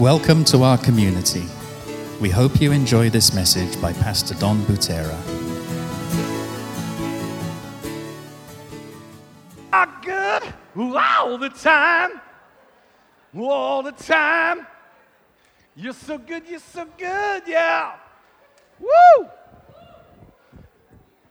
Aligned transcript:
Welcome 0.00 0.44
to 0.44 0.62
our 0.62 0.78
community. 0.78 1.44
We 2.22 2.30
hope 2.30 2.58
you 2.58 2.72
enjoy 2.72 3.10
this 3.10 3.34
message 3.34 3.78
by 3.82 3.92
Pastor 3.92 4.34
Don 4.36 4.62
Butera. 4.62 5.14
are 9.70 10.00
good 10.02 10.54
all 10.96 11.36
the 11.36 11.50
time. 11.50 12.18
All 13.38 13.82
the 13.82 13.92
time. 13.92 14.66
You're 15.76 15.92
so 15.92 16.16
good, 16.16 16.44
you're 16.48 16.60
so 16.60 16.86
good, 16.96 17.42
yeah. 17.46 17.96
Woo! 18.78 19.28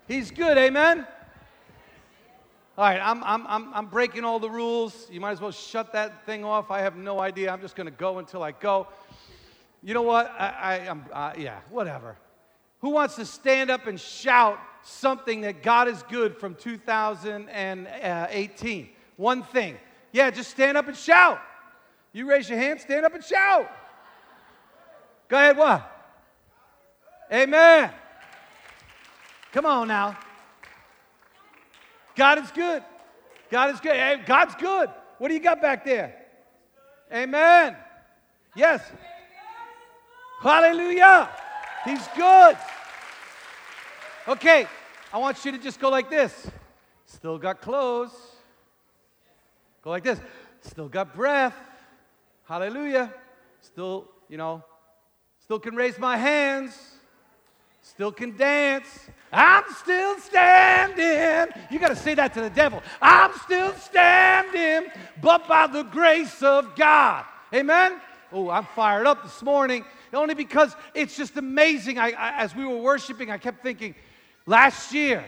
He's 0.07 0.29
good, 0.29 0.59
amen? 0.59 1.07
All 2.79 2.85
right, 2.85 3.01
I'm, 3.03 3.21
I'm, 3.25 3.45
I'm, 3.47 3.73
I'm 3.73 3.87
breaking 3.87 4.23
all 4.23 4.39
the 4.39 4.49
rules. 4.49 5.09
You 5.11 5.19
might 5.19 5.33
as 5.33 5.41
well 5.41 5.51
shut 5.51 5.91
that 5.91 6.25
thing 6.25 6.45
off. 6.45 6.71
I 6.71 6.79
have 6.79 6.95
no 6.95 7.19
idea. 7.19 7.51
I'm 7.51 7.59
just 7.59 7.75
going 7.75 7.87
to 7.87 7.91
go 7.91 8.19
until 8.19 8.41
I 8.41 8.53
go. 8.53 8.87
You 9.83 9.93
know 9.93 10.01
what? 10.01 10.33
I, 10.39 10.47
I, 10.47 10.77
am 10.85 11.03
uh, 11.11 11.33
yeah, 11.37 11.59
whatever. 11.71 12.15
Who 12.79 12.91
wants 12.91 13.15
to 13.15 13.25
stand 13.25 13.69
up 13.69 13.87
and 13.87 13.99
shout 13.99 14.59
something 14.81 15.41
that 15.41 15.61
God 15.61 15.89
is 15.89 16.01
good 16.03 16.37
from 16.37 16.55
2018? 16.55 18.89
One 19.17 19.43
thing. 19.43 19.77
Yeah, 20.13 20.31
just 20.31 20.49
stand 20.49 20.77
up 20.77 20.87
and 20.87 20.95
shout. 20.95 21.41
You 22.13 22.29
raise 22.29 22.49
your 22.49 22.59
hand, 22.59 22.79
stand 22.79 23.05
up 23.05 23.13
and 23.13 23.21
shout. 23.21 23.69
Go 25.27 25.35
ahead, 25.35 25.57
what? 25.57 26.15
Amen. 27.29 27.91
Come 29.51 29.65
on 29.65 29.89
now. 29.89 30.17
God 32.19 32.37
is 32.39 32.51
good. 32.51 32.83
God 33.49 33.73
is 33.73 33.79
good. 33.79 33.93
Hey, 33.93 34.21
God's 34.25 34.53
good. 34.55 34.89
What 35.19 35.29
do 35.29 35.33
you 35.33 35.39
got 35.39 35.61
back 35.61 35.85
there? 35.85 36.13
Amen. 37.13 37.77
Yes. 38.57 38.81
Hallelujah. 40.41 41.29
He's 41.85 42.05
good. 42.17 42.57
Okay, 44.27 44.67
I 45.13 45.17
want 45.17 45.45
you 45.45 45.53
to 45.53 45.57
just 45.57 45.79
go 45.79 45.87
like 45.87 46.09
this. 46.09 46.51
Still 47.05 47.37
got 47.37 47.61
clothes. 47.61 48.11
Go 49.81 49.89
like 49.89 50.03
this. 50.03 50.19
Still 50.59 50.89
got 50.89 51.15
breath. 51.15 51.55
Hallelujah. 52.43 53.13
Still, 53.61 54.09
you 54.27 54.35
know, 54.35 54.61
still 55.39 55.57
can 55.57 55.73
raise 55.73 55.97
my 55.97 56.17
hands. 56.17 56.77
Still 57.81 58.11
can 58.11 58.35
dance. 58.35 59.07
I'm 59.31 59.63
still 59.77 60.17
standing. 60.19 61.53
You 61.69 61.79
got 61.79 61.89
to 61.89 61.95
say 61.95 62.15
that 62.15 62.33
to 62.33 62.41
the 62.41 62.49
devil. 62.49 62.81
I'm 63.01 63.31
still 63.39 63.73
standing, 63.75 64.91
but 65.21 65.47
by 65.47 65.67
the 65.67 65.83
grace 65.83 66.41
of 66.41 66.75
God. 66.75 67.25
Amen? 67.53 68.01
Oh, 68.31 68.49
I'm 68.49 68.65
fired 68.75 69.07
up 69.07 69.23
this 69.23 69.41
morning 69.41 69.85
only 70.13 70.33
because 70.33 70.75
it's 70.93 71.15
just 71.15 71.37
amazing. 71.37 71.99
I, 71.99 72.11
I, 72.11 72.41
as 72.41 72.55
we 72.55 72.65
were 72.65 72.77
worshiping, 72.77 73.29
I 73.29 73.37
kept 73.37 73.61
thinking, 73.61 73.95
last 74.45 74.93
year, 74.93 75.23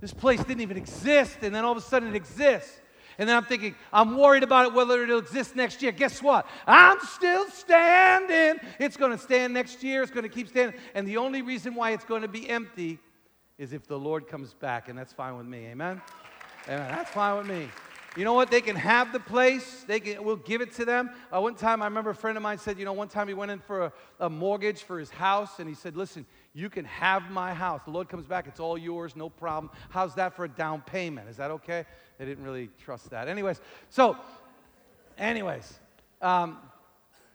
this 0.00 0.12
place 0.12 0.42
didn't 0.44 0.60
even 0.60 0.76
exist, 0.76 1.38
and 1.42 1.54
then 1.54 1.64
all 1.64 1.72
of 1.72 1.78
a 1.78 1.82
sudden 1.82 2.08
it 2.10 2.16
exists. 2.16 2.80
And 3.18 3.28
then 3.28 3.36
I'm 3.36 3.44
thinking, 3.44 3.74
I'm 3.92 4.16
worried 4.16 4.42
about 4.42 4.66
it 4.66 4.72
whether 4.74 5.02
it'll 5.02 5.18
exist 5.18 5.56
next 5.56 5.82
year. 5.82 5.92
Guess 5.92 6.22
what? 6.22 6.46
I'm 6.66 6.98
still 7.00 7.48
standing. 7.50 8.60
It's 8.78 8.96
going 8.96 9.12
to 9.12 9.18
stand 9.18 9.54
next 9.54 9.82
year. 9.82 10.02
It's 10.02 10.12
going 10.12 10.24
to 10.24 10.28
keep 10.28 10.48
standing. 10.48 10.78
And 10.94 11.06
the 11.06 11.16
only 11.16 11.42
reason 11.42 11.74
why 11.74 11.92
it's 11.92 12.04
going 12.04 12.22
to 12.22 12.28
be 12.28 12.48
empty 12.48 12.98
is 13.58 13.72
if 13.72 13.86
the 13.86 13.98
Lord 13.98 14.28
comes 14.28 14.52
back, 14.52 14.88
and 14.88 14.98
that's 14.98 15.12
fine 15.12 15.36
with 15.36 15.46
me. 15.46 15.66
Amen? 15.66 16.02
Amen. 16.68 16.88
That's 16.90 17.10
fine 17.10 17.38
with 17.38 17.46
me. 17.46 17.68
You 18.16 18.24
know 18.24 18.32
what? 18.32 18.50
They 18.50 18.62
can 18.62 18.76
have 18.76 19.12
the 19.12 19.20
place. 19.20 19.84
They 19.86 20.00
can, 20.00 20.24
we'll 20.24 20.36
give 20.36 20.62
it 20.62 20.72
to 20.74 20.86
them. 20.86 21.10
Uh, 21.30 21.40
one 21.40 21.54
time, 21.54 21.82
I 21.82 21.84
remember 21.84 22.10
a 22.10 22.14
friend 22.14 22.38
of 22.38 22.42
mine 22.42 22.56
said, 22.56 22.78
you 22.78 22.86
know, 22.86 22.94
one 22.94 23.08
time 23.08 23.28
he 23.28 23.34
went 23.34 23.50
in 23.50 23.58
for 23.58 23.84
a, 23.84 23.92
a 24.20 24.30
mortgage 24.30 24.84
for 24.84 24.98
his 24.98 25.10
house, 25.10 25.58
and 25.58 25.68
he 25.68 25.74
said, 25.74 25.98
listen, 25.98 26.24
you 26.54 26.70
can 26.70 26.86
have 26.86 27.30
my 27.30 27.52
house. 27.52 27.82
The 27.84 27.90
Lord 27.90 28.08
comes 28.08 28.26
back, 28.26 28.46
it's 28.46 28.58
all 28.58 28.78
yours, 28.78 29.16
no 29.16 29.28
problem. 29.28 29.70
How's 29.90 30.14
that 30.14 30.34
for 30.34 30.46
a 30.46 30.48
down 30.48 30.80
payment? 30.80 31.28
Is 31.28 31.36
that 31.36 31.50
okay? 31.50 31.84
They 32.18 32.24
didn't 32.24 32.44
really 32.44 32.70
trust 32.82 33.10
that. 33.10 33.28
Anyways, 33.28 33.60
so, 33.90 34.16
anyways, 35.18 35.78
um, 36.22 36.58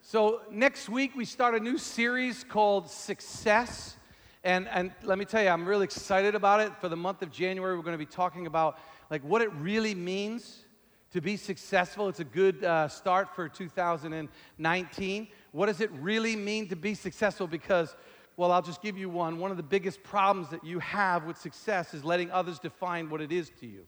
so 0.01 0.41
next 0.49 0.89
week 0.89 1.15
we 1.15 1.25
start 1.25 1.53
a 1.53 1.59
new 1.59 1.77
series 1.77 2.43
called 2.43 2.89
Success. 2.89 3.95
And, 4.43 4.67
and 4.69 4.91
let 5.03 5.19
me 5.19 5.25
tell 5.25 5.43
you, 5.43 5.49
I'm 5.49 5.67
really 5.67 5.83
excited 5.83 6.33
about 6.33 6.61
it. 6.61 6.75
For 6.81 6.89
the 6.89 6.95
month 6.95 7.21
of 7.21 7.31
January, 7.31 7.75
we're 7.75 7.83
going 7.83 7.93
to 7.93 8.03
be 8.03 8.07
talking 8.07 8.47
about 8.47 8.79
like 9.11 9.21
what 9.21 9.43
it 9.43 9.53
really 9.53 9.93
means 9.93 10.63
to 11.11 11.21
be 11.21 11.37
successful. 11.37 12.09
It's 12.09 12.21
a 12.21 12.25
good 12.25 12.63
uh, 12.63 12.87
start 12.87 13.35
for 13.35 13.47
2019. 13.47 15.27
What 15.51 15.65
does 15.67 15.81
it 15.81 15.91
really 15.91 16.35
mean 16.35 16.69
to 16.69 16.75
be 16.75 16.95
successful? 16.95 17.45
Because, 17.45 17.95
well, 18.37 18.51
I'll 18.51 18.61
just 18.63 18.81
give 18.81 18.97
you 18.97 19.09
one. 19.09 19.37
One 19.37 19.51
of 19.51 19.57
the 19.57 19.63
biggest 19.63 20.01
problems 20.01 20.49
that 20.49 20.63
you 20.63 20.79
have 20.79 21.25
with 21.25 21.37
success 21.37 21.93
is 21.93 22.03
letting 22.03 22.31
others 22.31 22.57
define 22.57 23.11
what 23.11 23.21
it 23.21 23.31
is 23.31 23.51
to 23.59 23.67
you. 23.67 23.85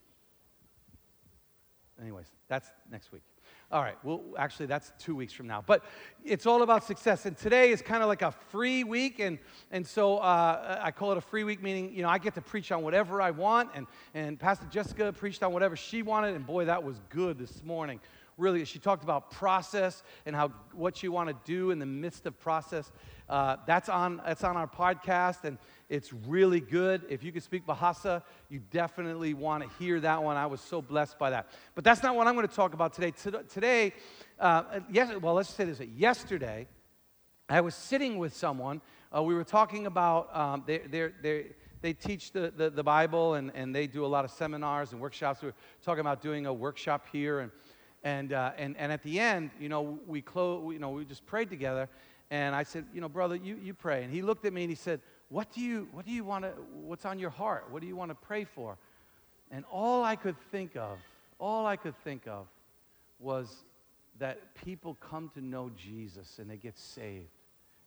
Anyways, 2.02 2.28
that's 2.48 2.70
next 2.92 3.12
week. 3.12 3.22
All 3.72 3.82
right, 3.82 3.98
well, 4.04 4.22
actually, 4.38 4.68
that's 4.68 4.94
two 5.00 5.16
weeks 5.16 5.34
from 5.34 5.48
now. 5.48 5.64
But 5.66 5.84
it's 6.24 6.46
all 6.46 6.62
about 6.62 6.84
success. 6.84 7.26
And 7.26 7.36
today 7.36 7.72
is 7.72 7.82
kind 7.82 8.04
of 8.04 8.08
like 8.08 8.22
a 8.22 8.32
free 8.32 8.84
week. 8.84 9.20
And, 9.20 9.40
and 9.72 9.86
so 9.86 10.18
uh, 10.18 10.80
I 10.82 10.92
call 10.92 11.12
it 11.12 11.18
a 11.18 11.22
free 11.22 11.44
week, 11.44 11.62
meaning, 11.64 11.94
you 11.94 12.04
know, 12.04 12.10
I 12.10 12.20
get 12.20 12.36
to 12.36 12.42
preach 12.42 12.72
on 12.72 12.84
whatever 12.84 13.22
I 13.22 13.32
want. 13.32 13.72
And, 13.74 13.88
and 14.14 14.40
Pastor 14.40 14.68
Jessica 14.70 15.12
preached 15.12 15.42
on 15.42 15.54
whatever 15.54 15.76
she 15.76 16.04
wanted. 16.04 16.36
And 16.36 16.46
boy, 16.46 16.66
that 16.66 16.84
was 16.84 17.00
good 17.10 17.40
this 17.40 17.64
morning. 17.64 18.00
Really, 18.38 18.64
she 18.66 18.80
talked 18.80 19.04
about 19.04 19.32
process 19.32 20.04
and 20.26 20.36
how 20.36 20.50
what 20.74 21.02
you 21.04 21.12
want 21.12 21.30
to 21.30 21.36
do 21.46 21.72
in 21.72 21.80
the 21.80 21.86
midst 21.86 22.26
of 22.26 22.40
process. 22.40 22.92
Uh, 23.30 23.58
that's, 23.66 23.90
on, 23.90 24.22
that's 24.26 24.44
on 24.44 24.56
our 24.56 24.68
podcast. 24.68 25.46
And 25.46 25.58
it's 25.94 26.12
really 26.12 26.60
good. 26.60 27.04
If 27.08 27.24
you 27.24 27.32
can 27.32 27.42
speak 27.42 27.68
Bahasa, 27.68 28.24
you 28.50 28.60
definitely 28.72 29.36
want 29.36 29.62
to 29.62 29.70
hear 29.78 30.00
that 30.00 30.24
one. 30.24 30.38
I 30.38 30.48
was 30.48 30.60
so 30.60 30.82
blessed 30.82 31.20
by 31.20 31.30
that. 31.30 31.46
But 31.76 31.84
that's 31.84 32.02
not 32.02 32.16
what 32.16 32.26
I'm 32.26 32.34
going 32.34 32.48
to 32.48 32.56
talk 32.56 32.74
about 32.74 32.94
today. 32.94 33.14
Today, 33.48 33.94
uh, 34.40 34.80
yes, 34.92 35.16
well, 35.22 35.36
let's 35.36 35.50
say 35.54 35.66
this. 35.66 35.80
Yesterday, 35.82 36.68
I 37.48 37.62
was 37.62 37.76
sitting 37.76 38.18
with 38.18 38.36
someone. 38.36 38.82
Uh, 39.16 39.22
we 39.22 39.36
were 39.36 39.44
talking 39.44 39.86
about, 39.86 40.36
um, 40.36 40.64
they 40.66 40.80
they 41.22 41.46
they 41.82 41.94
teach 41.94 42.32
the, 42.32 42.52
the, 42.58 42.72
the, 42.72 42.84
Bible 42.84 43.36
and, 43.36 43.52
and 43.54 43.76
they 43.76 43.86
do 43.86 44.04
a 44.04 44.08
lot 44.08 44.26
of 44.26 44.32
seminars 44.32 44.94
and 44.94 45.02
workshops. 45.02 45.44
We 45.44 45.50
were 45.50 45.56
talking 45.84 46.00
about 46.00 46.22
doing 46.22 46.48
a 46.48 46.54
workshop 46.54 47.06
here. 47.12 47.42
And, 47.42 47.52
and, 48.04 48.34
uh, 48.34 48.54
and, 48.58 48.76
and 48.78 48.92
at 48.92 49.04
the 49.04 49.20
end, 49.20 49.52
you 49.60 49.70
know, 49.70 50.00
we, 50.08 50.22
clo- 50.22 50.72
you 50.72 50.80
know, 50.80 50.92
we 50.92 51.06
just 51.06 51.26
prayed 51.26 51.50
together. 51.50 51.90
And 52.32 52.56
I 52.56 52.64
said, 52.64 52.86
you 52.94 53.02
know, 53.02 53.10
brother, 53.10 53.36
you, 53.36 53.60
you 53.62 53.74
pray. 53.74 54.04
And 54.04 54.12
he 54.12 54.22
looked 54.22 54.46
at 54.46 54.54
me 54.54 54.64
and 54.64 54.72
he 54.72 54.76
said, 54.76 55.02
what 55.34 55.52
do 55.52 55.62
you, 55.62 55.88
what 55.92 56.06
do 56.06 56.12
you 56.12 56.24
want 56.24 56.46
to, 56.46 56.52
what's 56.76 57.06
on 57.06 57.18
your 57.18 57.32
heart? 57.32 57.66
What 57.72 57.82
do 57.82 57.88
you 57.88 57.96
want 57.96 58.12
to 58.12 58.16
pray 58.16 58.44
for? 58.44 58.78
And 59.50 59.66
all 59.72 60.04
I 60.04 60.16
could 60.16 60.36
think 60.52 60.76
of, 60.76 61.00
all 61.40 61.66
I 61.66 61.76
could 61.76 61.96
think 62.04 62.28
of 62.28 62.46
was 63.20 63.64
that 64.20 64.54
people 64.54 64.96
come 65.02 65.32
to 65.34 65.42
know 65.42 65.72
Jesus 65.76 66.38
and 66.38 66.48
they 66.48 66.58
get 66.58 66.78
saved. 66.78 67.32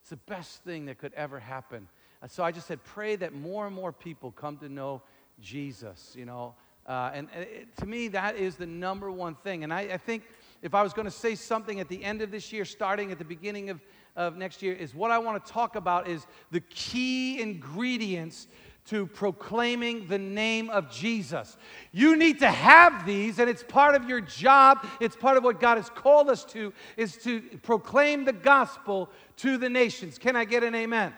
It's 0.00 0.10
the 0.10 0.16
best 0.16 0.64
thing 0.64 0.86
that 0.86 0.98
could 0.98 1.14
ever 1.14 1.38
happen. 1.38 1.86
So 2.26 2.42
I 2.42 2.50
just 2.50 2.66
said, 2.66 2.82
pray 2.82 3.14
that 3.14 3.32
more 3.32 3.64
and 3.64 3.76
more 3.76 3.92
people 3.92 4.32
come 4.32 4.56
to 4.56 4.68
know 4.68 5.02
Jesus, 5.40 6.16
you 6.18 6.24
know. 6.24 6.56
Uh, 6.84 7.12
and, 7.14 7.28
and 7.32 7.44
it, 7.44 7.76
to 7.76 7.86
me, 7.86 8.08
that 8.08 8.34
is 8.34 8.56
the 8.56 8.66
number 8.66 9.08
one 9.08 9.36
thing. 9.36 9.62
And 9.62 9.72
I, 9.72 9.82
I 9.82 9.98
think 9.98 10.24
if 10.62 10.75
I 10.75 10.83
was 10.83 10.93
going 10.93 11.06
to 11.06 11.11
say 11.11 11.34
something 11.34 11.81
at 11.81 11.89
the 11.89 12.03
end 12.03 12.22
of 12.22 12.31
this 12.31 12.53
year, 12.53 12.65
starting 12.65 13.12
at 13.12 13.19
the 13.19 13.25
beginning 13.25 13.71
of 13.71 13.81
of 14.17 14.37
next 14.37 14.62
year 14.62 14.72
is 14.72 14.94
what 14.94 15.11
I 15.11 15.19
want 15.19 15.44
to 15.44 15.53
talk 15.53 15.77
about 15.77 16.09
is 16.09 16.27
the 16.50 16.61
key 16.61 17.41
ingredients 17.41 18.49
to 18.87 19.06
proclaiming 19.06 20.06
the 20.06 20.19
name 20.19 20.70
of 20.70 20.91
Jesus. 20.91 21.56
You 21.93 22.17
need 22.17 22.38
to 22.38 22.50
have 22.50 23.05
these 23.05 23.38
and 23.38 23.50
it's 23.50 23.62
part 23.62 23.94
of 23.94 24.08
your 24.08 24.20
job, 24.20 24.87
it's 25.00 25.17
part 25.17 25.37
of 25.37 25.44
what 25.44 25.61
God 25.61 25.76
has 25.76 25.91
called 25.91 26.31
us 26.31 26.44
to 26.47 26.73
is 26.97 27.17
to 27.19 27.43
proclaim 27.62 28.25
the 28.25 28.32
gospel 28.32 29.11
to 29.38 29.59
the 29.59 29.69
nations. 29.69 30.19
Can 30.19 30.35
I 30.35 30.44
get 30.44 30.62
an 30.62 30.75
amen? 30.75 31.12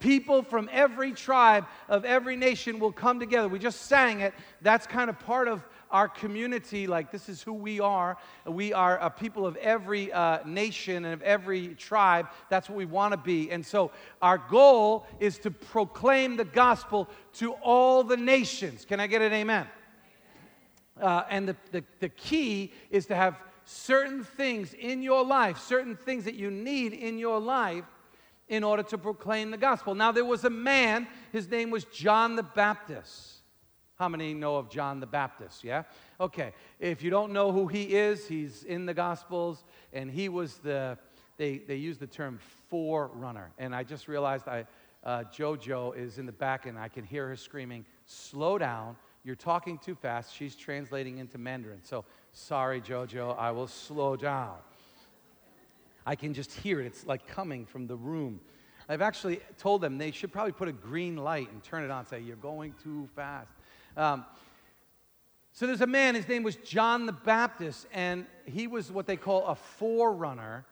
People 0.00 0.42
from 0.42 0.70
every 0.72 1.12
tribe 1.12 1.66
of 1.88 2.04
every 2.04 2.36
nation 2.36 2.78
will 2.78 2.92
come 2.92 3.18
together. 3.18 3.48
We 3.48 3.58
just 3.58 3.82
sang 3.82 4.20
it. 4.20 4.32
That's 4.62 4.86
kind 4.86 5.10
of 5.10 5.18
part 5.18 5.48
of 5.48 5.64
our 5.90 6.08
community, 6.08 6.86
like 6.86 7.10
this 7.10 7.28
is 7.28 7.42
who 7.42 7.52
we 7.52 7.80
are. 7.80 8.16
We 8.46 8.72
are 8.72 8.98
a 8.98 9.10
people 9.10 9.46
of 9.46 9.56
every 9.56 10.12
uh, 10.12 10.38
nation 10.44 11.04
and 11.04 11.14
of 11.14 11.22
every 11.22 11.74
tribe. 11.74 12.28
That's 12.48 12.68
what 12.68 12.76
we 12.76 12.84
want 12.84 13.12
to 13.12 13.18
be. 13.18 13.50
And 13.50 13.64
so 13.64 13.90
our 14.20 14.38
goal 14.38 15.06
is 15.20 15.38
to 15.40 15.50
proclaim 15.50 16.36
the 16.36 16.44
gospel 16.44 17.08
to 17.34 17.52
all 17.54 18.04
the 18.04 18.16
nations. 18.16 18.84
Can 18.84 19.00
I 19.00 19.06
get 19.06 19.22
an 19.22 19.32
amen? 19.32 19.66
Uh, 21.00 21.22
and 21.30 21.48
the, 21.48 21.56
the, 21.70 21.84
the 22.00 22.08
key 22.08 22.72
is 22.90 23.06
to 23.06 23.14
have 23.14 23.36
certain 23.64 24.24
things 24.24 24.74
in 24.74 25.02
your 25.02 25.24
life, 25.24 25.58
certain 25.58 25.96
things 25.96 26.24
that 26.24 26.34
you 26.34 26.50
need 26.50 26.92
in 26.92 27.18
your 27.18 27.38
life 27.38 27.84
in 28.48 28.64
order 28.64 28.82
to 28.82 28.98
proclaim 28.98 29.50
the 29.50 29.56
gospel. 29.56 29.94
Now, 29.94 30.10
there 30.10 30.24
was 30.24 30.44
a 30.44 30.50
man, 30.50 31.06
his 31.32 31.48
name 31.48 31.70
was 31.70 31.84
John 31.84 32.34
the 32.34 32.42
Baptist. 32.42 33.37
How 33.98 34.08
many 34.08 34.32
know 34.32 34.56
of 34.56 34.70
John 34.70 35.00
the 35.00 35.06
Baptist? 35.06 35.64
Yeah? 35.64 35.82
Okay. 36.20 36.52
If 36.78 37.02
you 37.02 37.10
don't 37.10 37.32
know 37.32 37.50
who 37.50 37.66
he 37.66 37.96
is, 37.96 38.28
he's 38.28 38.62
in 38.62 38.86
the 38.86 38.94
Gospels, 38.94 39.64
and 39.92 40.08
he 40.08 40.28
was 40.28 40.58
the, 40.58 40.96
they, 41.36 41.58
they 41.58 41.74
use 41.74 41.98
the 41.98 42.06
term 42.06 42.38
forerunner. 42.68 43.50
And 43.58 43.74
I 43.74 43.82
just 43.82 44.06
realized 44.06 44.46
I, 44.46 44.66
uh, 45.02 45.24
JoJo 45.24 45.96
is 45.96 46.18
in 46.18 46.26
the 46.26 46.32
back 46.32 46.66
and 46.66 46.78
I 46.78 46.88
can 46.88 47.02
hear 47.02 47.26
her 47.26 47.36
screaming, 47.36 47.84
Slow 48.06 48.56
down. 48.56 48.96
You're 49.24 49.34
talking 49.34 49.78
too 49.78 49.96
fast. 49.96 50.32
She's 50.32 50.54
translating 50.54 51.18
into 51.18 51.36
Mandarin. 51.36 51.80
So 51.82 52.04
sorry, 52.32 52.80
JoJo, 52.80 53.36
I 53.36 53.50
will 53.50 53.66
slow 53.66 54.14
down. 54.14 54.56
I 56.06 56.14
can 56.14 56.32
just 56.32 56.52
hear 56.52 56.80
it. 56.80 56.86
It's 56.86 57.04
like 57.04 57.26
coming 57.26 57.66
from 57.66 57.88
the 57.88 57.96
room. 57.96 58.40
I've 58.88 59.02
actually 59.02 59.40
told 59.58 59.82
them 59.82 59.98
they 59.98 60.12
should 60.12 60.32
probably 60.32 60.52
put 60.52 60.68
a 60.68 60.72
green 60.72 61.16
light 61.16 61.50
and 61.50 61.62
turn 61.62 61.82
it 61.84 61.90
on, 61.90 62.06
say, 62.06 62.20
You're 62.20 62.36
going 62.36 62.74
too 62.82 63.08
fast. 63.16 63.50
Um, 63.98 64.24
so 65.50 65.66
there's 65.66 65.80
a 65.80 65.86
man, 65.88 66.14
his 66.14 66.28
name 66.28 66.44
was 66.44 66.54
John 66.54 67.04
the 67.04 67.12
Baptist, 67.12 67.88
and 67.92 68.26
he 68.46 68.68
was 68.68 68.92
what 68.92 69.08
they 69.08 69.16
call 69.16 69.44
a 69.46 69.56
forerunner 69.56 70.64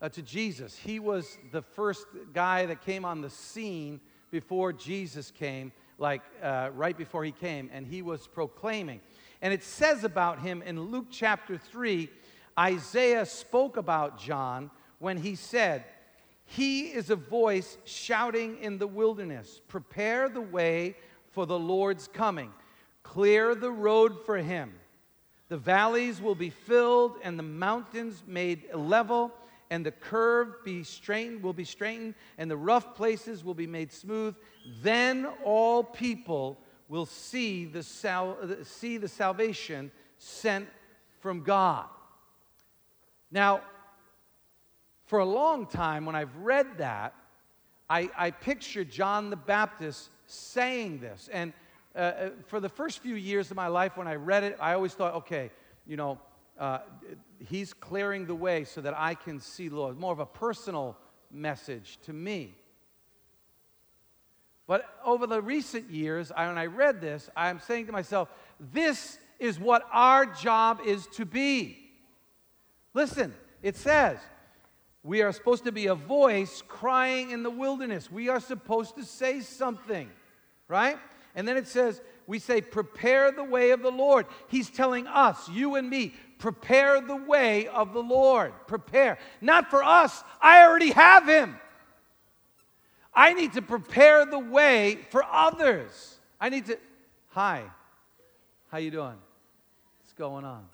uh, 0.00 0.08
to 0.08 0.22
Jesus. 0.22 0.74
He 0.74 0.98
was 0.98 1.36
the 1.52 1.60
first 1.60 2.06
guy 2.32 2.64
that 2.64 2.80
came 2.80 3.04
on 3.04 3.20
the 3.20 3.28
scene 3.28 4.00
before 4.30 4.72
Jesus 4.72 5.30
came, 5.30 5.72
like 5.98 6.22
uh, 6.42 6.70
right 6.74 6.96
before 6.96 7.22
he 7.22 7.32
came, 7.32 7.68
and 7.70 7.86
he 7.86 8.00
was 8.00 8.26
proclaiming. 8.26 9.02
And 9.42 9.52
it 9.52 9.62
says 9.62 10.02
about 10.02 10.40
him 10.40 10.62
in 10.62 10.80
Luke 10.80 11.08
chapter 11.10 11.58
3, 11.58 12.08
Isaiah 12.58 13.26
spoke 13.26 13.76
about 13.76 14.18
John 14.18 14.70
when 15.00 15.18
he 15.18 15.34
said, 15.34 15.84
He 16.46 16.86
is 16.86 17.10
a 17.10 17.16
voice 17.16 17.76
shouting 17.84 18.56
in 18.62 18.78
the 18.78 18.86
wilderness, 18.86 19.60
prepare 19.68 20.30
the 20.30 20.40
way 20.40 20.96
for 21.30 21.46
the 21.46 21.58
Lord's 21.58 22.08
coming, 22.08 22.52
clear 23.12 23.56
the 23.56 23.70
road 23.70 24.24
for 24.24 24.36
him. 24.38 24.72
The 25.48 25.56
valleys 25.56 26.22
will 26.22 26.36
be 26.36 26.50
filled 26.50 27.16
and 27.24 27.36
the 27.36 27.42
mountains 27.42 28.22
made 28.24 28.72
level 28.72 29.32
and 29.68 29.84
the 29.84 29.90
curve 29.90 30.64
be 30.64 30.84
straightened 30.84 31.42
will 31.42 31.52
be 31.52 31.64
straightened 31.64 32.14
and 32.38 32.48
the 32.48 32.56
rough 32.56 32.94
places 32.94 33.44
will 33.44 33.54
be 33.54 33.66
made 33.66 33.92
smooth 33.92 34.36
then 34.82 35.26
all 35.44 35.82
people 35.82 36.56
will 36.88 37.06
see 37.06 37.64
the, 37.64 37.82
sal- 37.82 38.36
see 38.64 38.96
the 38.96 39.08
salvation 39.08 39.90
sent 40.18 40.68
from 41.20 41.42
god 41.42 41.86
now 43.30 43.60
for 45.06 45.20
a 45.20 45.24
long 45.24 45.66
time 45.66 46.04
when 46.04 46.16
i've 46.16 46.36
read 46.36 46.66
that 46.78 47.14
i, 47.88 48.10
I 48.16 48.32
picture 48.32 48.84
john 48.84 49.30
the 49.30 49.36
baptist 49.36 50.10
saying 50.26 50.98
this 51.00 51.28
and 51.32 51.52
uh, 51.94 51.98
uh 51.98 52.30
for 52.46 52.60
the 52.60 52.68
first 52.68 53.00
few 53.00 53.14
years 53.14 53.50
of 53.50 53.56
my 53.56 53.66
life 53.66 53.96
when 53.96 54.08
i 54.08 54.14
read 54.14 54.44
it 54.44 54.56
i 54.60 54.72
always 54.72 54.94
thought 54.94 55.14
okay 55.14 55.50
you 55.86 55.96
know 55.96 56.18
uh, 56.60 56.80
he's 57.48 57.72
clearing 57.72 58.26
the 58.26 58.34
way 58.34 58.64
so 58.64 58.82
that 58.82 58.96
I 58.96 59.14
can 59.14 59.40
see 59.40 59.70
Lord. 59.70 59.98
More 59.98 60.12
of 60.12 60.20
a 60.20 60.26
personal 60.26 60.96
message 61.30 61.98
to 62.04 62.12
me. 62.12 62.54
But 64.66 64.84
over 65.04 65.26
the 65.26 65.40
recent 65.40 65.90
years, 65.90 66.30
I, 66.30 66.46
when 66.46 66.58
I 66.58 66.66
read 66.66 67.00
this, 67.00 67.28
I'm 67.34 67.58
saying 67.60 67.86
to 67.86 67.92
myself, 67.92 68.28
this 68.60 69.18
is 69.40 69.58
what 69.58 69.84
our 69.90 70.26
job 70.26 70.80
is 70.84 71.06
to 71.14 71.24
be. 71.24 71.78
Listen, 72.92 73.34
it 73.62 73.74
says, 73.74 74.18
we 75.02 75.22
are 75.22 75.32
supposed 75.32 75.64
to 75.64 75.72
be 75.72 75.86
a 75.86 75.94
voice 75.94 76.62
crying 76.68 77.30
in 77.30 77.42
the 77.42 77.50
wilderness. 77.50 78.12
We 78.12 78.28
are 78.28 78.38
supposed 78.38 78.96
to 78.96 79.04
say 79.04 79.40
something, 79.40 80.10
right? 80.68 80.98
And 81.34 81.46
then 81.46 81.56
it 81.56 81.66
says, 81.66 82.00
we 82.26 82.38
say, 82.38 82.60
prepare 82.60 83.32
the 83.32 83.44
way 83.44 83.70
of 83.70 83.82
the 83.82 83.90
Lord. 83.90 84.26
He's 84.48 84.70
telling 84.70 85.06
us, 85.06 85.48
you 85.48 85.76
and 85.76 85.88
me, 85.88 86.14
prepare 86.38 87.00
the 87.00 87.16
way 87.16 87.66
of 87.68 87.92
the 87.92 88.02
Lord. 88.02 88.52
Prepare. 88.66 89.18
Not 89.40 89.70
for 89.70 89.82
us, 89.82 90.22
I 90.40 90.66
already 90.66 90.90
have 90.90 91.26
him. 91.28 91.58
I 93.14 93.34
need 93.34 93.54
to 93.54 93.62
prepare 93.62 94.24
the 94.24 94.38
way 94.38 94.98
for 95.10 95.24
others. 95.24 96.18
I 96.40 96.48
need 96.48 96.66
to 96.66 96.78
Hi. 97.32 97.62
How 98.70 98.78
you 98.78 98.90
doing? 98.90 99.14
What's 100.00 100.12
going 100.18 100.44
on? 100.44 100.66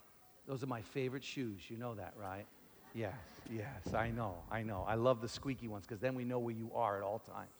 Those 0.48 0.62
are 0.62 0.66
my 0.66 0.80
favorite 0.80 1.22
shoes. 1.22 1.60
You 1.68 1.76
know 1.76 1.94
that, 1.96 2.14
right? 2.18 2.46
Yes, 2.94 3.12
yes, 3.50 3.92
I 3.94 4.10
know. 4.10 4.36
I 4.50 4.62
know. 4.62 4.86
I 4.88 4.94
love 4.94 5.20
the 5.20 5.28
squeaky 5.28 5.68
ones 5.68 5.84
because 5.86 6.00
then 6.00 6.14
we 6.14 6.24
know 6.24 6.38
where 6.38 6.54
you 6.54 6.70
are 6.74 6.96
at 6.96 7.02
all 7.02 7.18
times. 7.18 7.50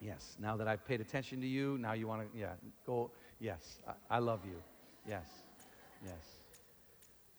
Yes. 0.00 0.36
Now 0.40 0.56
that 0.56 0.68
I've 0.68 0.84
paid 0.86 1.00
attention 1.00 1.40
to 1.40 1.46
you, 1.46 1.78
now 1.78 1.92
you 1.92 2.06
want 2.06 2.30
to, 2.32 2.38
yeah, 2.38 2.52
go. 2.86 3.10
Yes. 3.40 3.78
I, 3.88 4.16
I, 4.16 4.18
love 4.18 4.40
you. 4.44 4.56
Yes. 5.08 5.26
Yes. 6.04 6.14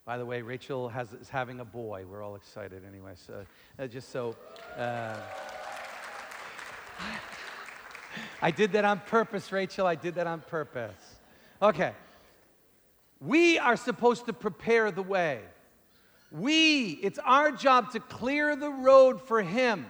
By 0.05 0.17
the 0.17 0.25
way, 0.25 0.41
Rachel 0.41 0.89
has, 0.89 1.13
is 1.13 1.29
having 1.29 1.59
a 1.59 1.65
boy. 1.65 2.05
We're 2.09 2.23
all 2.23 2.35
excited 2.35 2.83
anyway. 2.87 3.13
So, 3.15 3.45
uh, 3.77 3.87
just 3.87 4.09
so. 4.11 4.35
Uh, 4.75 5.15
I 8.41 8.51
did 8.51 8.71
that 8.71 8.85
on 8.85 9.01
purpose, 9.01 9.51
Rachel. 9.51 9.85
I 9.85 9.95
did 9.95 10.15
that 10.15 10.25
on 10.27 10.41
purpose. 10.41 11.15
Okay. 11.61 11.93
We 13.19 13.59
are 13.59 13.75
supposed 13.75 14.25
to 14.27 14.33
prepare 14.33 14.91
the 14.91 15.03
way. 15.03 15.41
We, 16.31 16.99
it's 17.01 17.19
our 17.19 17.51
job 17.51 17.91
to 17.91 17.99
clear 17.99 18.55
the 18.55 18.71
road 18.71 19.21
for 19.21 19.41
Him. 19.41 19.85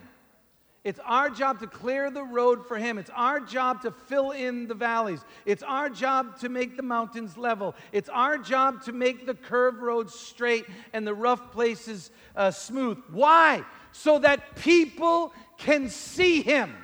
It's 0.88 1.00
our 1.04 1.28
job 1.28 1.60
to 1.60 1.66
clear 1.66 2.10
the 2.10 2.24
road 2.24 2.66
for 2.66 2.78
Him. 2.78 2.96
It's 2.96 3.10
our 3.14 3.40
job 3.40 3.82
to 3.82 3.90
fill 3.90 4.30
in 4.30 4.68
the 4.68 4.74
valleys. 4.74 5.22
It's 5.44 5.62
our 5.62 5.90
job 5.90 6.38
to 6.40 6.48
make 6.48 6.78
the 6.78 6.82
mountains 6.82 7.36
level. 7.36 7.74
It's 7.92 8.08
our 8.08 8.38
job 8.38 8.82
to 8.84 8.92
make 8.92 9.26
the 9.26 9.34
curved 9.34 9.82
roads 9.82 10.14
straight 10.14 10.64
and 10.94 11.06
the 11.06 11.12
rough 11.12 11.52
places 11.52 12.10
uh, 12.34 12.52
smooth. 12.52 12.96
Why? 13.10 13.66
So 13.92 14.18
that 14.20 14.56
people 14.56 15.34
can 15.58 15.90
see 15.90 16.40
Him. 16.40 16.74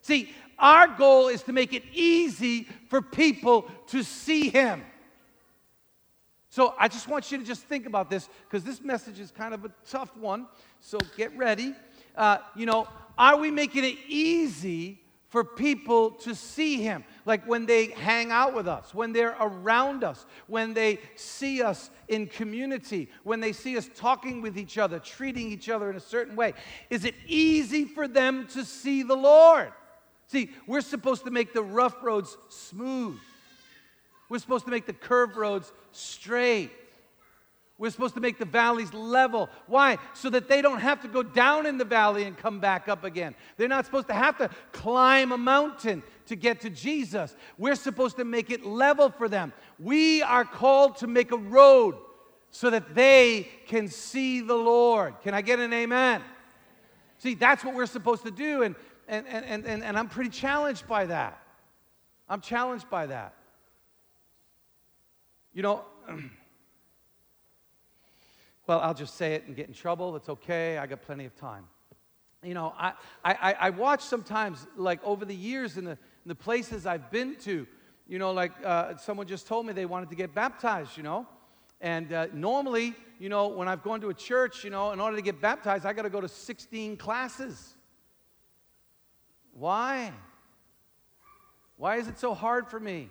See, 0.00 0.32
our 0.58 0.88
goal 0.88 1.28
is 1.28 1.44
to 1.44 1.52
make 1.52 1.72
it 1.72 1.84
easy 1.92 2.66
for 2.88 3.00
people 3.00 3.70
to 3.90 4.02
see 4.02 4.48
Him. 4.48 4.82
So 6.48 6.74
I 6.80 6.88
just 6.88 7.06
want 7.06 7.30
you 7.30 7.38
to 7.38 7.44
just 7.44 7.62
think 7.62 7.86
about 7.86 8.10
this 8.10 8.28
because 8.48 8.64
this 8.64 8.80
message 8.80 9.20
is 9.20 9.30
kind 9.30 9.54
of 9.54 9.64
a 9.64 9.70
tough 9.88 10.16
one. 10.16 10.48
So 10.80 10.98
get 11.16 11.36
ready 11.36 11.74
uh, 12.16 12.38
you 12.54 12.66
know, 12.66 12.88
are 13.16 13.36
we 13.36 13.50
making 13.50 13.84
it 13.84 13.96
easy 14.08 15.00
for 15.28 15.44
people 15.44 16.12
to 16.12 16.34
see 16.34 16.82
Him? 16.82 17.04
Like 17.26 17.46
when 17.46 17.66
they 17.66 17.86
hang 17.86 18.30
out 18.30 18.54
with 18.54 18.68
us, 18.68 18.94
when 18.94 19.12
they're 19.12 19.36
around 19.40 20.04
us, 20.04 20.26
when 20.46 20.74
they 20.74 20.98
see 21.16 21.62
us 21.62 21.90
in 22.08 22.26
community, 22.26 23.10
when 23.22 23.40
they 23.40 23.52
see 23.52 23.76
us 23.76 23.88
talking 23.94 24.42
with 24.42 24.58
each 24.58 24.78
other, 24.78 24.98
treating 24.98 25.50
each 25.50 25.68
other 25.68 25.90
in 25.90 25.96
a 25.96 26.00
certain 26.00 26.36
way. 26.36 26.54
Is 26.90 27.04
it 27.04 27.14
easy 27.26 27.84
for 27.84 28.06
them 28.06 28.46
to 28.48 28.64
see 28.64 29.02
the 29.02 29.16
Lord? 29.16 29.72
See, 30.26 30.50
we're 30.66 30.80
supposed 30.80 31.24
to 31.24 31.30
make 31.30 31.52
the 31.52 31.62
rough 31.62 32.02
roads 32.02 32.36
smooth. 32.48 33.18
We're 34.28 34.38
supposed 34.38 34.64
to 34.64 34.70
make 34.70 34.86
the 34.86 34.92
curved 34.92 35.36
roads 35.36 35.72
straight. 35.92 36.70
We're 37.76 37.90
supposed 37.90 38.14
to 38.14 38.20
make 38.20 38.38
the 38.38 38.44
valleys 38.44 38.94
level. 38.94 39.50
Why? 39.66 39.98
So 40.14 40.30
that 40.30 40.48
they 40.48 40.62
don't 40.62 40.78
have 40.78 41.02
to 41.02 41.08
go 41.08 41.24
down 41.24 41.66
in 41.66 41.76
the 41.76 41.84
valley 41.84 42.22
and 42.24 42.36
come 42.36 42.60
back 42.60 42.88
up 42.88 43.02
again. 43.02 43.34
They're 43.56 43.68
not 43.68 43.84
supposed 43.84 44.06
to 44.08 44.14
have 44.14 44.38
to 44.38 44.48
climb 44.72 45.32
a 45.32 45.38
mountain 45.38 46.04
to 46.26 46.36
get 46.36 46.60
to 46.60 46.70
Jesus. 46.70 47.34
We're 47.58 47.74
supposed 47.74 48.16
to 48.16 48.24
make 48.24 48.50
it 48.50 48.64
level 48.64 49.10
for 49.10 49.28
them. 49.28 49.52
We 49.80 50.22
are 50.22 50.44
called 50.44 50.98
to 50.98 51.08
make 51.08 51.32
a 51.32 51.36
road 51.36 51.96
so 52.52 52.70
that 52.70 52.94
they 52.94 53.48
can 53.66 53.88
see 53.88 54.40
the 54.40 54.54
Lord. 54.54 55.14
Can 55.22 55.34
I 55.34 55.42
get 55.42 55.58
an 55.58 55.72
amen? 55.72 56.22
See, 57.18 57.34
that's 57.34 57.64
what 57.64 57.74
we're 57.74 57.86
supposed 57.86 58.22
to 58.24 58.30
do, 58.30 58.62
and, 58.62 58.76
and, 59.08 59.26
and, 59.26 59.66
and, 59.66 59.82
and 59.82 59.98
I'm 59.98 60.08
pretty 60.08 60.30
challenged 60.30 60.86
by 60.86 61.06
that. 61.06 61.42
I'm 62.28 62.40
challenged 62.40 62.88
by 62.88 63.06
that. 63.06 63.34
You 65.52 65.62
know, 65.62 65.84
well, 68.66 68.80
I'll 68.80 68.94
just 68.94 69.16
say 69.16 69.34
it 69.34 69.46
and 69.46 69.54
get 69.54 69.68
in 69.68 69.74
trouble. 69.74 70.16
It's 70.16 70.28
okay. 70.28 70.78
I 70.78 70.86
got 70.86 71.02
plenty 71.02 71.26
of 71.26 71.36
time. 71.36 71.64
You 72.42 72.54
know, 72.54 72.74
I, 72.78 72.92
I, 73.24 73.56
I 73.60 73.70
watch 73.70 74.02
sometimes, 74.02 74.66
like 74.76 75.02
over 75.02 75.24
the 75.24 75.34
years 75.34 75.78
in 75.78 75.84
the, 75.84 75.92
in 75.92 76.26
the 76.26 76.34
places 76.34 76.86
I've 76.86 77.10
been 77.10 77.36
to, 77.36 77.66
you 78.06 78.18
know, 78.18 78.32
like 78.32 78.52
uh, 78.64 78.96
someone 78.96 79.26
just 79.26 79.46
told 79.46 79.66
me 79.66 79.72
they 79.72 79.86
wanted 79.86 80.10
to 80.10 80.16
get 80.16 80.34
baptized, 80.34 80.96
you 80.96 81.02
know. 81.02 81.26
And 81.80 82.12
uh, 82.12 82.26
normally, 82.32 82.94
you 83.18 83.28
know, 83.28 83.48
when 83.48 83.68
I've 83.68 83.82
gone 83.82 84.00
to 84.02 84.08
a 84.08 84.14
church, 84.14 84.64
you 84.64 84.70
know, 84.70 84.92
in 84.92 85.00
order 85.00 85.16
to 85.16 85.22
get 85.22 85.40
baptized, 85.40 85.86
I 85.86 85.92
got 85.92 86.02
to 86.02 86.10
go 86.10 86.20
to 86.20 86.28
16 86.28 86.96
classes. 86.96 87.76
Why? 89.52 90.12
Why 91.76 91.96
is 91.96 92.08
it 92.08 92.18
so 92.18 92.34
hard 92.34 92.68
for 92.68 92.80
me? 92.80 93.10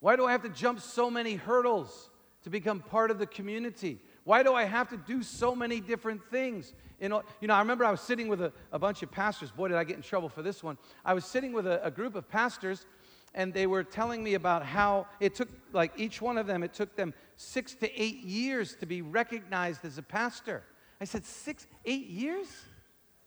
Why 0.00 0.16
do 0.16 0.26
I 0.26 0.32
have 0.32 0.42
to 0.42 0.48
jump 0.48 0.80
so 0.80 1.10
many 1.10 1.34
hurdles? 1.34 2.10
To 2.46 2.50
become 2.50 2.78
part 2.78 3.10
of 3.10 3.18
the 3.18 3.26
community? 3.26 3.98
Why 4.22 4.44
do 4.44 4.54
I 4.54 4.66
have 4.66 4.88
to 4.90 4.96
do 4.96 5.24
so 5.24 5.52
many 5.52 5.80
different 5.80 6.24
things? 6.30 6.74
You 7.00 7.08
know, 7.08 7.24
you 7.40 7.48
know 7.48 7.54
I 7.54 7.58
remember 7.58 7.84
I 7.84 7.90
was 7.90 8.00
sitting 8.00 8.28
with 8.28 8.40
a, 8.40 8.52
a 8.70 8.78
bunch 8.78 9.02
of 9.02 9.10
pastors. 9.10 9.50
Boy, 9.50 9.66
did 9.66 9.76
I 9.76 9.82
get 9.82 9.96
in 9.96 10.02
trouble 10.02 10.28
for 10.28 10.42
this 10.42 10.62
one. 10.62 10.78
I 11.04 11.12
was 11.12 11.24
sitting 11.24 11.52
with 11.52 11.66
a, 11.66 11.84
a 11.84 11.90
group 11.90 12.14
of 12.14 12.28
pastors, 12.28 12.86
and 13.34 13.52
they 13.52 13.66
were 13.66 13.82
telling 13.82 14.22
me 14.22 14.34
about 14.34 14.64
how 14.64 15.08
it 15.18 15.34
took, 15.34 15.48
like 15.72 15.90
each 15.96 16.22
one 16.22 16.38
of 16.38 16.46
them, 16.46 16.62
it 16.62 16.72
took 16.72 16.94
them 16.94 17.14
six 17.34 17.74
to 17.74 18.00
eight 18.00 18.20
years 18.20 18.76
to 18.76 18.86
be 18.86 19.02
recognized 19.02 19.84
as 19.84 19.98
a 19.98 20.02
pastor. 20.02 20.62
I 21.00 21.04
said, 21.04 21.24
Six, 21.24 21.66
eight 21.84 22.06
years? 22.06 22.46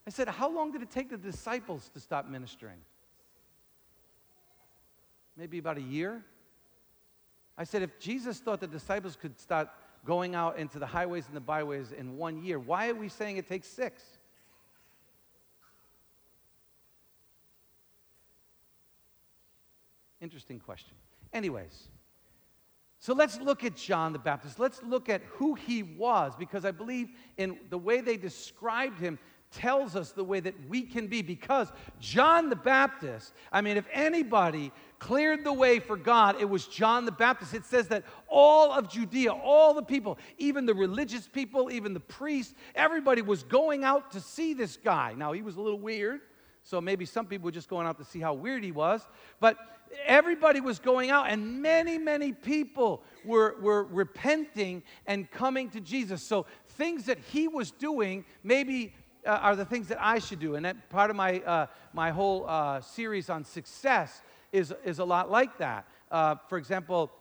I 0.08 0.12
said, 0.12 0.30
How 0.30 0.50
long 0.50 0.72
did 0.72 0.82
it 0.82 0.92
take 0.92 1.10
the 1.10 1.18
disciples 1.18 1.90
to 1.94 2.00
stop 2.00 2.26
ministering? 2.26 2.80
Maybe 5.36 5.58
about 5.58 5.78
a 5.78 5.82
year. 5.82 6.24
I 7.60 7.66
said, 7.66 7.84
If 7.84 8.00
Jesus 8.00 8.40
thought 8.40 8.62
the 8.62 8.68
disciples 8.68 9.18
could 9.18 9.38
start 9.38 9.68
going 10.06 10.34
out 10.34 10.58
into 10.58 10.80
the 10.80 10.86
highways 10.86 11.28
and 11.28 11.36
the 11.36 11.42
byways 11.42 11.92
in 11.92 12.16
one 12.16 12.42
year, 12.42 12.58
why 12.58 12.90
are 12.90 12.96
we 12.96 13.10
saying 13.10 13.36
it 13.36 13.50
takes 13.50 13.68
six? 13.68 14.02
Interesting 20.22 20.60
question. 20.60 20.96
Anyways, 21.34 21.90
so 23.00 23.14
let's 23.14 23.40
look 23.40 23.66
at 23.66 23.76
John 23.76 24.14
the 24.14 24.20
Baptist. 24.20 24.58
Let's 24.58 24.82
look 24.82 25.10
at 25.10 25.22
who 25.24 25.56
he 25.56 25.84
was 25.84 26.34
because 26.38 26.64
I 26.64 26.72
believe 26.72 27.10
in 27.38 27.58
the 27.70 27.78
way 27.78 28.00
they 28.00 28.16
described 28.16 29.00
him 29.00 29.20
tells 29.52 29.96
us 29.96 30.12
the 30.12 30.24
way 30.24 30.40
that 30.40 30.54
we 30.70 30.84
can 30.84 31.08
be 31.08 31.22
because 31.22 31.72
John 32.00 32.50
the 32.50 32.56
Baptist, 32.56 33.34
I 33.52 33.62
mean, 33.62 33.78
if 33.78 33.86
anybody 33.92 34.72
cleared 35.00 35.44
the 35.44 35.54
way 35.54 35.80
for 35.80 35.98
God, 35.98 36.36
it 36.40 36.48
was 36.48 36.68
John 36.68 37.06
the 37.06 37.12
Baptist. 37.12 37.54
It 37.54 37.66
says 37.66 37.88
that 37.88 38.04
all 38.28 38.72
of 38.72 38.90
Judea, 38.90 39.32
all 39.32 39.74
the 39.74 39.82
people, 39.82 40.20
even 40.38 40.66
the 40.66 40.74
religious 40.74 41.28
people, 41.28 41.72
even 41.72 41.94
the 41.94 42.00
priests, 42.00 42.54
everybody 42.76 43.22
was 43.22 43.44
going 43.44 43.84
out 43.84 44.12
to 44.12 44.22
see 44.22 44.54
this 44.54 44.78
guy. 44.78 45.16
Now, 45.18 45.32
he 45.32 45.42
was 45.42 45.56
a 45.56 45.62
little 45.62 45.80
weird, 45.80 46.22
so 46.62 46.80
maybe 46.80 47.06
some 47.06 47.26
people 47.26 47.46
were 47.46 47.52
just 47.52 47.70
going 47.70 47.88
out 47.88 47.98
to 47.98 48.06
see 48.06 48.20
how 48.20 48.34
weird 48.34 48.64
he 48.64 48.72
was, 48.72 49.08
but 49.40 49.58
everybody 50.06 50.60
was 50.60 50.78
going 50.78 51.10
out, 51.10 51.30
and 51.30 51.62
many, 51.62 51.98
many 51.98 52.34
people 52.34 53.02
were, 53.26 53.56
were 53.62 53.86
repenting 53.86 54.84
and 55.08 55.32
coming 55.32 55.70
to 55.72 55.82
Jesus. 55.82 56.22
So 56.22 56.46
things 56.68 57.06
that 57.06 57.18
he 57.32 57.48
was 57.48 57.72
doing 57.72 58.26
maybe 58.44 58.94
uh, 59.30 59.38
are 59.38 59.56
the 59.56 59.66
things 59.66 59.88
that 59.90 60.00
I 60.02 60.20
should 60.20 60.40
do. 60.40 60.56
And 60.56 60.66
that 60.66 60.90
part 60.90 61.10
of 61.10 61.16
my, 61.16 61.40
uh, 61.42 61.68
my 61.94 62.10
whole 62.10 62.46
uh, 62.48 62.82
series 62.82 63.30
on 63.30 63.46
success 63.46 64.22
is, 64.52 64.74
is 64.84 65.00
a 65.00 65.06
lot 65.06 65.30
like 65.30 65.58
that. 65.60 65.86
Uh, 66.10 66.36
for 66.48 66.58
example, 66.58 67.12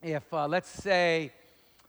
if 0.00 0.32
uh, 0.32 0.46
let's 0.46 0.68
say, 0.70 1.32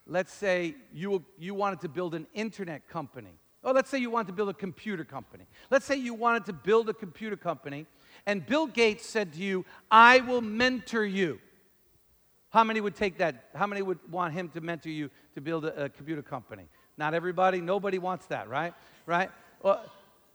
let's 0.07 0.33
say 0.33 0.75
you, 0.91 1.23
you 1.37 1.53
wanted 1.53 1.81
to 1.81 1.89
build 1.89 2.15
an 2.15 2.25
internet 2.33 2.87
company. 2.87 3.37
Or 3.63 3.73
let's 3.73 3.89
say 3.89 3.99
you 3.99 4.09
wanted 4.09 4.27
to 4.27 4.33
build 4.33 4.49
a 4.49 4.53
computer 4.53 5.05
company. 5.05 5.45
Let's 5.69 5.85
say 5.85 5.95
you 5.95 6.13
wanted 6.13 6.45
to 6.47 6.53
build 6.53 6.89
a 6.89 6.93
computer 6.93 7.37
company 7.37 7.85
and 8.25 8.45
Bill 8.45 8.67
Gates 8.67 9.05
said 9.05 9.33
to 9.33 9.39
you, 9.39 9.65
I 9.91 10.19
will 10.21 10.41
mentor 10.41 11.05
you. 11.05 11.39
How 12.49 12.63
many 12.63 12.81
would 12.81 12.95
take 12.95 13.17
that? 13.17 13.49
How 13.55 13.67
many 13.67 13.81
would 13.81 13.99
want 14.09 14.33
him 14.33 14.49
to 14.49 14.61
mentor 14.61 14.89
you 14.89 15.09
to 15.35 15.41
build 15.41 15.65
a, 15.65 15.85
a 15.85 15.89
computer 15.89 16.21
company? 16.21 16.67
Not 16.97 17.13
everybody. 17.13 17.61
Nobody 17.61 17.97
wants 17.97 18.27
that, 18.27 18.47
right? 18.47 18.73
Right? 19.05 19.31
Or, 19.63 19.79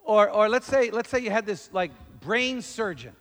or, 0.05 0.31
or 0.31 0.49
let's 0.49 0.67
say 0.67 0.91
let's 0.91 1.11
say 1.11 1.21
you 1.21 1.31
had 1.31 1.47
this 1.47 1.71
like 1.73 1.93
brain 2.21 2.63
surgeon, 2.63 3.15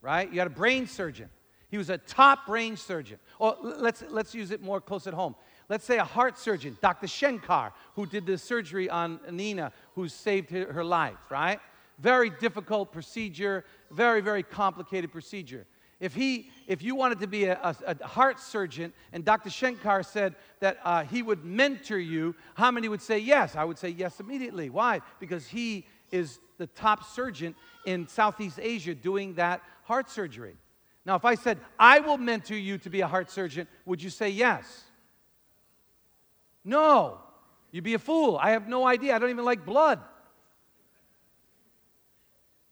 right? 0.00 0.30
You 0.32 0.38
had 0.38 0.48
a 0.48 0.50
brain 0.50 0.86
surgeon. 0.86 1.28
He 1.68 1.78
was 1.78 1.90
a 1.90 1.98
top 1.98 2.46
brain 2.46 2.76
surgeon. 2.76 3.18
Or 3.38 3.56
let's 3.62 4.02
let's 4.08 4.34
use 4.34 4.50
it 4.50 4.62
more 4.62 4.80
close 4.80 5.06
at 5.06 5.14
home. 5.14 5.36
Let's 5.68 5.84
say 5.84 5.98
a 5.98 6.04
heart 6.04 6.38
surgeon, 6.38 6.76
Dr. 6.82 7.06
Shankar, 7.06 7.72
who 7.94 8.06
did 8.06 8.26
the 8.26 8.36
surgery 8.36 8.90
on 8.90 9.20
Nina, 9.30 9.72
who 9.94 10.08
saved 10.08 10.50
her 10.50 10.84
life, 10.84 11.16
right? 11.30 11.58
Very 11.98 12.28
difficult 12.28 12.92
procedure, 12.92 13.64
very, 13.90 14.20
very 14.20 14.42
complicated 14.42 15.10
procedure. 15.10 15.66
If, 16.00 16.14
he, 16.14 16.50
if 16.66 16.82
you 16.82 16.94
wanted 16.94 17.20
to 17.20 17.26
be 17.26 17.44
a, 17.44 17.58
a, 17.62 17.96
a 18.00 18.06
heart 18.06 18.40
surgeon 18.40 18.92
and 19.12 19.24
Dr. 19.24 19.50
Shankar 19.50 20.02
said 20.02 20.34
that 20.60 20.78
uh, 20.84 21.04
he 21.04 21.22
would 21.22 21.44
mentor 21.44 21.98
you, 21.98 22.34
how 22.54 22.70
many 22.70 22.88
would 22.88 23.02
say 23.02 23.18
yes? 23.18 23.56
I 23.56 23.64
would 23.64 23.78
say 23.78 23.90
yes 23.90 24.20
immediately. 24.20 24.70
Why? 24.70 25.00
Because 25.20 25.46
he 25.46 25.86
is 26.10 26.40
the 26.58 26.66
top 26.66 27.04
surgeon 27.04 27.54
in 27.86 28.06
Southeast 28.08 28.58
Asia 28.60 28.94
doing 28.94 29.34
that 29.34 29.62
heart 29.84 30.10
surgery. 30.10 30.56
Now, 31.06 31.16
if 31.16 31.24
I 31.24 31.34
said, 31.34 31.58
I 31.78 32.00
will 32.00 32.18
mentor 32.18 32.56
you 32.56 32.78
to 32.78 32.90
be 32.90 33.02
a 33.02 33.06
heart 33.06 33.30
surgeon, 33.30 33.68
would 33.84 34.02
you 34.02 34.10
say 34.10 34.30
yes? 34.30 34.84
No. 36.64 37.18
You'd 37.70 37.84
be 37.84 37.94
a 37.94 37.98
fool. 37.98 38.38
I 38.40 38.50
have 38.50 38.68
no 38.68 38.86
idea. 38.86 39.14
I 39.14 39.18
don't 39.18 39.30
even 39.30 39.44
like 39.44 39.66
blood. 39.66 40.00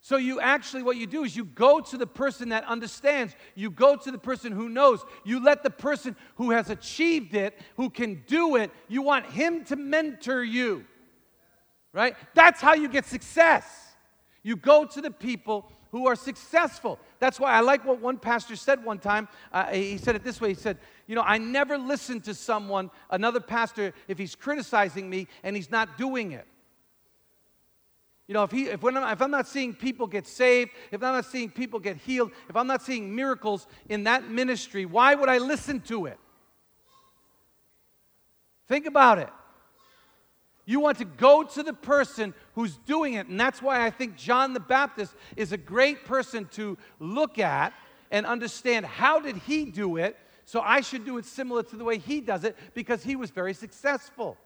So, 0.04 0.16
you 0.16 0.40
actually, 0.40 0.82
what 0.82 0.96
you 0.96 1.06
do 1.06 1.22
is 1.22 1.36
you 1.36 1.44
go 1.44 1.78
to 1.78 1.96
the 1.96 2.08
person 2.08 2.48
that 2.48 2.64
understands. 2.64 3.36
You 3.54 3.70
go 3.70 3.94
to 3.94 4.10
the 4.10 4.18
person 4.18 4.50
who 4.50 4.68
knows. 4.68 5.04
You 5.24 5.40
let 5.42 5.62
the 5.62 5.70
person 5.70 6.16
who 6.34 6.50
has 6.50 6.70
achieved 6.70 7.36
it, 7.36 7.56
who 7.76 7.88
can 7.88 8.24
do 8.26 8.56
it, 8.56 8.72
you 8.88 9.00
want 9.00 9.26
him 9.26 9.64
to 9.66 9.76
mentor 9.76 10.42
you. 10.42 10.84
Right? 11.92 12.16
That's 12.34 12.60
how 12.60 12.74
you 12.74 12.88
get 12.88 13.06
success. 13.06 13.64
You 14.42 14.56
go 14.56 14.84
to 14.86 15.00
the 15.00 15.12
people 15.12 15.70
who 15.92 16.08
are 16.08 16.16
successful. 16.16 16.98
That's 17.20 17.38
why 17.38 17.52
I 17.52 17.60
like 17.60 17.84
what 17.84 18.00
one 18.00 18.18
pastor 18.18 18.56
said 18.56 18.84
one 18.84 18.98
time. 18.98 19.28
Uh, 19.52 19.66
he 19.66 19.98
said 19.98 20.16
it 20.16 20.24
this 20.24 20.40
way 20.40 20.48
He 20.48 20.54
said, 20.54 20.78
You 21.06 21.14
know, 21.14 21.22
I 21.22 21.38
never 21.38 21.78
listen 21.78 22.20
to 22.22 22.34
someone, 22.34 22.90
another 23.10 23.40
pastor, 23.40 23.92
if 24.08 24.18
he's 24.18 24.34
criticizing 24.34 25.08
me 25.08 25.28
and 25.44 25.54
he's 25.54 25.70
not 25.70 25.96
doing 25.96 26.32
it. 26.32 26.48
You 28.28 28.34
know, 28.34 28.44
if, 28.44 28.50
he, 28.50 28.64
if, 28.64 28.84
I'm, 28.84 28.96
if 28.96 29.20
I'm 29.20 29.30
not 29.30 29.48
seeing 29.48 29.74
people 29.74 30.06
get 30.06 30.26
saved, 30.26 30.70
if 30.90 31.02
I'm 31.02 31.14
not 31.14 31.26
seeing 31.26 31.50
people 31.50 31.80
get 31.80 31.96
healed, 31.96 32.30
if 32.48 32.56
I'm 32.56 32.66
not 32.66 32.82
seeing 32.82 33.14
miracles 33.14 33.66
in 33.88 34.04
that 34.04 34.30
ministry, 34.30 34.86
why 34.86 35.14
would 35.14 35.28
I 35.28 35.38
listen 35.38 35.80
to 35.82 36.06
it? 36.06 36.18
Think 38.68 38.86
about 38.86 39.18
it. 39.18 39.28
You 40.64 40.78
want 40.78 40.98
to 40.98 41.04
go 41.04 41.42
to 41.42 41.62
the 41.62 41.72
person 41.72 42.32
who's 42.54 42.76
doing 42.76 43.14
it. 43.14 43.26
And 43.26 43.38
that's 43.38 43.60
why 43.60 43.84
I 43.84 43.90
think 43.90 44.16
John 44.16 44.54
the 44.54 44.60
Baptist 44.60 45.14
is 45.36 45.52
a 45.52 45.56
great 45.56 46.04
person 46.04 46.48
to 46.52 46.78
look 47.00 47.38
at 47.38 47.74
and 48.12 48.24
understand 48.24 48.86
how 48.86 49.18
did 49.18 49.36
he 49.36 49.64
do 49.64 49.96
it? 49.96 50.16
So 50.44 50.60
I 50.60 50.80
should 50.80 51.04
do 51.04 51.18
it 51.18 51.24
similar 51.24 51.62
to 51.64 51.76
the 51.76 51.84
way 51.84 51.98
he 51.98 52.20
does 52.20 52.44
it 52.44 52.56
because 52.74 53.02
he 53.02 53.16
was 53.16 53.30
very 53.30 53.54
successful. 53.54 54.36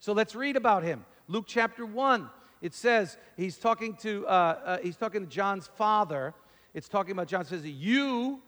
So 0.00 0.12
let's 0.12 0.34
read 0.34 0.56
about 0.56 0.82
him. 0.82 1.04
Luke 1.28 1.44
chapter 1.46 1.86
1 1.86 2.28
it 2.62 2.74
says 2.74 3.18
he's 3.36 3.58
talking 3.58 3.94
to 3.96 4.26
uh, 4.26 4.30
uh, 4.30 4.78
he's 4.78 4.96
talking 4.96 5.22
to 5.22 5.26
John's 5.26 5.66
father. 5.76 6.32
It's 6.72 6.88
talking 6.88 7.12
about 7.12 7.26
John 7.26 7.44
says 7.44 7.66
you 7.66 8.40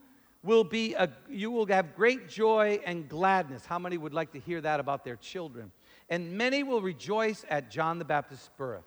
will 0.42 0.64
be 0.64 0.94
a, 0.94 1.10
you 1.28 1.50
will 1.50 1.66
have 1.66 1.96
great 1.96 2.28
joy 2.28 2.80
and 2.86 3.08
gladness. 3.08 3.66
How 3.66 3.78
many 3.78 3.98
would 3.98 4.14
like 4.14 4.32
to 4.32 4.38
hear 4.38 4.60
that 4.60 4.78
about 4.78 5.04
their 5.04 5.16
children? 5.16 5.72
And 6.08 6.32
many 6.32 6.62
will 6.62 6.80
rejoice 6.80 7.44
at 7.50 7.70
John 7.70 7.98
the 7.98 8.04
Baptist's 8.04 8.50
birth. 8.56 8.84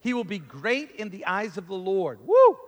He 0.00 0.14
will 0.14 0.24
be 0.24 0.38
great 0.38 0.92
in 0.92 1.08
the 1.08 1.24
eyes 1.24 1.56
of 1.56 1.66
the 1.66 1.74
Lord. 1.74 2.18
Woo! 2.26 2.58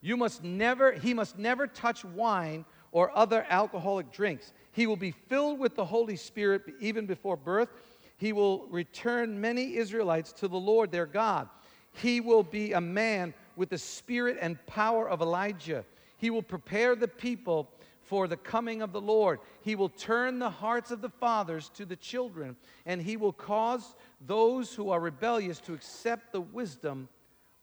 You 0.00 0.16
must 0.16 0.44
never 0.44 0.92
he 0.92 1.14
must 1.14 1.36
never 1.36 1.66
touch 1.66 2.04
wine 2.04 2.64
or 2.92 3.10
other 3.16 3.44
alcoholic 3.50 4.12
drinks. 4.12 4.52
He 4.70 4.86
will 4.86 4.96
be 4.96 5.10
filled 5.10 5.58
with 5.58 5.74
the 5.74 5.84
Holy 5.84 6.16
Spirit 6.16 6.62
even 6.78 7.06
before 7.06 7.36
birth 7.36 7.70
he 8.16 8.32
will 8.32 8.66
return 8.68 9.40
many 9.40 9.76
Israelites 9.76 10.32
to 10.34 10.48
the 10.48 10.56
Lord 10.56 10.90
their 10.90 11.06
God. 11.06 11.48
He 11.92 12.20
will 12.20 12.42
be 12.42 12.72
a 12.72 12.80
man 12.80 13.34
with 13.56 13.70
the 13.70 13.78
spirit 13.78 14.38
and 14.40 14.64
power 14.66 15.08
of 15.08 15.20
Elijah. 15.20 15.84
He 16.16 16.30
will 16.30 16.42
prepare 16.42 16.96
the 16.96 17.08
people 17.08 17.70
for 18.02 18.28
the 18.28 18.36
coming 18.36 18.82
of 18.82 18.92
the 18.92 19.00
Lord. 19.00 19.40
He 19.62 19.74
will 19.74 19.88
turn 19.88 20.38
the 20.38 20.50
hearts 20.50 20.90
of 20.90 21.00
the 21.00 21.08
fathers 21.08 21.70
to 21.74 21.84
the 21.84 21.96
children, 21.96 22.56
and 22.86 23.00
he 23.00 23.16
will 23.16 23.32
cause 23.32 23.94
those 24.20 24.74
who 24.74 24.90
are 24.90 25.00
rebellious 25.00 25.58
to 25.60 25.74
accept 25.74 26.32
the 26.32 26.40
wisdom 26.40 27.08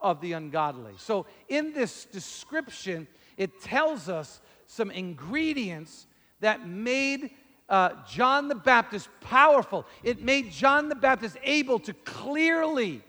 of 0.00 0.20
the 0.20 0.32
ungodly. 0.32 0.94
So, 0.98 1.26
in 1.48 1.72
this 1.72 2.04
description, 2.06 3.06
it 3.36 3.60
tells 3.62 4.08
us 4.08 4.40
some 4.66 4.90
ingredients 4.90 6.06
that 6.40 6.66
made 6.66 7.30
uh, 7.68 7.90
John 8.08 8.48
the 8.48 8.54
Baptist 8.54 9.08
powerful. 9.20 9.86
It 10.02 10.22
made 10.22 10.50
John 10.50 10.88
the 10.88 10.94
Baptist 10.94 11.36
able 11.42 11.78
to 11.80 11.94
clearly 11.94 13.02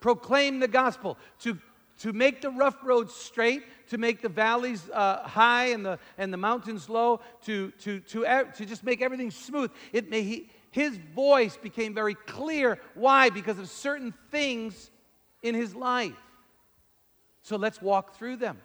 proclaim 0.00 0.60
the 0.60 0.68
gospel, 0.68 1.18
to, 1.40 1.58
to 2.00 2.12
make 2.12 2.40
the 2.40 2.50
rough 2.50 2.76
roads 2.84 3.12
straight, 3.14 3.64
to 3.88 3.98
make 3.98 4.22
the 4.22 4.28
valleys 4.28 4.88
uh, 4.92 5.22
high 5.26 5.66
and 5.66 5.84
the, 5.84 5.98
and 6.16 6.32
the 6.32 6.36
mountains 6.36 6.88
low, 6.88 7.20
to, 7.44 7.70
to, 7.72 8.00
to, 8.00 8.24
to 8.54 8.64
just 8.64 8.84
make 8.84 9.02
everything 9.02 9.30
smooth. 9.30 9.70
It 9.92 10.08
may, 10.10 10.22
he, 10.22 10.48
his 10.70 10.96
voice 11.14 11.56
became 11.56 11.94
very 11.94 12.14
clear. 12.14 12.78
Why? 12.94 13.30
Because 13.30 13.58
of 13.58 13.68
certain 13.68 14.14
things 14.30 14.90
in 15.42 15.54
his 15.54 15.74
life. 15.74 16.12
So 17.42 17.56
let's 17.56 17.80
walk 17.80 18.16
through 18.16 18.36
them. 18.36 18.58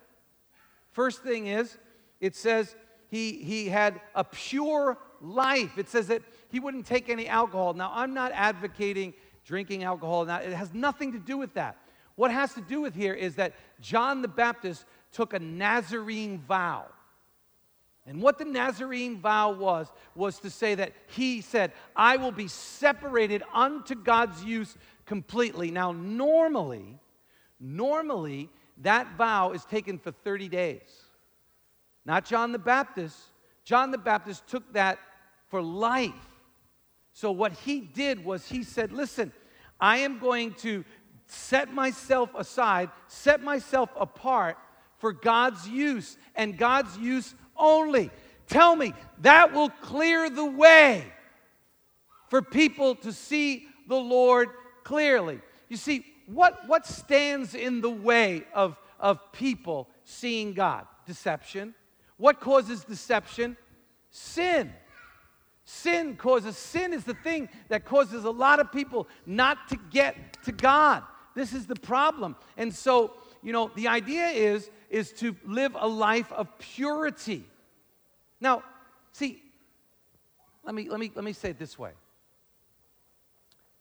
First 0.91 1.23
thing 1.23 1.47
is, 1.47 1.77
it 2.19 2.35
says 2.35 2.75
he, 3.09 3.43
he 3.43 3.69
had 3.69 4.01
a 4.13 4.23
pure 4.23 4.97
life. 5.23 5.77
It 5.77 5.89
says 5.89 6.07
that 6.07 6.21
he 6.49 6.59
wouldn't 6.59 6.85
take 6.85 7.09
any 7.09 7.27
alcohol. 7.27 7.73
Now, 7.73 7.91
I'm 7.93 8.13
not 8.13 8.31
advocating 8.33 9.13
drinking 9.45 9.83
alcohol. 9.83 10.25
Now, 10.25 10.37
it 10.37 10.53
has 10.53 10.73
nothing 10.73 11.13
to 11.13 11.19
do 11.19 11.37
with 11.37 11.53
that. 11.55 11.77
What 12.15 12.31
has 12.31 12.53
to 12.53 12.61
do 12.61 12.81
with 12.81 12.93
here 12.93 13.13
is 13.13 13.35
that 13.35 13.53
John 13.81 14.21
the 14.21 14.27
Baptist 14.27 14.85
took 15.11 15.33
a 15.33 15.39
Nazarene 15.39 16.39
vow. 16.47 16.85
And 18.05 18.21
what 18.21 18.37
the 18.37 18.45
Nazarene 18.45 19.19
vow 19.19 19.53
was, 19.53 19.87
was 20.13 20.39
to 20.39 20.49
say 20.49 20.75
that 20.75 20.91
he 21.07 21.39
said, 21.41 21.71
I 21.95 22.17
will 22.17 22.33
be 22.33 22.49
separated 22.49 23.43
unto 23.53 23.95
God's 23.95 24.43
use 24.43 24.75
completely. 25.05 25.71
Now, 25.71 25.93
normally, 25.93 26.99
normally, 27.59 28.49
that 28.79 29.15
vow 29.17 29.51
is 29.51 29.63
taken 29.63 29.97
for 29.97 30.11
30 30.11 30.49
days. 30.49 30.81
Not 32.05 32.25
John 32.25 32.51
the 32.51 32.59
Baptist. 32.59 33.17
John 33.63 33.91
the 33.91 33.97
Baptist 33.97 34.47
took 34.47 34.73
that 34.73 34.99
for 35.53 35.61
life. 35.61 36.11
So, 37.11 37.31
what 37.31 37.51
he 37.51 37.79
did 37.79 38.25
was 38.25 38.49
he 38.49 38.63
said, 38.63 38.91
Listen, 38.91 39.31
I 39.79 39.97
am 39.97 40.17
going 40.17 40.55
to 40.65 40.83
set 41.27 41.71
myself 41.71 42.31
aside, 42.35 42.89
set 43.07 43.43
myself 43.43 43.91
apart 43.95 44.57
for 44.97 45.13
God's 45.13 45.69
use 45.69 46.17
and 46.33 46.57
God's 46.57 46.97
use 46.97 47.35
only. 47.55 48.09
Tell 48.47 48.75
me, 48.75 48.95
that 49.21 49.53
will 49.53 49.69
clear 49.69 50.27
the 50.27 50.43
way 50.43 51.05
for 52.31 52.41
people 52.41 52.95
to 52.95 53.13
see 53.13 53.67
the 53.87 53.95
Lord 53.95 54.49
clearly. 54.83 55.39
You 55.69 55.77
see, 55.77 56.03
what, 56.25 56.67
what 56.67 56.87
stands 56.87 57.53
in 57.53 57.81
the 57.81 57.91
way 57.91 58.45
of, 58.55 58.75
of 58.99 59.19
people 59.31 59.87
seeing 60.03 60.55
God? 60.55 60.87
Deception. 61.05 61.75
What 62.17 62.39
causes 62.39 62.83
deception? 62.83 63.55
Sin. 64.09 64.73
Sin 65.65 66.15
causes, 66.17 66.57
sin 66.57 66.93
is 66.93 67.03
the 67.05 67.13
thing 67.13 67.47
that 67.69 67.85
causes 67.85 68.25
a 68.25 68.31
lot 68.31 68.59
of 68.59 68.71
people 68.71 69.07
not 69.25 69.69
to 69.69 69.77
get 69.91 70.43
to 70.43 70.51
God. 70.51 71.03
This 71.35 71.53
is 71.53 71.65
the 71.65 71.75
problem. 71.75 72.35
And 72.57 72.73
so, 72.73 73.13
you 73.41 73.53
know, 73.53 73.71
the 73.75 73.87
idea 73.87 74.27
is, 74.27 74.69
is 74.89 75.11
to 75.13 75.35
live 75.45 75.75
a 75.79 75.87
life 75.87 76.31
of 76.33 76.57
purity. 76.59 77.45
Now, 78.41 78.63
see, 79.13 79.41
let 80.63 80.75
me, 80.75 80.89
let 80.89 80.99
me, 80.99 81.11
let 81.15 81.23
me 81.23 81.33
say 81.33 81.49
it 81.51 81.59
this 81.59 81.79
way. 81.79 81.91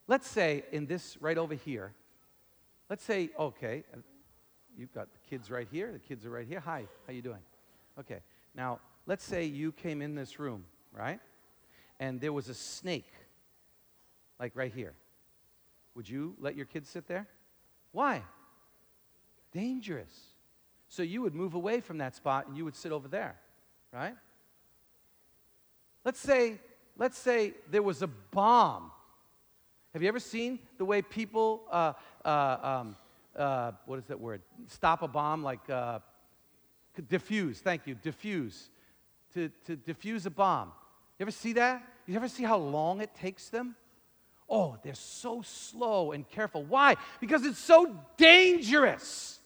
Let's 0.06 0.28
say 0.28 0.64
in 0.72 0.86
this 0.86 1.16
right 1.20 1.38
over 1.38 1.54
here, 1.54 1.92
let's 2.90 3.04
say, 3.04 3.30
okay, 3.38 3.84
uh, 3.92 3.98
you've 4.76 4.92
got 4.92 5.08
the 5.12 5.18
kids 5.28 5.50
right 5.50 5.66
here, 5.70 5.92
the 5.92 5.98
kids 5.98 6.24
are 6.24 6.30
right 6.30 6.46
here. 6.46 6.60
Hi, 6.60 6.86
how 7.06 7.12
you 7.12 7.22
doing? 7.22 7.40
Okay, 7.98 8.20
now 8.54 8.78
let's 9.06 9.24
say 9.24 9.44
you 9.44 9.72
came 9.72 10.00
in 10.00 10.14
this 10.14 10.38
room, 10.38 10.64
right? 10.92 11.20
And 12.02 12.20
there 12.20 12.32
was 12.32 12.48
a 12.48 12.54
snake, 12.54 13.12
like 14.40 14.56
right 14.56 14.72
here. 14.74 14.92
Would 15.94 16.08
you 16.08 16.34
let 16.40 16.56
your 16.56 16.66
kids 16.66 16.88
sit 16.88 17.06
there? 17.06 17.28
Why? 17.92 18.22
Dangerous. 19.52 20.12
So 20.88 21.04
you 21.04 21.22
would 21.22 21.32
move 21.32 21.54
away 21.54 21.80
from 21.80 21.98
that 21.98 22.16
spot 22.16 22.48
and 22.48 22.56
you 22.56 22.64
would 22.64 22.74
sit 22.74 22.90
over 22.90 23.06
there, 23.06 23.36
right? 23.92 24.16
Let's 26.04 26.18
say, 26.18 26.58
let's 26.98 27.16
say 27.16 27.54
there 27.70 27.84
was 27.84 28.02
a 28.02 28.08
bomb. 28.08 28.90
Have 29.92 30.02
you 30.02 30.08
ever 30.08 30.18
seen 30.18 30.58
the 30.78 30.84
way 30.84 31.02
people, 31.02 31.62
uh, 31.70 31.92
uh, 32.24 32.56
um, 32.80 32.96
uh, 33.36 33.70
what 33.86 34.00
is 34.00 34.06
that 34.06 34.18
word? 34.18 34.42
Stop 34.66 35.02
a 35.02 35.08
bomb, 35.08 35.44
like 35.44 35.70
uh, 35.70 36.00
diffuse, 37.08 37.60
thank 37.60 37.86
you, 37.86 37.94
diffuse. 37.94 38.70
To, 39.34 39.50
to 39.66 39.76
diffuse 39.76 40.26
a 40.26 40.30
bomb. 40.30 40.72
You 41.18 41.24
ever 41.24 41.30
see 41.30 41.52
that? 41.52 41.90
You 42.06 42.16
ever 42.16 42.28
see 42.28 42.42
how 42.42 42.58
long 42.58 43.00
it 43.00 43.14
takes 43.14 43.48
them? 43.48 43.76
Oh, 44.48 44.76
they're 44.82 44.94
so 44.94 45.42
slow 45.42 46.12
and 46.12 46.28
careful. 46.28 46.62
Why? 46.64 46.96
Because 47.20 47.44
it's 47.46 47.58
so 47.58 47.96
dangerous. 48.16 49.40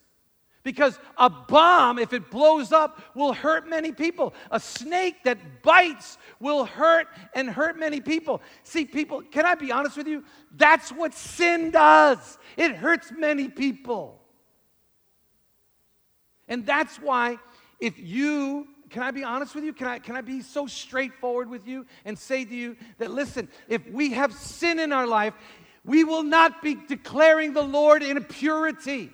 Because 0.66 0.98
a 1.16 1.30
bomb, 1.30 2.00
if 2.00 2.12
it 2.12 2.28
blows 2.28 2.72
up, 2.72 3.00
will 3.14 3.32
hurt 3.32 3.68
many 3.68 3.92
people. 3.92 4.34
A 4.50 4.58
snake 4.58 5.22
that 5.22 5.62
bites 5.62 6.18
will 6.40 6.64
hurt 6.64 7.06
and 7.34 7.48
hurt 7.48 7.78
many 7.78 8.00
people. 8.00 8.42
See, 8.64 8.84
people, 8.84 9.22
can 9.22 9.46
I 9.46 9.54
be 9.54 9.70
honest 9.70 9.96
with 9.96 10.08
you? 10.08 10.24
That's 10.56 10.90
what 10.90 11.14
sin 11.14 11.70
does, 11.70 12.36
it 12.56 12.74
hurts 12.74 13.12
many 13.16 13.48
people. 13.48 14.20
And 16.48 16.66
that's 16.66 16.96
why, 16.96 17.38
if 17.78 17.96
you 17.98 18.66
can 18.90 19.02
I 19.02 19.10
be 19.10 19.24
honest 19.24 19.54
with 19.54 19.64
you? 19.64 19.72
Can 19.72 19.88
I, 19.88 19.98
can 19.98 20.16
I 20.16 20.20
be 20.20 20.42
so 20.42 20.66
straightforward 20.66 21.48
with 21.48 21.66
you 21.66 21.86
and 22.04 22.18
say 22.18 22.44
to 22.44 22.54
you 22.54 22.76
that, 22.98 23.10
listen, 23.10 23.48
if 23.68 23.86
we 23.90 24.12
have 24.12 24.32
sin 24.32 24.78
in 24.78 24.92
our 24.92 25.06
life, 25.06 25.34
we 25.84 26.04
will 26.04 26.22
not 26.22 26.62
be 26.62 26.76
declaring 26.88 27.52
the 27.52 27.62
Lord 27.62 28.02
in 28.02 28.22
purity. 28.24 29.10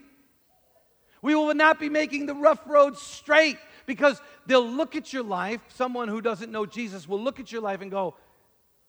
We 1.22 1.34
will 1.34 1.54
not 1.54 1.78
be 1.78 1.88
making 1.88 2.26
the 2.26 2.34
rough 2.34 2.60
road 2.66 2.98
straight 2.98 3.58
because 3.86 4.20
they'll 4.46 4.68
look 4.68 4.96
at 4.96 5.12
your 5.12 5.22
life. 5.22 5.60
Someone 5.68 6.08
who 6.08 6.20
doesn't 6.20 6.50
know 6.50 6.66
Jesus 6.66 7.08
will 7.08 7.20
look 7.20 7.40
at 7.40 7.52
your 7.52 7.62
life 7.62 7.80
and 7.80 7.90
go, 7.90 8.14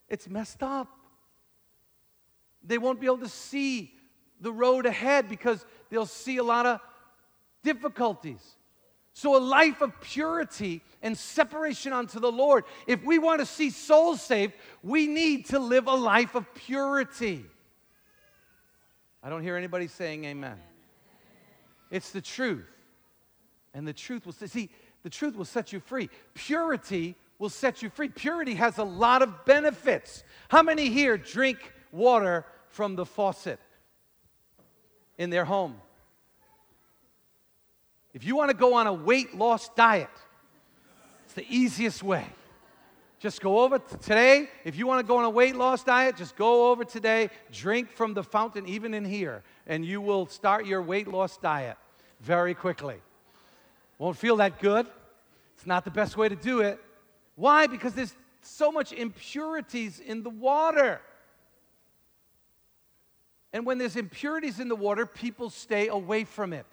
It's 0.09 0.27
messed 0.27 0.63
up. 0.63 0.87
They 2.63 2.77
won't 2.77 2.99
be 2.99 3.05
able 3.05 3.19
to 3.19 3.29
see 3.29 3.93
the 4.39 4.51
road 4.51 4.85
ahead 4.85 5.29
because 5.29 5.65
they'll 5.89 6.05
see 6.05 6.37
a 6.37 6.43
lot 6.43 6.65
of 6.65 6.79
difficulties. 7.63 8.41
So, 9.15 9.37
a 9.37 9.39
life 9.39 9.81
of 9.81 9.99
purity 10.01 10.81
and 11.03 11.15
separation 11.15 11.93
unto 11.93 12.19
the 12.19 12.31
Lord. 12.31 12.65
If 12.87 13.03
we 13.03 13.19
want 13.19 13.41
to 13.41 13.45
see 13.45 13.69
souls 13.69 14.21
saved, 14.21 14.53
we 14.81 15.05
need 15.05 15.45
to 15.47 15.59
live 15.59 15.87
a 15.87 15.93
life 15.93 16.33
of 16.33 16.51
purity. 16.55 17.45
I 19.21 19.29
don't 19.29 19.43
hear 19.43 19.55
anybody 19.55 19.87
saying 19.87 20.25
amen. 20.25 20.57
It's 21.91 22.09
the 22.09 22.21
truth. 22.21 22.65
And 23.75 23.87
the 23.87 23.93
truth 23.93 24.25
will 24.25 24.33
see, 24.33 24.69
the 25.03 25.09
truth 25.09 25.35
will 25.35 25.45
set 25.45 25.71
you 25.71 25.79
free. 25.79 26.09
Purity 26.33 27.15
will 27.37 27.49
set 27.49 27.83
you 27.83 27.89
free. 27.89 28.09
Purity 28.09 28.55
has 28.55 28.79
a 28.79 28.83
lot 28.83 29.21
of 29.21 29.45
benefits. 29.45 30.23
How 30.49 30.63
many 30.63 30.89
here 30.89 31.17
drink 31.17 31.71
water 31.91 32.45
from 32.69 32.95
the 32.95 33.05
faucet 33.05 33.59
in 35.19 35.29
their 35.29 35.45
home? 35.45 35.75
If 38.13 38.23
you 38.23 38.35
want 38.35 38.51
to 38.51 38.57
go 38.57 38.75
on 38.75 38.87
a 38.87 38.93
weight 38.93 39.35
loss 39.35 39.69
diet, 39.69 40.09
it's 41.25 41.33
the 41.33 41.45
easiest 41.49 42.03
way. 42.03 42.25
Just 43.19 43.41
go 43.41 43.59
over 43.59 43.79
today. 43.79 44.49
If 44.65 44.77
you 44.77 44.85
want 44.85 44.99
to 44.99 45.07
go 45.07 45.17
on 45.17 45.23
a 45.23 45.29
weight 45.29 45.55
loss 45.55 45.83
diet, 45.83 46.17
just 46.17 46.35
go 46.35 46.69
over 46.71 46.83
today, 46.83 47.29
drink 47.51 47.89
from 47.89 48.13
the 48.13 48.23
fountain, 48.23 48.67
even 48.67 48.93
in 48.93 49.05
here, 49.05 49.43
and 49.65 49.85
you 49.85 50.01
will 50.01 50.27
start 50.27 50.65
your 50.65 50.81
weight 50.81 51.07
loss 51.07 51.37
diet 51.37 51.77
very 52.19 52.53
quickly. 52.53 52.97
Won't 53.97 54.17
feel 54.17 54.35
that 54.37 54.59
good. 54.59 54.87
It's 55.55 55.65
not 55.65 55.85
the 55.85 55.91
best 55.91 56.17
way 56.17 56.27
to 56.27 56.35
do 56.35 56.61
it. 56.61 56.79
Why? 57.35 57.67
Because 57.67 57.93
there's 57.93 58.13
so 58.41 58.71
much 58.71 58.91
impurities 58.91 59.99
in 59.99 60.21
the 60.21 60.29
water. 60.29 60.99
And 63.53 63.65
when 63.65 63.77
there's 63.77 63.95
impurities 63.95 64.59
in 64.59 64.67
the 64.67 64.75
water, 64.75 65.05
people 65.05 65.49
stay 65.49 65.87
away 65.87 66.25
from 66.25 66.53
it. 66.53 66.67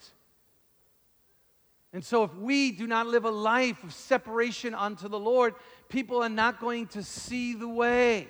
And 1.93 2.05
so, 2.05 2.23
if 2.23 2.35
we 2.37 2.71
do 2.71 2.87
not 2.87 3.09
live 3.09 3.25
a 3.25 3.31
life 3.31 3.83
of 3.83 3.93
separation 3.93 4.75
unto 4.75 5.09
the 5.09 5.19
Lord, 5.19 5.55
people 5.89 6.23
are 6.23 6.29
not 6.29 6.61
going 6.61 6.87
to 6.89 7.03
see 7.03 7.55
the 7.55 7.69
way. 7.69 8.29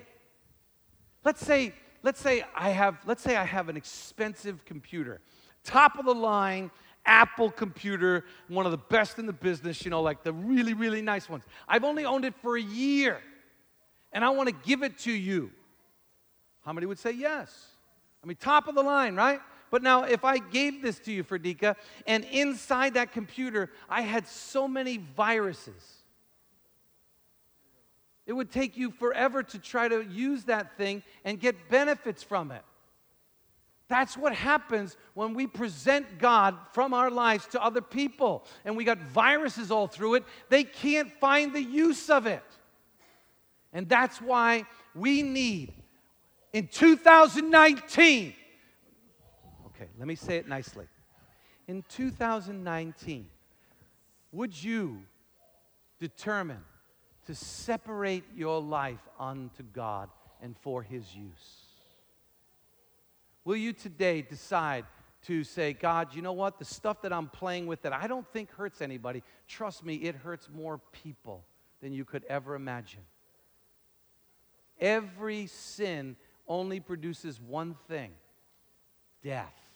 Let's 1.24 1.44
say, 1.44 1.74
let's 2.02 2.20
say 2.20 2.42
I 2.54 2.70
have, 2.70 2.98
let's 3.06 3.22
say 3.22 3.36
I 3.36 3.44
have 3.44 3.68
an 3.68 3.76
expensive 3.76 4.64
computer, 4.64 5.20
top 5.62 5.98
of 5.98 6.06
the 6.06 6.14
line, 6.14 6.70
Apple 7.04 7.50
computer, 7.50 8.24
one 8.48 8.64
of 8.64 8.72
the 8.72 8.78
best 8.78 9.18
in 9.18 9.26
the 9.26 9.32
business, 9.32 9.84
you 9.84 9.90
know, 9.90 10.00
like 10.00 10.22
the 10.22 10.32
really, 10.32 10.72
really 10.72 11.02
nice 11.02 11.28
ones. 11.28 11.44
I've 11.68 11.84
only 11.84 12.06
owned 12.06 12.24
it 12.24 12.34
for 12.40 12.56
a 12.56 12.62
year, 12.62 13.20
and 14.12 14.24
I 14.24 14.30
want 14.30 14.48
to 14.48 14.54
give 14.66 14.82
it 14.82 14.98
to 15.00 15.12
you. 15.12 15.50
How 16.64 16.72
many 16.72 16.86
would 16.86 16.98
say 16.98 17.12
yes? 17.12 17.66
I 18.22 18.26
mean, 18.26 18.36
top 18.36 18.68
of 18.68 18.74
the 18.74 18.82
line, 18.82 19.14
right? 19.16 19.40
But 19.70 19.82
now, 19.82 20.02
if 20.02 20.24
I 20.24 20.38
gave 20.38 20.82
this 20.82 20.98
to 21.00 21.12
you, 21.12 21.22
Fredika, 21.22 21.76
and 22.06 22.24
inside 22.24 22.94
that 22.94 23.12
computer 23.12 23.70
I 23.88 24.02
had 24.02 24.26
so 24.26 24.66
many 24.66 24.96
viruses, 24.96 26.02
it 28.26 28.32
would 28.32 28.50
take 28.50 28.76
you 28.76 28.90
forever 28.90 29.42
to 29.42 29.58
try 29.58 29.88
to 29.88 30.02
use 30.02 30.44
that 30.44 30.76
thing 30.76 31.02
and 31.24 31.38
get 31.38 31.68
benefits 31.68 32.22
from 32.22 32.50
it. 32.50 32.62
That's 33.88 34.16
what 34.16 34.32
happens 34.32 34.96
when 35.14 35.34
we 35.34 35.48
present 35.48 36.20
God 36.20 36.56
from 36.72 36.94
our 36.94 37.10
lives 37.10 37.48
to 37.48 37.62
other 37.62 37.80
people 37.80 38.46
and 38.64 38.76
we 38.76 38.84
got 38.84 38.98
viruses 38.98 39.72
all 39.72 39.88
through 39.88 40.14
it. 40.14 40.24
They 40.48 40.62
can't 40.62 41.12
find 41.18 41.52
the 41.52 41.62
use 41.62 42.08
of 42.08 42.26
it. 42.26 42.44
And 43.72 43.88
that's 43.88 44.20
why 44.20 44.64
we 44.94 45.22
need 45.22 45.72
in 46.52 46.68
2019. 46.68 48.34
Okay, 49.80 49.90
let 49.98 50.06
me 50.06 50.14
say 50.14 50.36
it 50.36 50.46
nicely. 50.46 50.86
In 51.66 51.82
2019, 51.88 53.26
would 54.32 54.62
you 54.62 55.00
determine 55.98 56.62
to 57.26 57.34
separate 57.34 58.24
your 58.36 58.60
life 58.60 59.08
unto 59.18 59.62
God 59.62 60.10
and 60.42 60.54
for 60.58 60.82
His 60.82 61.14
use? 61.14 61.64
Will 63.44 63.56
you 63.56 63.72
today 63.72 64.20
decide 64.20 64.84
to 65.26 65.44
say, 65.44 65.72
God, 65.72 66.14
you 66.14 66.20
know 66.20 66.32
what? 66.32 66.58
The 66.58 66.64
stuff 66.66 67.00
that 67.02 67.12
I'm 67.12 67.28
playing 67.28 67.66
with 67.66 67.80
that 67.82 67.92
I 67.94 68.06
don't 68.06 68.26
think 68.32 68.50
hurts 68.52 68.82
anybody, 68.82 69.22
trust 69.48 69.82
me, 69.84 69.94
it 69.94 70.14
hurts 70.14 70.48
more 70.52 70.78
people. 70.92 71.44
than 71.80 71.94
you 71.94 72.04
could 72.04 72.24
ever 72.28 72.54
imagine. 72.54 73.00
Every 74.78 75.46
sin 75.46 76.16
only 76.46 76.78
produces 76.78 77.40
one 77.40 77.74
thing 77.88 78.10
death. 79.22 79.69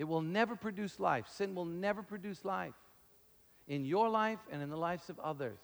It 0.00 0.08
will 0.08 0.22
never 0.22 0.56
produce 0.56 0.98
life. 0.98 1.26
Sin 1.28 1.54
will 1.54 1.66
never 1.66 2.02
produce 2.02 2.42
life 2.42 2.72
in 3.68 3.84
your 3.84 4.08
life 4.08 4.38
and 4.50 4.62
in 4.62 4.70
the 4.70 4.76
lives 4.76 5.10
of 5.10 5.18
others. 5.20 5.58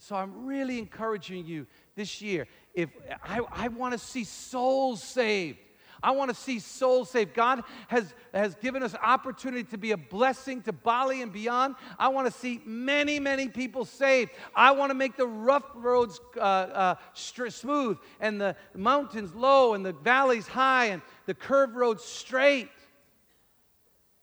So 0.00 0.16
I'm 0.16 0.46
really 0.46 0.80
encouraging 0.80 1.46
you 1.46 1.68
this 1.94 2.20
year. 2.20 2.48
If 2.74 2.90
I, 3.22 3.38
I 3.52 3.68
want 3.68 3.92
to 3.92 4.00
see 4.00 4.24
souls 4.24 5.00
saved. 5.00 5.58
I 6.02 6.10
want 6.10 6.28
to 6.28 6.34
see 6.34 6.58
souls 6.58 7.08
saved. 7.08 7.34
God 7.34 7.62
has, 7.86 8.12
has 8.34 8.56
given 8.56 8.82
us 8.82 8.96
opportunity 9.00 9.62
to 9.70 9.78
be 9.78 9.92
a 9.92 9.96
blessing 9.96 10.60
to 10.62 10.72
Bali 10.72 11.22
and 11.22 11.32
beyond. 11.32 11.76
I 12.00 12.08
want 12.08 12.26
to 12.26 12.32
see 12.32 12.60
many, 12.66 13.20
many 13.20 13.46
people 13.46 13.84
saved. 13.84 14.32
I 14.56 14.72
want 14.72 14.90
to 14.90 14.94
make 14.94 15.16
the 15.16 15.28
rough 15.28 15.70
roads 15.76 16.20
uh, 16.36 16.40
uh, 16.40 16.94
smooth 17.14 17.98
and 18.18 18.40
the 18.40 18.56
mountains 18.74 19.36
low 19.36 19.74
and 19.74 19.86
the 19.86 19.92
valleys 19.92 20.48
high 20.48 20.86
and 20.86 21.00
the 21.26 21.34
curved 21.34 21.76
roads 21.76 22.02
straight. 22.02 22.70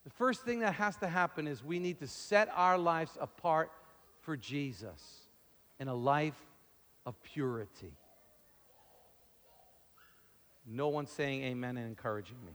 The 0.04 0.10
first 0.10 0.42
thing 0.44 0.60
that 0.60 0.74
has 0.76 0.98
to 0.98 1.08
happen 1.08 1.48
is 1.48 1.64
we 1.64 1.80
need 1.80 2.00
to 2.00 2.08
set 2.08 2.50
our 2.54 2.78
lives 2.78 3.12
apart 3.20 3.72
for 4.22 4.36
Jesus 4.36 5.28
in 5.80 5.88
a 5.88 5.96
life 5.96 6.40
of 7.06 7.22
purity. 7.24 7.94
No 10.66 10.90
one's 10.90 11.12
saying 11.12 11.44
amen 11.44 11.78
and 11.78 11.88
encouraging 11.88 12.38
me. 12.46 12.54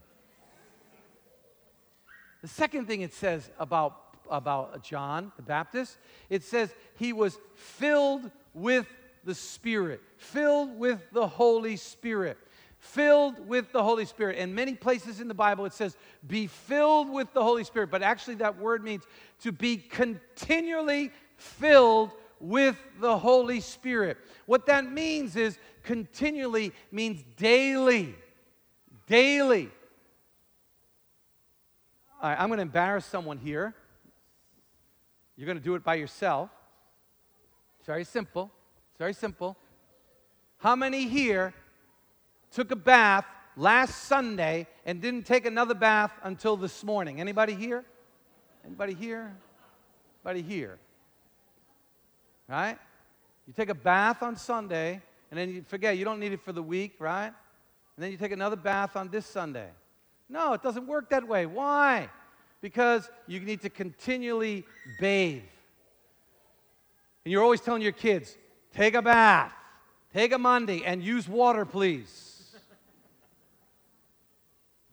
The 2.41 2.47
second 2.47 2.85
thing 2.85 3.01
it 3.01 3.13
says 3.13 3.49
about, 3.59 3.95
about 4.29 4.83
John 4.83 5.31
the 5.35 5.41
Baptist, 5.41 5.97
it 6.29 6.43
says 6.43 6.73
he 6.97 7.13
was 7.13 7.37
filled 7.55 8.31
with 8.53 8.87
the 9.23 9.35
Spirit, 9.35 10.01
filled 10.17 10.79
with 10.79 11.01
the 11.11 11.27
Holy 11.27 11.75
Spirit, 11.75 12.37
filled 12.79 13.47
with 13.47 13.71
the 13.71 13.83
Holy 13.83 14.05
Spirit. 14.05 14.37
In 14.37 14.55
many 14.55 14.73
places 14.73 15.19
in 15.19 15.27
the 15.27 15.33
Bible, 15.33 15.65
it 15.65 15.73
says, 15.73 15.97
be 16.25 16.47
filled 16.47 17.09
with 17.09 17.31
the 17.33 17.43
Holy 17.43 17.63
Spirit. 17.63 17.91
But 17.91 18.01
actually, 18.01 18.35
that 18.35 18.57
word 18.57 18.83
means 18.83 19.03
to 19.41 19.51
be 19.51 19.77
continually 19.77 21.11
filled 21.35 22.11
with 22.39 22.77
the 22.99 23.17
Holy 23.17 23.59
Spirit. 23.59 24.17
What 24.45 24.65
that 24.67 24.89
means 24.91 25.35
is 25.35 25.59
continually 25.83 26.71
means 26.91 27.23
daily. 27.35 28.15
Daily. 29.07 29.69
All 32.21 32.29
right, 32.29 32.39
I'm 32.39 32.47
going 32.47 32.57
to 32.57 32.63
embarrass 32.63 33.05
someone 33.05 33.37
here. 33.37 33.73
You're 35.35 35.45
going 35.45 35.57
to 35.57 35.63
do 35.63 35.75
it 35.75 35.83
by 35.83 35.95
yourself. 35.95 36.49
It's 37.79 37.87
very 37.87 38.03
simple. 38.03 38.51
It's 38.91 38.99
very 38.99 39.13
simple. 39.13 39.57
How 40.57 40.75
many 40.75 41.07
here 41.07 41.53
took 42.51 42.71
a 42.71 42.75
bath 42.75 43.25
last 43.55 44.05
Sunday 44.05 44.67
and 44.85 45.01
didn't 45.01 45.25
take 45.25 45.45
another 45.45 45.73
bath 45.73 46.11
until 46.23 46.57
this 46.57 46.83
morning? 46.83 47.19
Anybody 47.19 47.53
here? 47.53 47.83
Anybody 48.65 48.93
here? 48.93 49.35
Anybody 50.25 50.41
here? 50.41 50.79
Right? 52.47 52.77
You 53.47 53.53
take 53.53 53.69
a 53.69 53.75
bath 53.75 54.23
on 54.23 54.35
Sunday 54.35 55.01
and 55.31 55.39
then 55.39 55.49
you 55.49 55.63
forget 55.67 55.97
you 55.97 56.05
don't 56.05 56.19
need 56.19 56.33
it 56.33 56.41
for 56.41 56.53
the 56.53 56.63
week, 56.63 56.95
right? 56.99 57.31
And 57.95 58.03
then 58.03 58.11
you 58.11 58.17
take 58.17 58.31
another 58.31 58.55
bath 58.55 58.95
on 58.95 59.09
this 59.09 59.25
Sunday. 59.25 59.69
No, 60.29 60.53
it 60.53 60.61
doesn't 60.61 60.87
work 60.87 61.09
that 61.09 61.27
way. 61.27 61.45
Why? 61.45 62.09
Because 62.61 63.09
you 63.27 63.39
need 63.39 63.61
to 63.61 63.69
continually 63.69 64.65
bathe. 64.99 65.43
And 67.25 67.31
you're 67.31 67.43
always 67.43 67.61
telling 67.61 67.81
your 67.81 67.91
kids, 67.91 68.37
take 68.73 68.93
a 68.93 69.01
bath, 69.01 69.53
take 70.13 70.31
a 70.31 70.37
Monday, 70.37 70.83
and 70.85 71.03
use 71.03 71.27
water, 71.27 71.65
please. 71.65 72.28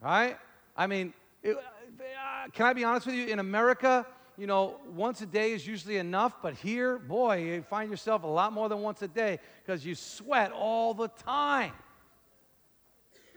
Right? 0.07 0.37
I 0.77 0.87
mean, 0.87 1.13
it, 1.43 1.57
uh, 1.57 2.49
can 2.53 2.67
I 2.67 2.73
be 2.75 2.85
honest 2.85 3.07
with 3.07 3.17
you? 3.17 3.27
In 3.27 3.41
America, 3.41 4.07
you 4.39 4.47
know, 4.47 4.77
once 4.95 5.21
a 5.21 5.27
day 5.27 5.51
is 5.51 5.67
usually 5.67 5.97
enough, 5.97 6.35
but 6.41 6.55
here, 6.55 6.97
boy, 6.97 7.39
you 7.39 7.63
find 7.63 7.91
yourself 7.91 8.23
a 8.23 8.27
lot 8.29 8.53
more 8.53 8.69
than 8.69 8.83
once 8.83 9.03
a 9.03 9.09
day 9.09 9.41
because 9.65 9.85
you 9.85 9.97
sweat 9.97 10.53
all 10.53 10.95
the 10.95 11.09
time. 11.09 11.73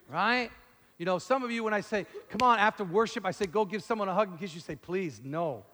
Right? 0.08 0.52
You 1.00 1.06
know, 1.06 1.18
some 1.18 1.44
of 1.44 1.50
you, 1.50 1.64
when 1.64 1.74
I 1.74 1.82
say, 1.82 2.06
come 2.30 2.48
on, 2.48 2.60
after 2.60 2.84
worship, 2.84 3.26
I 3.26 3.32
say, 3.32 3.48
go 3.48 3.66
give 3.66 3.82
someone 3.82 4.08
a 4.08 4.14
hug 4.14 4.30
and 4.30 4.40
kiss, 4.40 4.54
you 4.54 4.62
say, 4.62 4.76
please, 4.76 5.22
no. 5.24 5.66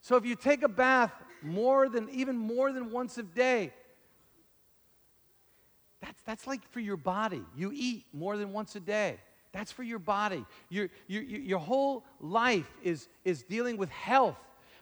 so 0.00 0.16
if 0.16 0.24
you 0.24 0.36
take 0.36 0.62
a 0.62 0.68
bath 0.68 1.12
more 1.42 1.90
than, 1.90 2.08
even 2.08 2.38
more 2.38 2.72
than 2.72 2.90
once 2.90 3.18
a 3.18 3.22
day, 3.22 3.74
that's, 6.04 6.22
that's 6.22 6.46
like 6.46 6.60
for 6.70 6.80
your 6.80 6.98
body. 6.98 7.42
You 7.56 7.72
eat 7.74 8.04
more 8.12 8.36
than 8.36 8.52
once 8.52 8.76
a 8.76 8.80
day. 8.80 9.16
That's 9.52 9.72
for 9.72 9.82
your 9.82 9.98
body. 9.98 10.44
Your, 10.68 10.90
your, 11.06 11.22
your 11.22 11.58
whole 11.58 12.04
life 12.20 12.70
is, 12.82 13.08
is 13.24 13.42
dealing 13.42 13.78
with 13.78 13.88
health. 13.88 14.36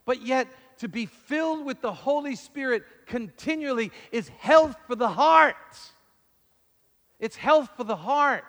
But 0.04 0.26
yet, 0.26 0.48
to 0.78 0.88
be 0.88 1.06
filled 1.06 1.64
with 1.64 1.80
the 1.80 1.92
Holy 1.92 2.34
Spirit 2.34 2.82
continually 3.06 3.92
is 4.10 4.28
health 4.30 4.74
for 4.88 4.96
the 4.96 5.08
heart. 5.08 5.54
It's 7.20 7.36
health 7.36 7.70
for 7.76 7.84
the 7.84 7.94
heart. 7.94 8.44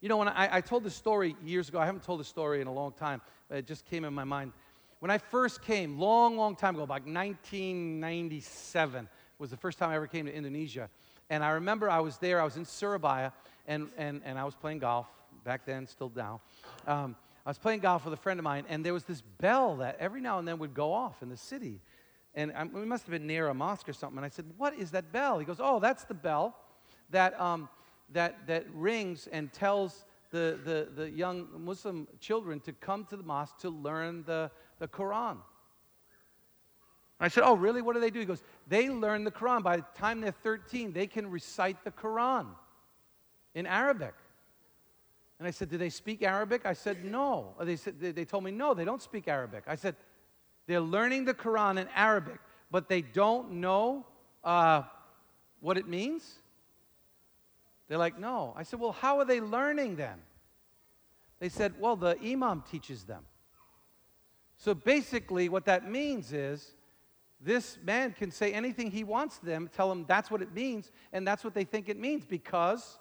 You 0.00 0.08
know, 0.08 0.18
when 0.18 0.28
I, 0.28 0.56
I 0.56 0.60
told 0.60 0.84
this 0.84 0.94
story 0.94 1.34
years 1.44 1.68
ago, 1.68 1.80
I 1.80 1.86
haven't 1.86 2.04
told 2.04 2.20
this 2.20 2.28
story 2.28 2.60
in 2.60 2.68
a 2.68 2.72
long 2.72 2.92
time, 2.92 3.20
but 3.48 3.58
it 3.58 3.66
just 3.66 3.84
came 3.86 4.04
in 4.04 4.14
my 4.14 4.24
mind. 4.24 4.52
When 5.00 5.10
I 5.10 5.18
first 5.18 5.62
came, 5.62 5.98
long, 5.98 6.36
long 6.36 6.54
time 6.54 6.76
ago, 6.76 6.84
about 6.84 7.06
1997 7.06 9.08
was 9.42 9.50
the 9.50 9.56
first 9.56 9.76
time 9.76 9.90
I 9.90 9.96
ever 9.96 10.06
came 10.06 10.26
to 10.26 10.32
Indonesia. 10.32 10.88
And 11.28 11.42
I 11.42 11.50
remember 11.50 11.90
I 11.90 11.98
was 11.98 12.16
there, 12.18 12.40
I 12.40 12.44
was 12.44 12.56
in 12.56 12.64
Surabaya, 12.64 13.32
and, 13.66 13.88
and, 13.98 14.22
and 14.24 14.38
I 14.38 14.44
was 14.44 14.54
playing 14.54 14.78
golf 14.78 15.08
back 15.44 15.66
then, 15.66 15.88
still 15.88 16.12
now. 16.14 16.40
Um, 16.86 17.16
I 17.44 17.50
was 17.50 17.58
playing 17.58 17.80
golf 17.80 18.04
with 18.04 18.14
a 18.14 18.18
friend 18.18 18.38
of 18.38 18.44
mine, 18.44 18.64
and 18.68 18.86
there 18.86 18.94
was 18.94 19.02
this 19.02 19.20
bell 19.20 19.78
that 19.78 19.96
every 19.98 20.20
now 20.20 20.38
and 20.38 20.46
then 20.46 20.60
would 20.60 20.74
go 20.74 20.92
off 20.92 21.22
in 21.24 21.28
the 21.28 21.36
city. 21.36 21.80
And 22.36 22.52
I, 22.52 22.62
we 22.64 22.84
must 22.84 23.04
have 23.04 23.10
been 23.10 23.26
near 23.26 23.48
a 23.48 23.54
mosque 23.54 23.88
or 23.88 23.92
something. 23.92 24.16
And 24.18 24.24
I 24.24 24.28
said, 24.28 24.44
What 24.58 24.74
is 24.74 24.92
that 24.92 25.10
bell? 25.12 25.40
He 25.40 25.44
goes, 25.44 25.58
Oh, 25.58 25.80
that's 25.80 26.04
the 26.04 26.14
bell 26.14 26.56
that, 27.10 27.38
um, 27.40 27.68
that, 28.12 28.46
that 28.46 28.64
rings 28.72 29.28
and 29.32 29.52
tells 29.52 30.04
the, 30.30 30.56
the, 30.64 30.88
the 30.94 31.10
young 31.10 31.48
Muslim 31.58 32.06
children 32.20 32.60
to 32.60 32.72
come 32.72 33.04
to 33.06 33.16
the 33.16 33.24
mosque 33.24 33.58
to 33.58 33.70
learn 33.70 34.22
the, 34.24 34.52
the 34.78 34.86
Quran. 34.86 35.38
I 37.22 37.28
said, 37.28 37.44
Oh, 37.44 37.54
really? 37.54 37.82
What 37.82 37.94
do 37.94 38.00
they 38.00 38.10
do? 38.10 38.18
He 38.18 38.24
goes, 38.24 38.42
They 38.66 38.90
learn 38.90 39.22
the 39.22 39.30
Quran. 39.30 39.62
By 39.62 39.76
the 39.76 39.84
time 39.94 40.20
they're 40.20 40.32
13, 40.32 40.92
they 40.92 41.06
can 41.06 41.30
recite 41.30 41.84
the 41.84 41.92
Quran 41.92 42.48
in 43.54 43.64
Arabic. 43.64 44.14
And 45.38 45.46
I 45.46 45.52
said, 45.52 45.70
Do 45.70 45.78
they 45.78 45.88
speak 45.88 46.22
Arabic? 46.22 46.66
I 46.66 46.72
said, 46.72 47.04
No. 47.04 47.54
They, 47.60 47.76
said, 47.76 48.00
they 48.00 48.24
told 48.24 48.42
me, 48.42 48.50
No, 48.50 48.74
they 48.74 48.84
don't 48.84 49.00
speak 49.00 49.28
Arabic. 49.28 49.64
I 49.68 49.76
said, 49.76 49.94
They're 50.66 50.80
learning 50.80 51.24
the 51.24 51.34
Quran 51.34 51.80
in 51.80 51.86
Arabic, 51.94 52.40
but 52.72 52.88
they 52.88 53.02
don't 53.02 53.52
know 53.52 54.04
uh, 54.42 54.82
what 55.60 55.78
it 55.78 55.86
means? 55.86 56.28
They're 57.86 57.98
like, 57.98 58.18
No. 58.18 58.52
I 58.56 58.64
said, 58.64 58.80
Well, 58.80 58.92
how 58.92 59.20
are 59.20 59.24
they 59.24 59.40
learning 59.40 59.94
then? 59.94 60.18
They 61.38 61.48
said, 61.48 61.74
Well, 61.78 61.94
the 61.94 62.18
Imam 62.20 62.64
teaches 62.68 63.04
them. 63.04 63.22
So 64.56 64.74
basically, 64.74 65.48
what 65.48 65.66
that 65.66 65.88
means 65.88 66.32
is 66.32 66.72
this 67.44 67.78
man 67.84 68.12
can 68.12 68.30
say 68.30 68.52
anything 68.52 68.90
he 68.90 69.04
wants 69.04 69.38
to 69.38 69.46
them, 69.46 69.68
tell 69.74 69.88
them 69.88 70.04
that's 70.06 70.30
what 70.30 70.42
it 70.42 70.54
means, 70.54 70.92
and 71.12 71.26
that's 71.26 71.42
what 71.42 71.54
they 71.54 71.64
think 71.64 71.88
it 71.88 71.98
means 71.98 72.24
because 72.24 72.98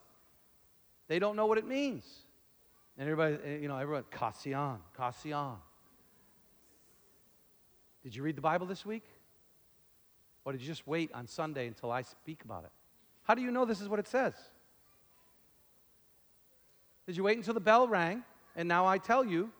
they 1.07 1.19
don't 1.19 1.35
know 1.35 1.45
what 1.45 1.57
it 1.57 1.67
means. 1.67 2.05
And 2.97 3.09
everybody, 3.09 3.37
eh, 3.45 3.57
you 3.61 3.67
know, 3.67 3.77
everyone, 3.77 4.03
Kasian, 4.11 4.79
Kasian. 4.97 5.57
Did 8.03 8.15
you 8.15 8.23
read 8.23 8.35
the 8.35 8.41
Bible 8.41 8.65
this 8.65 8.85
week? 8.85 9.03
Or 10.43 10.51
did 10.51 10.61
you 10.61 10.67
just 10.67 10.87
wait 10.87 11.11
on 11.13 11.27
Sunday 11.27 11.67
until 11.67 11.91
I 11.91 12.01
speak 12.01 12.43
about 12.43 12.63
it? 12.63 12.71
How 13.23 13.35
do 13.35 13.41
you 13.41 13.51
know 13.51 13.65
this 13.65 13.79
is 13.79 13.87
what 13.87 13.99
it 13.99 14.07
says? 14.07 14.33
Did 17.05 17.15
you 17.15 17.23
wait 17.23 17.37
until 17.37 17.53
the 17.53 17.59
bell 17.59 17.87
rang 17.87 18.23
and 18.55 18.67
now 18.67 18.87
I 18.87 18.97
tell 18.97 19.23
you? 19.23 19.51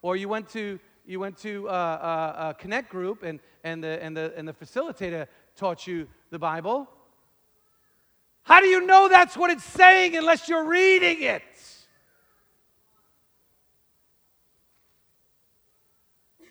Or 0.00 0.16
you 0.16 0.28
went 0.28 0.48
to 0.50 0.80
you 1.04 1.20
went 1.20 1.36
to 1.38 1.68
a, 1.68 1.72
a, 1.72 2.36
a 2.50 2.56
connect 2.58 2.88
group 2.88 3.22
and, 3.22 3.40
and, 3.64 3.82
the, 3.82 4.02
and, 4.02 4.16
the, 4.16 4.32
and 4.36 4.46
the 4.46 4.52
facilitator 4.52 5.26
taught 5.56 5.86
you 5.86 6.06
the 6.30 6.38
Bible. 6.38 6.88
How 8.44 8.60
do 8.60 8.66
you 8.66 8.84
know 8.86 9.08
that's 9.08 9.36
what 9.36 9.50
it's 9.50 9.64
saying 9.64 10.16
unless 10.16 10.48
you're 10.48 10.66
reading 10.66 11.22
it? 11.22 11.42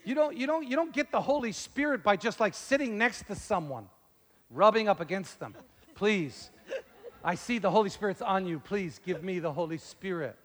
You 0.03 0.15
don't, 0.15 0.35
you, 0.35 0.47
don't, 0.47 0.67
you 0.67 0.75
don't 0.75 0.93
get 0.93 1.11
the 1.11 1.21
Holy 1.21 1.51
Spirit 1.51 2.03
by 2.03 2.15
just 2.15 2.39
like 2.39 2.53
sitting 2.53 2.97
next 2.97 3.27
to 3.27 3.35
someone, 3.35 3.87
rubbing 4.49 4.87
up 4.87 4.99
against 4.99 5.39
them. 5.39 5.53
Please, 5.93 6.49
I 7.23 7.35
see 7.35 7.59
the 7.59 7.69
Holy 7.69 7.89
Spirit's 7.89 8.21
on 8.21 8.47
you. 8.47 8.59
Please 8.59 8.99
give 9.05 9.23
me 9.23 9.39
the 9.39 9.51
Holy 9.51 9.77
Spirit. 9.77 10.35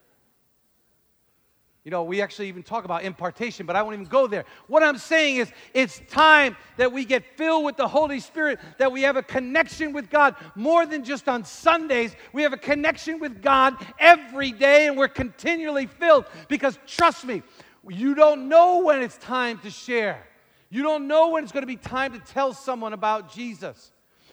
You 1.86 1.92
know, 1.92 2.02
we 2.02 2.20
actually 2.20 2.48
even 2.48 2.64
talk 2.64 2.84
about 2.84 3.04
impartation, 3.04 3.64
but 3.64 3.76
I 3.76 3.82
won't 3.82 3.94
even 3.94 4.06
go 4.06 4.26
there. 4.26 4.44
What 4.66 4.82
I'm 4.82 4.98
saying 4.98 5.36
is, 5.36 5.52
it's 5.72 6.02
time 6.08 6.56
that 6.78 6.90
we 6.92 7.04
get 7.04 7.24
filled 7.36 7.64
with 7.64 7.76
the 7.76 7.86
Holy 7.86 8.18
Spirit, 8.18 8.58
that 8.78 8.90
we 8.90 9.02
have 9.02 9.16
a 9.16 9.22
connection 9.22 9.92
with 9.92 10.10
God 10.10 10.34
more 10.56 10.84
than 10.84 11.04
just 11.04 11.28
on 11.28 11.44
Sundays. 11.44 12.16
We 12.32 12.42
have 12.42 12.52
a 12.52 12.56
connection 12.56 13.20
with 13.20 13.40
God 13.40 13.76
every 14.00 14.50
day, 14.50 14.88
and 14.88 14.96
we're 14.98 15.06
continually 15.06 15.86
filled. 15.86 16.24
Because 16.48 16.76
trust 16.88 17.24
me, 17.24 17.44
you 17.88 18.16
don't 18.16 18.48
know 18.48 18.78
when 18.78 19.00
it's 19.00 19.18
time 19.18 19.58
to 19.60 19.70
share, 19.70 20.26
you 20.70 20.82
don't 20.82 21.06
know 21.06 21.28
when 21.28 21.44
it's 21.44 21.52
going 21.52 21.62
to 21.62 21.68
be 21.68 21.76
time 21.76 22.12
to 22.14 22.18
tell 22.18 22.52
someone 22.52 22.94
about 22.94 23.32
Jesus. 23.32 23.92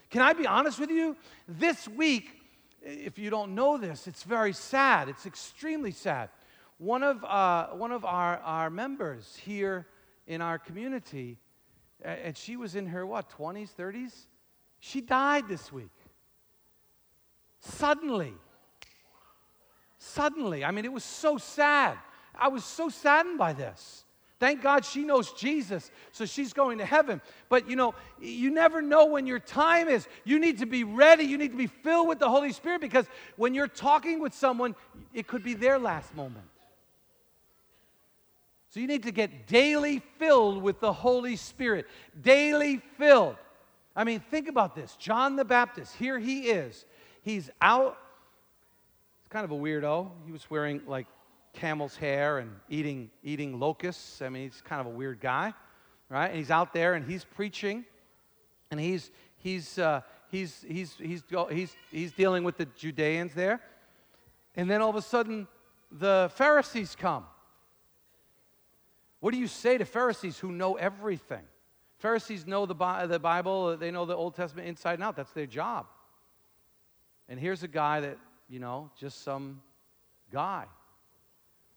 Can 0.09 0.23
I 0.23 0.33
be 0.33 0.47
honest 0.47 0.79
with 0.79 0.89
you? 0.89 1.15
This 1.47 1.87
week, 1.87 2.31
if 2.81 3.19
you 3.19 3.29
don't 3.29 3.53
know 3.53 3.77
this, 3.77 4.07
it's 4.07 4.23
very 4.23 4.53
sad. 4.53 5.07
It's 5.07 5.27
extremely 5.27 5.91
sad 5.91 6.29
one 6.83 7.01
of, 7.01 7.23
uh, 7.23 7.67
one 7.67 7.93
of 7.93 8.03
our, 8.03 8.37
our 8.39 8.69
members 8.69 9.39
here 9.41 9.87
in 10.27 10.41
our 10.41 10.59
community, 10.59 11.39
and 12.03 12.37
she 12.37 12.57
was 12.57 12.75
in 12.75 12.87
her, 12.87 13.05
what, 13.05 13.31
20s, 13.37 13.69
30s? 13.73 14.13
She 14.79 14.99
died 14.99 15.47
this 15.47 15.71
week. 15.71 15.93
Suddenly. 17.61 18.33
Suddenly. 19.97 20.65
I 20.65 20.71
mean, 20.71 20.83
it 20.83 20.91
was 20.91 21.05
so 21.05 21.37
sad. 21.37 21.97
I 22.35 22.49
was 22.49 22.65
so 22.65 22.89
saddened 22.89 23.37
by 23.37 23.53
this. 23.53 24.03
Thank 24.41 24.61
God 24.61 24.83
she 24.83 25.05
knows 25.05 25.31
Jesus, 25.31 25.89
so 26.11 26.25
she's 26.25 26.51
going 26.51 26.79
to 26.79 26.85
heaven. 26.85 27.21
But 27.47 27.69
you 27.69 27.77
know, 27.77 27.95
you 28.19 28.51
never 28.51 28.81
know 28.81 29.05
when 29.05 29.25
your 29.25 29.39
time 29.39 29.87
is. 29.87 30.05
You 30.25 30.37
need 30.37 30.57
to 30.57 30.65
be 30.65 30.83
ready. 30.83 31.23
You 31.23 31.37
need 31.37 31.51
to 31.51 31.57
be 31.57 31.67
filled 31.67 32.09
with 32.09 32.19
the 32.19 32.27
Holy 32.27 32.51
Spirit 32.51 32.81
because 32.81 33.05
when 33.37 33.53
you're 33.53 33.69
talking 33.69 34.19
with 34.19 34.33
someone, 34.33 34.75
it 35.13 35.27
could 35.27 35.45
be 35.45 35.53
their 35.53 35.79
last 35.79 36.13
moment. 36.13 36.45
So 38.73 38.79
you 38.79 38.87
need 38.87 39.03
to 39.03 39.11
get 39.11 39.45
daily 39.45 40.01
filled 40.17 40.63
with 40.63 40.79
the 40.79 40.91
Holy 40.91 41.35
Spirit. 41.35 41.85
Daily 42.19 42.81
filled. 42.97 43.35
I 43.95 44.03
mean, 44.03 44.19
think 44.19 44.47
about 44.47 44.73
this. 44.73 44.95
John 44.95 45.35
the 45.35 45.45
Baptist, 45.45 45.95
here 45.95 46.17
he 46.17 46.47
is. 46.47 46.85
He's 47.21 47.51
out. 47.61 47.99
He's 49.21 49.29
kind 49.29 49.45
of 49.45 49.51
a 49.51 49.55
weirdo. 49.55 50.09
He 50.25 50.31
was 50.31 50.49
wearing 50.49 50.81
like 50.87 51.05
camel's 51.53 51.95
hair 51.95 52.39
and 52.39 52.49
eating, 52.67 53.11
eating 53.23 53.59
locusts. 53.59 54.23
I 54.23 54.29
mean, 54.29 54.49
he's 54.49 54.63
kind 54.65 54.81
of 54.81 54.87
a 54.87 54.95
weird 54.97 55.19
guy, 55.19 55.53
right? 56.09 56.29
And 56.29 56.37
he's 56.39 56.49
out 56.49 56.73
there 56.73 56.95
and 56.95 57.05
he's 57.05 57.23
preaching 57.23 57.85
and 58.71 58.79
he's, 58.79 59.11
he's, 59.35 59.77
uh, 59.77 60.01
he's, 60.31 60.65
he's, 60.67 60.95
he's, 60.97 61.21
he's, 61.51 61.75
he's 61.91 62.11
dealing 62.11 62.43
with 62.43 62.57
the 62.57 62.65
Judeans 62.65 63.35
there. 63.35 63.61
And 64.55 64.67
then 64.67 64.81
all 64.81 64.89
of 64.89 64.95
a 64.95 65.01
sudden, 65.03 65.47
the 65.91 66.31
Pharisees 66.33 66.95
come. 66.99 67.25
What 69.23 69.33
do 69.33 69.39
you 69.39 69.47
say 69.47 69.77
to 69.77 69.85
Pharisees 69.85 70.37
who 70.37 70.51
know 70.51 70.73
everything? 70.73 71.43
Pharisees 71.99 72.45
know 72.45 72.65
the, 72.65 72.75
Bible, 72.75 73.77
they 73.77 73.89
know 73.89 74.03
the 74.03 74.17
Old 74.17 74.35
Testament 74.35 74.67
inside 74.67 74.95
and 74.95 75.03
out. 75.03 75.15
That's 75.15 75.31
their 75.31 75.45
job. 75.45 75.85
And 77.29 77.39
here's 77.39 77.63
a 77.63 77.69
guy 77.69 78.01
that, 78.01 78.17
you 78.49 78.59
know, 78.59 78.91
just 78.99 79.23
some 79.23 79.61
guy, 80.29 80.65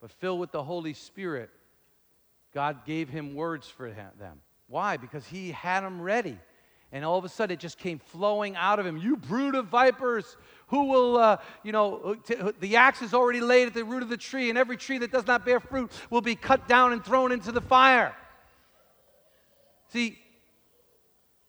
but 0.01 0.11
filled 0.11 0.41
with 0.41 0.51
the 0.51 0.65
Holy 0.65 0.93
Spirit. 0.93 1.51
God 2.53 2.85
gave 2.85 3.09
him 3.09 3.37
words 3.37 3.69
for 3.69 3.93
them. 3.93 4.41
Why? 4.67 4.97
Because 4.97 5.25
he 5.25 5.53
had 5.53 5.85
them 5.85 6.03
ready. 6.03 6.41
And 6.97 7.05
all 7.05 7.19
of 7.19 7.27
a 7.27 7.29
sudden, 7.29 7.53
it 7.53 7.61
just 7.61 7.77
came 7.77 7.99
flowing 7.99 8.57
out 8.57 8.79
of 8.79 8.87
him. 8.87 8.97
You 8.97 9.19
brood 9.19 9.55
of 9.55 9.67
vipers, 9.67 10.39
who 10.69 10.85
will, 10.85 11.19
uh, 11.19 11.37
you 11.63 11.71
know, 11.71 12.17
t- 12.25 12.37
the 12.59 12.77
axe 12.77 13.03
is 13.03 13.13
already 13.13 13.43
laid 13.43 13.67
at 13.67 13.75
the 13.75 13.85
root 13.85 14.03
of 14.03 14.09
the 14.09 14.17
tree, 14.17 14.49
and 14.49 14.57
every 14.57 14.79
tree 14.79 14.97
that 14.99 15.13
does 15.13 15.27
not 15.27 15.45
bear 15.45 15.61
fruit 15.61 15.93
will 16.09 16.23
be 16.23 16.35
cut 16.35 16.67
down 16.67 16.95
and 16.95 17.05
thrown 17.05 17.33
into 17.33 17.53
the 17.53 17.61
fire. 17.61 18.17
See, 19.93 20.19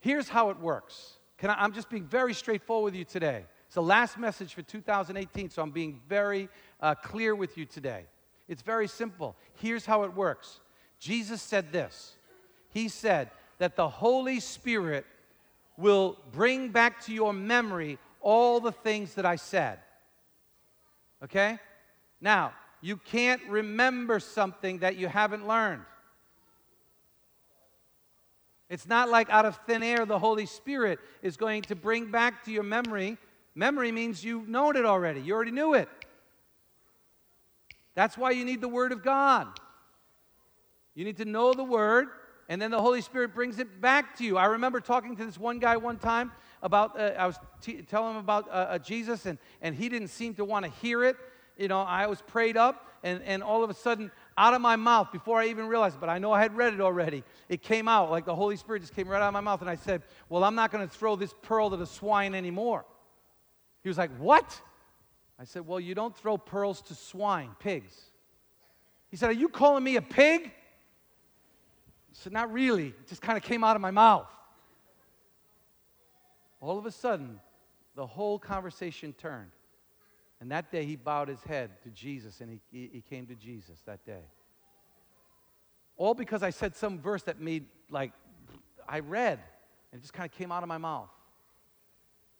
here's 0.01 0.27
how 0.27 0.49
it 0.49 0.59
works. 0.59 1.13
Can 1.37 1.49
I, 1.49 1.63
I'm 1.63 1.71
just 1.71 1.89
being 1.89 2.05
very 2.05 2.33
straightforward 2.33 2.91
with 2.91 2.99
you 2.99 3.05
today. 3.05 3.45
It's 3.67 3.75
the 3.75 3.81
last 3.81 4.17
message 4.17 4.53
for 4.53 4.63
2018, 4.63 5.49
so 5.49 5.61
I'm 5.61 5.71
being 5.71 6.01
very 6.09 6.49
uh, 6.81 6.93
clear 6.95 7.33
with 7.35 7.57
you 7.57 7.63
today. 7.63 8.03
It's 8.49 8.63
very 8.63 8.89
simple. 8.89 9.37
Here's 9.53 9.85
how 9.85 10.03
it 10.03 10.13
works 10.13 10.59
Jesus 10.99 11.41
said 11.41 11.71
this 11.71 12.17
He 12.69 12.89
said 12.89 13.31
that 13.59 13.77
the 13.77 13.87
Holy 13.87 14.41
Spirit 14.41 15.05
will 15.77 16.17
bring 16.31 16.69
back 16.69 17.05
to 17.05 17.13
your 17.13 17.33
memory 17.33 17.99
all 18.21 18.59
the 18.59 18.71
things 18.71 19.13
that 19.13 19.25
I 19.25 19.35
said. 19.35 19.79
Okay? 21.23 21.59
Now, 22.19 22.53
you 22.81 22.97
can't 22.97 23.41
remember 23.47 24.19
something 24.19 24.79
that 24.79 24.97
you 24.97 25.07
haven't 25.07 25.47
learned. 25.47 25.83
It's 28.69 28.87
not 28.87 29.09
like 29.09 29.29
out 29.29 29.45
of 29.45 29.57
thin 29.65 29.81
air 29.81 30.05
the 30.05 30.19
Holy 30.19 30.45
Spirit 30.45 30.99
is 31.21 31.37
going 31.37 31.61
to 31.63 31.75
bring 31.75 32.11
back 32.11 32.43
to 32.45 32.51
your 32.51 32.63
memory. 32.63 33.17
Memory 33.55 33.91
means 33.91 34.23
you've 34.23 34.49
known 34.49 34.75
it 34.75 34.85
already, 34.85 35.21
you 35.21 35.33
already 35.33 35.51
knew 35.51 35.73
it. 35.73 35.89
That's 37.95 38.17
why 38.17 38.31
you 38.31 38.45
need 38.45 38.61
the 38.61 38.67
Word 38.67 38.91
of 38.91 39.03
God. 39.03 39.47
You 40.93 41.05
need 41.05 41.17
to 41.17 41.25
know 41.25 41.53
the 41.53 41.63
Word, 41.63 42.09
and 42.49 42.61
then 42.61 42.71
the 42.71 42.81
Holy 42.81 43.01
Spirit 43.01 43.33
brings 43.33 43.59
it 43.59 43.81
back 43.81 44.17
to 44.17 44.23
you. 44.23 44.37
I 44.37 44.45
remember 44.45 44.79
talking 44.79 45.15
to 45.17 45.25
this 45.25 45.37
one 45.37 45.59
guy 45.59 45.75
one 45.77 45.97
time 45.97 46.31
about, 46.61 46.99
uh, 46.99 47.13
I 47.17 47.27
was 47.27 47.37
t- 47.61 47.81
telling 47.81 48.13
him 48.13 48.17
about 48.19 48.47
uh, 48.47 48.51
uh, 48.51 48.79
Jesus, 48.79 49.25
and, 49.25 49.37
and 49.61 49.75
he 49.75 49.89
didn't 49.89 50.07
seem 50.09 50.33
to 50.35 50.45
want 50.45 50.65
to 50.65 50.71
hear 50.71 51.03
it. 51.03 51.17
You 51.57 51.67
know, 51.67 51.81
I 51.81 52.07
was 52.07 52.21
prayed 52.21 52.55
up, 52.55 52.87
and, 53.03 53.21
and 53.23 53.43
all 53.43 53.63
of 53.63 53.69
a 53.69 53.73
sudden, 53.73 54.11
out 54.37 54.53
of 54.53 54.61
my 54.61 54.75
mouth, 54.75 55.11
before 55.11 55.39
I 55.39 55.47
even 55.47 55.67
realized, 55.67 55.99
but 55.99 56.07
I 56.07 56.19
know 56.19 56.31
I 56.31 56.41
had 56.41 56.55
read 56.55 56.73
it 56.73 56.81
already, 56.81 57.23
it 57.49 57.61
came 57.61 57.87
out 57.87 58.11
like 58.11 58.25
the 58.25 58.35
Holy 58.35 58.55
Spirit 58.55 58.81
just 58.81 58.95
came 58.95 59.07
right 59.09 59.21
out 59.21 59.27
of 59.27 59.33
my 59.33 59.41
mouth, 59.41 59.61
and 59.61 59.69
I 59.69 59.75
said, 59.75 60.03
Well, 60.29 60.43
I'm 60.43 60.55
not 60.55 60.71
going 60.71 60.87
to 60.87 60.93
throw 60.93 61.15
this 61.15 61.33
pearl 61.41 61.69
to 61.71 61.77
the 61.77 61.87
swine 61.87 62.33
anymore. 62.33 62.85
He 63.83 63.89
was 63.89 63.97
like, 63.97 64.15
What? 64.17 64.61
I 65.39 65.43
said, 65.43 65.67
Well, 65.67 65.79
you 65.79 65.95
don't 65.95 66.15
throw 66.15 66.37
pearls 66.37 66.81
to 66.83 66.95
swine, 66.95 67.49
pigs. 67.59 67.93
He 69.09 69.17
said, 69.17 69.29
Are 69.29 69.33
you 69.33 69.49
calling 69.49 69.83
me 69.83 69.95
a 69.95 70.01
pig? 70.01 70.51
Said, 72.17 72.33
Not 72.33 72.51
really. 72.51 72.87
It 72.87 73.07
just 73.07 73.21
kind 73.21 73.37
of 73.37 73.43
came 73.43 73.63
out 73.63 73.75
of 73.75 73.81
my 73.81 73.91
mouth. 73.91 74.27
All 76.59 76.77
of 76.77 76.85
a 76.85 76.91
sudden, 76.91 77.39
the 77.95 78.05
whole 78.05 78.39
conversation 78.39 79.13
turned. 79.13 79.51
And 80.39 80.51
that 80.51 80.71
day, 80.71 80.85
he 80.85 80.95
bowed 80.95 81.27
his 81.29 81.41
head 81.43 81.71
to 81.83 81.89
Jesus 81.89 82.41
and 82.41 82.59
he, 82.71 82.89
he 82.93 83.03
came 83.09 83.25
to 83.27 83.35
Jesus 83.35 83.81
that 83.85 84.05
day. 84.05 84.23
All 85.95 86.13
because 86.13 86.43
I 86.43 86.51
said 86.51 86.75
some 86.75 86.99
verse 86.99 87.23
that 87.23 87.39
made, 87.39 87.65
like, 87.89 88.11
I 88.87 88.99
read 88.99 89.39
and 89.91 89.99
it 89.99 90.01
just 90.01 90.13
kind 90.13 90.29
of 90.29 90.37
came 90.37 90.51
out 90.51 90.63
of 90.63 90.69
my 90.69 90.77
mouth. 90.77 91.09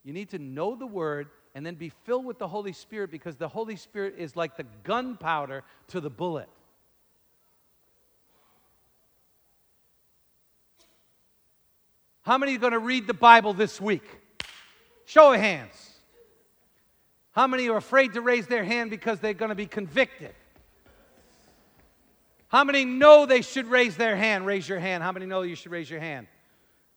You 0.04 0.13
need 0.13 0.30
to 0.30 0.40
know 0.40 0.76
the 0.76 0.88
word 0.88 1.30
and 1.56 1.66
then 1.66 1.76
be 1.76 1.90
filled 1.90 2.26
with 2.26 2.38
the 2.38 2.48
Holy 2.48 2.72
Spirit 2.72 3.10
because 3.10 3.36
the 3.36 3.48
Holy 3.48 3.76
Spirit 3.76 4.16
is 4.18 4.36
like 4.36 4.58
the 4.58 4.66
gunpowder 4.84 5.63
to 5.88 6.00
the 6.00 6.10
bullet. 6.10 6.50
How 12.28 12.38
many 12.38 12.56
are 12.56 12.60
going 12.60 12.74
to 12.74 12.80
read 12.80 13.08
the 13.08 13.13
Bible 13.13 13.54
this 13.54 13.80
week? 13.80 14.04
Show 15.06 15.32
of 15.32 15.40
hands. 15.40 15.72
How 17.32 17.48
many 17.48 17.70
are 17.70 17.78
afraid 17.78 18.16
to 18.16 18.22
raise 18.22 18.48
their 18.48 18.66
hand 18.66 18.90
because 18.90 19.22
they're 19.22 19.34
going 19.34 19.48
to 19.48 19.56
be 19.56 19.66
convicted? 19.66 20.36
How 22.50 22.66
many 22.66 22.84
know 22.84 23.26
they 23.26 23.42
should 23.42 23.68
raise 23.68 23.96
their 23.96 24.18
hand? 24.18 24.46
Raise 24.46 24.68
your 24.68 24.78
hand. 24.78 25.04
How 25.04 25.13
many 25.13 25.26
know 25.26 25.44
you 25.44 25.56
should 25.56 25.72
raise 25.72 25.90
your 25.90 26.02
hand? 26.02 26.28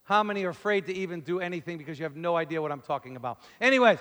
How 0.03 0.25
many 0.25 0.43
are 0.47 0.51
afraid 0.51 0.87
to 0.87 0.93
even 0.93 1.21
do 1.21 1.39
anything 1.39 1.79
because 1.79 1.97
you 1.97 2.03
have 2.03 2.17
no 2.17 2.35
idea 2.35 2.61
what 2.61 2.73
I'm 2.73 2.81
talking 2.81 3.15
about? 3.15 3.39
Anyways, 3.61 4.01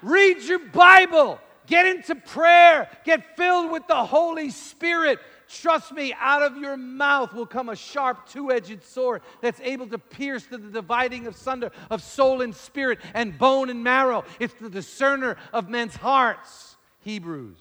read 0.00 0.38
your 0.44 0.60
Bible. 0.60 1.38
Get 1.66 1.86
into 1.86 2.14
prayer. 2.14 2.88
Get 3.04 3.36
filled 3.36 3.70
with 3.70 3.86
the 3.86 4.02
Holy 4.02 4.48
Spirit. 4.48 5.18
Trust 5.48 5.92
me, 5.92 6.14
out 6.18 6.42
of 6.42 6.58
your 6.58 6.76
mouth 6.76 7.32
will 7.32 7.46
come 7.46 7.70
a 7.70 7.76
sharp 7.76 8.28
two 8.28 8.52
edged 8.52 8.84
sword 8.84 9.22
that's 9.40 9.60
able 9.60 9.86
to 9.88 9.98
pierce 9.98 10.46
to 10.46 10.58
the 10.58 10.70
dividing 10.70 11.26
of 11.26 11.34
sunder 11.36 11.70
of 11.90 12.02
soul 12.02 12.42
and 12.42 12.54
spirit 12.54 12.98
and 13.14 13.38
bone 13.38 13.70
and 13.70 13.82
marrow. 13.82 14.24
It's 14.38 14.54
the 14.54 14.68
discerner 14.68 15.36
of 15.52 15.68
men's 15.70 15.96
hearts. 15.96 16.76
Hebrews. 17.00 17.58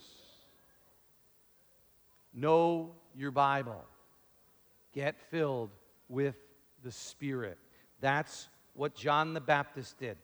Know 2.34 2.91
your 3.15 3.32
Bible. 3.32 3.84
Get 4.93 5.15
filled 5.32 5.69
with 6.10 6.36
the 6.84 6.91
Spirit. 6.91 7.58
That's 8.02 8.50
what 8.73 8.95
John 8.95 9.34
the 9.34 9.41
Baptist 9.41 9.97
did. 9.97 10.17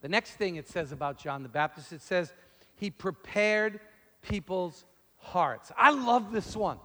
The 0.00 0.08
next 0.08 0.32
thing 0.32 0.56
it 0.56 0.68
says 0.68 0.92
about 0.92 1.18
John 1.18 1.42
the 1.42 1.48
Baptist, 1.48 1.92
it 1.92 2.02
says 2.02 2.32
he 2.76 2.90
prepared 2.90 3.80
people's 4.22 4.84
hearts. 5.26 5.72
I 5.76 5.90
love 5.90 6.32
this 6.32 6.56
one 6.56 6.78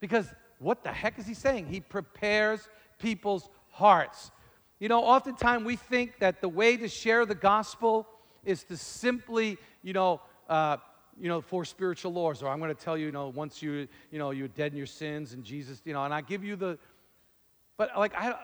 because 0.00 0.26
what 0.58 0.84
the 0.84 0.92
heck 0.92 1.18
is 1.18 1.26
he 1.26 1.34
saying? 1.34 1.66
He 1.66 1.80
prepares 1.80 2.68
people's 2.98 3.48
hearts. 3.70 4.30
You 4.78 4.88
know, 4.88 5.02
oftentimes 5.02 5.64
we 5.64 5.76
think 5.76 6.18
that 6.20 6.40
the 6.40 6.48
way 6.48 6.76
to 6.76 6.88
share 6.88 7.26
the 7.26 7.34
gospel 7.34 8.06
is 8.44 8.64
to 8.64 8.76
simply, 8.76 9.58
you 9.82 9.92
know, 9.92 10.20
uh, 10.48 10.76
you 11.20 11.28
know, 11.28 11.40
four 11.40 11.64
spiritual 11.64 12.12
laws, 12.12 12.42
or 12.42 12.48
I'm 12.48 12.60
going 12.60 12.74
to 12.74 12.80
tell 12.80 12.96
you, 12.96 13.06
you 13.06 13.12
know, 13.12 13.28
once 13.28 13.60
you, 13.60 13.88
you 14.10 14.18
know, 14.18 14.30
you're 14.30 14.48
dead 14.48 14.72
in 14.72 14.78
your 14.78 14.86
sins 14.86 15.32
and 15.32 15.42
Jesus, 15.42 15.80
you 15.84 15.92
know, 15.92 16.04
and 16.04 16.14
I 16.14 16.20
give 16.20 16.44
you 16.44 16.54
the, 16.54 16.78
but 17.76 17.90
like 17.96 18.14
I, 18.14 18.34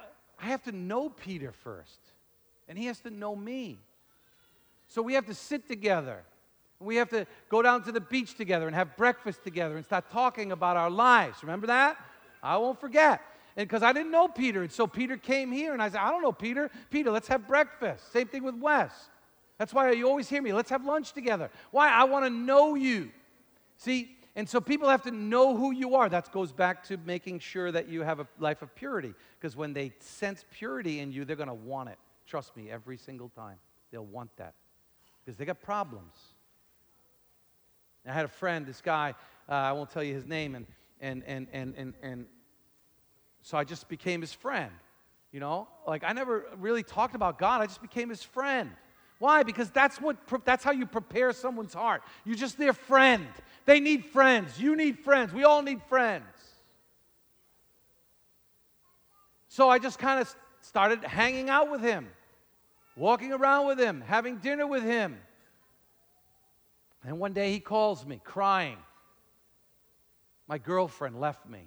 I 0.41 0.47
have 0.47 0.63
to 0.65 0.73
know 0.73 1.09
Peter 1.09 1.53
first, 1.53 2.01
and 2.69 2.77
he 2.77 2.87
has 2.87 2.99
to 3.01 3.11
know 3.11 3.37
me. 3.37 3.79
So 4.89 5.03
we 5.03 5.15
have 5.15 5.27
to 5.27 5.35
sit 5.35 5.69
together. 5.69 6.25
We 6.85 6.97
have 6.97 7.09
to 7.11 7.27
go 7.49 7.63
down 7.63 7.83
to 7.85 7.93
the 7.93 8.01
beach 8.01 8.35
together 8.37 8.67
and 8.67 8.75
have 8.75 8.97
breakfast 8.97 9.43
together 9.43 9.77
and 9.77 9.85
start 9.85 10.11
talking 10.11 10.53
about 10.53 10.77
our 10.77 10.91
lives. 10.91 11.43
Remember 11.43 11.67
that? 11.69 11.97
I 12.43 12.57
won't 12.59 12.81
forget. 12.81 13.21
And 13.57 13.69
because 13.69 13.83
I 13.83 13.93
didn't 13.93 14.11
know 14.11 14.29
Peter. 14.29 14.63
And 14.63 14.73
so 14.73 14.87
Peter 14.87 15.17
came 15.17 15.53
here 15.53 15.73
and 15.73 15.83
I 15.83 15.89
said, 15.89 16.01
I 16.01 16.11
don't 16.11 16.23
know 16.23 16.33
Peter. 16.33 16.71
Peter, 16.91 17.11
let's 17.11 17.29
have 17.29 17.47
breakfast. 17.47 18.13
Same 18.13 18.27
thing 18.27 18.43
with 18.43 18.57
Wes. 18.57 18.93
That's 19.59 19.73
why 19.73 19.93
you 19.93 20.09
always 20.09 20.29
hear 20.29 20.43
me. 20.43 20.53
Let's 20.53 20.71
have 20.71 20.85
lunch 20.85 21.13
together. 21.13 21.51
Why? 21.71 21.89
I 21.89 22.05
want 22.05 22.25
to 22.25 22.31
know 22.31 22.75
you. 22.75 23.11
See, 23.77 24.17
and 24.37 24.49
so 24.49 24.61
people 24.61 24.89
have 24.89 25.03
to 25.03 25.13
know 25.13 25.57
who 25.57 25.71
you 25.71 25.95
are. 25.95 26.09
That 26.09 26.33
goes 26.33 26.53
back 26.53 26.83
to 26.85 26.97
making 27.07 27.39
sure 27.39 27.71
that 27.71 27.89
you 27.89 28.03
have 28.03 28.19
a 28.19 28.27
life 28.41 28.63
of 28.63 28.75
purity. 28.75 29.15
Because 29.39 29.57
when 29.57 29.73
they 29.73 29.93
sense 30.01 30.45
purity 30.51 30.99
in 30.99 31.13
you, 31.13 31.25
they're 31.25 31.37
going 31.37 31.49
to 31.49 31.55
want 31.55 31.89
it. 31.89 31.99
Trust 32.27 32.57
me, 32.57 32.71
every 32.71 32.97
single 32.97 33.29
time. 33.29 33.57
They'll 33.93 34.05
want 34.05 34.37
that. 34.39 34.55
Because 35.25 35.39
they 35.39 35.45
got 35.45 35.63
problems. 35.63 36.13
I 38.07 38.13
had 38.13 38.25
a 38.25 38.29
friend, 38.29 38.67
this 38.67 38.81
guy, 38.81 39.15
uh, 39.49 39.53
I 39.53 39.73
won't 39.73 39.91
tell 39.91 40.03
you 40.03 40.15
his 40.15 40.27
name, 40.27 40.55
and, 40.55 40.67
and, 41.01 41.23
and, 41.27 41.47
and, 41.53 41.75
and, 41.77 41.95
and 42.03 42.27
so 43.43 43.59
I 43.59 43.65
just 43.65 43.89
became 43.89 44.21
his 44.21 44.33
friend. 44.33 44.71
You 45.33 45.41
know, 45.41 45.67
like 45.87 46.05
I 46.05 46.13
never 46.13 46.47
really 46.59 46.85
talked 46.85 47.17
about 47.17 47.39
God, 47.39 47.61
I 47.61 47.67
just 47.67 47.83
became 47.83 48.09
his 48.09 48.23
friend. 48.23 48.71
Why? 49.19 49.43
Because 49.43 49.71
that's 49.71 50.01
what 50.01 50.17
that's 50.45 50.63
how 50.63 50.73
you 50.73 50.87
prepare 50.87 51.33
someone's 51.33 51.75
heart. 51.75 52.03
You're 52.25 52.37
just 52.37 52.59
their 52.59 52.73
friend. 52.73 53.27
They 53.65 53.81
need 53.81 54.05
friends. 54.05 54.61
You 54.61 54.77
need 54.77 54.99
friends. 54.99 55.33
We 55.33 55.45
all 55.45 55.63
need 55.63 55.83
friends. 55.85 56.25
So 59.49 59.69
I 59.69 59.79
just 59.79 59.99
kind 59.99 60.21
of 60.21 60.35
started 60.61 61.03
hanging 61.05 61.49
out 61.49 61.71
with 61.71 61.81
him, 61.81 62.09
walking 62.97 63.33
around 63.33 63.67
with 63.67 63.79
him, 63.79 64.03
having 64.07 64.39
dinner 64.39 64.67
with 64.67 64.83
him. 64.83 65.19
And 67.05 67.19
one 67.19 67.33
day 67.33 67.53
he 67.53 67.61
calls 67.61 68.07
me 68.07 68.21
crying. 68.25 68.79
My 70.49 70.59
girlfriend 70.59 71.21
left 71.21 71.49
me. 71.49 71.61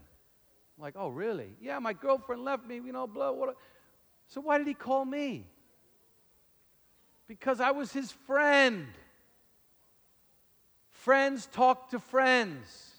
I'm 0.78 0.82
like, 0.82 0.96
oh, 0.98 1.10
really? 1.10 1.56
Yeah, 1.62 1.80
my 1.80 1.94
girlfriend 1.94 2.44
left 2.44 2.66
me, 2.66 2.76
you 2.76 2.92
know, 2.92 3.08
blah, 3.08 3.32
what. 3.32 3.56
So 4.28 4.42
why 4.42 4.58
did 4.58 4.68
he 4.68 4.74
call 4.74 5.06
me? 5.06 5.46
Because 7.28 7.60
I 7.60 7.72
was 7.72 7.92
his 7.92 8.12
friend. 8.12 8.88
Friends 10.90 11.48
talk 11.48 11.90
to 11.92 12.00
friends. 12.00 12.92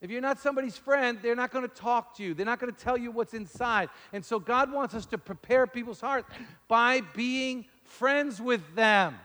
If 0.00 0.10
you're 0.10 0.20
not 0.20 0.38
somebody's 0.38 0.76
friend, 0.76 1.18
they're 1.22 1.34
not 1.34 1.50
going 1.50 1.68
to 1.68 1.74
talk 1.74 2.16
to 2.16 2.22
you. 2.22 2.34
They're 2.34 2.46
not 2.46 2.60
going 2.60 2.72
to 2.72 2.78
tell 2.78 2.96
you 2.96 3.10
what's 3.10 3.34
inside. 3.34 3.88
And 4.12 4.24
so 4.24 4.38
God 4.38 4.72
wants 4.72 4.94
us 4.94 5.06
to 5.06 5.18
prepare 5.18 5.66
people's 5.66 6.00
hearts 6.00 6.28
by 6.68 7.00
being 7.14 7.64
friends 7.82 8.40
with 8.40 8.76
them. 8.76 9.16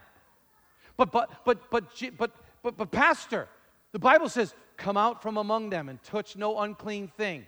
But, 1.03 1.11
but, 1.11 1.43
but, 1.43 1.69
but, 1.69 2.17
but, 2.17 2.31
but, 2.61 2.77
but, 2.77 2.91
Pastor, 2.91 3.49
the 3.91 3.99
Bible 3.99 4.29
says, 4.29 4.55
come 4.77 4.95
out 4.95 5.21
from 5.21 5.35
among 5.37 5.69
them 5.69 5.89
and 5.89 6.01
touch 6.01 6.37
no 6.37 6.59
unclean 6.59 7.09
thing. 7.09 7.45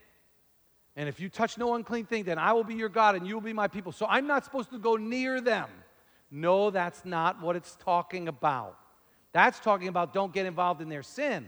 And 0.98 1.08
if 1.08 1.20
you 1.20 1.30
touch 1.30 1.58
no 1.58 1.76
unclean 1.76 2.06
thing, 2.06 2.24
then 2.24 2.38
I 2.38 2.52
will 2.52 2.66
be 2.66 2.76
your 2.76 2.90
God 2.90 3.16
and 3.16 3.26
you 3.26 3.34
will 3.34 3.42
be 3.42 3.54
my 3.54 3.70
people. 3.70 3.92
So 3.92 4.06
I'm 4.10 4.28
not 4.28 4.44
supposed 4.44 4.72
to 4.72 4.78
go 4.78 4.96
near 4.96 5.40
them. 5.40 5.70
No, 6.30 6.70
that's 6.70 7.06
not 7.06 7.42
what 7.42 7.56
it's 7.56 7.78
talking 7.78 8.28
about. 8.28 8.78
That's 9.32 9.60
talking 9.60 9.88
about 9.88 10.14
don't 10.14 10.34
get 10.34 10.46
involved 10.46 10.82
in 10.82 10.90
their 10.90 11.04
sin. 11.04 11.48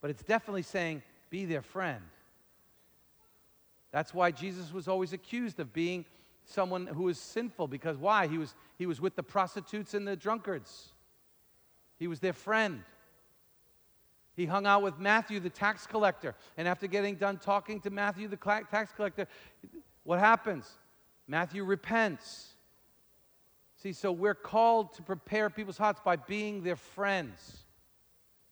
But 0.00 0.10
it's 0.10 0.22
definitely 0.22 0.62
saying 0.62 1.02
be 1.30 1.44
their 1.44 1.62
friend. 1.62 2.02
That's 3.92 4.12
why 4.12 4.32
Jesus 4.32 4.72
was 4.72 4.88
always 4.88 5.12
accused 5.12 5.60
of 5.60 5.72
being 5.72 6.04
someone 6.44 6.86
who 6.86 7.04
was 7.04 7.18
sinful 7.18 7.68
because 7.68 7.96
why? 7.96 8.26
He 8.26 8.38
was, 8.38 8.54
he 8.78 8.86
was 8.86 9.00
with 9.00 9.16
the 9.16 9.22
prostitutes 9.22 9.94
and 9.94 10.06
the 10.06 10.16
drunkards, 10.16 10.92
he 11.98 12.06
was 12.06 12.20
their 12.20 12.32
friend. 12.32 12.82
He 14.34 14.46
hung 14.46 14.64
out 14.64 14.82
with 14.82 14.98
Matthew, 14.98 15.38
the 15.38 15.50
tax 15.50 15.86
collector. 15.86 16.34
And 16.56 16.66
after 16.66 16.86
getting 16.86 17.16
done 17.16 17.36
talking 17.36 17.78
to 17.80 17.90
Matthew, 17.90 18.26
the 18.26 18.38
tax 18.38 18.90
collector, 18.96 19.26
what 20.04 20.18
happens? 20.18 20.66
Matthew 21.26 21.62
repents. 21.62 22.54
See, 23.76 23.92
so 23.92 24.12
we're 24.12 24.34
called 24.34 24.94
to 24.94 25.02
prepare 25.02 25.50
people's 25.50 25.78
hearts 25.78 26.00
by 26.04 26.16
being 26.16 26.62
their 26.62 26.76
friends, 26.76 27.64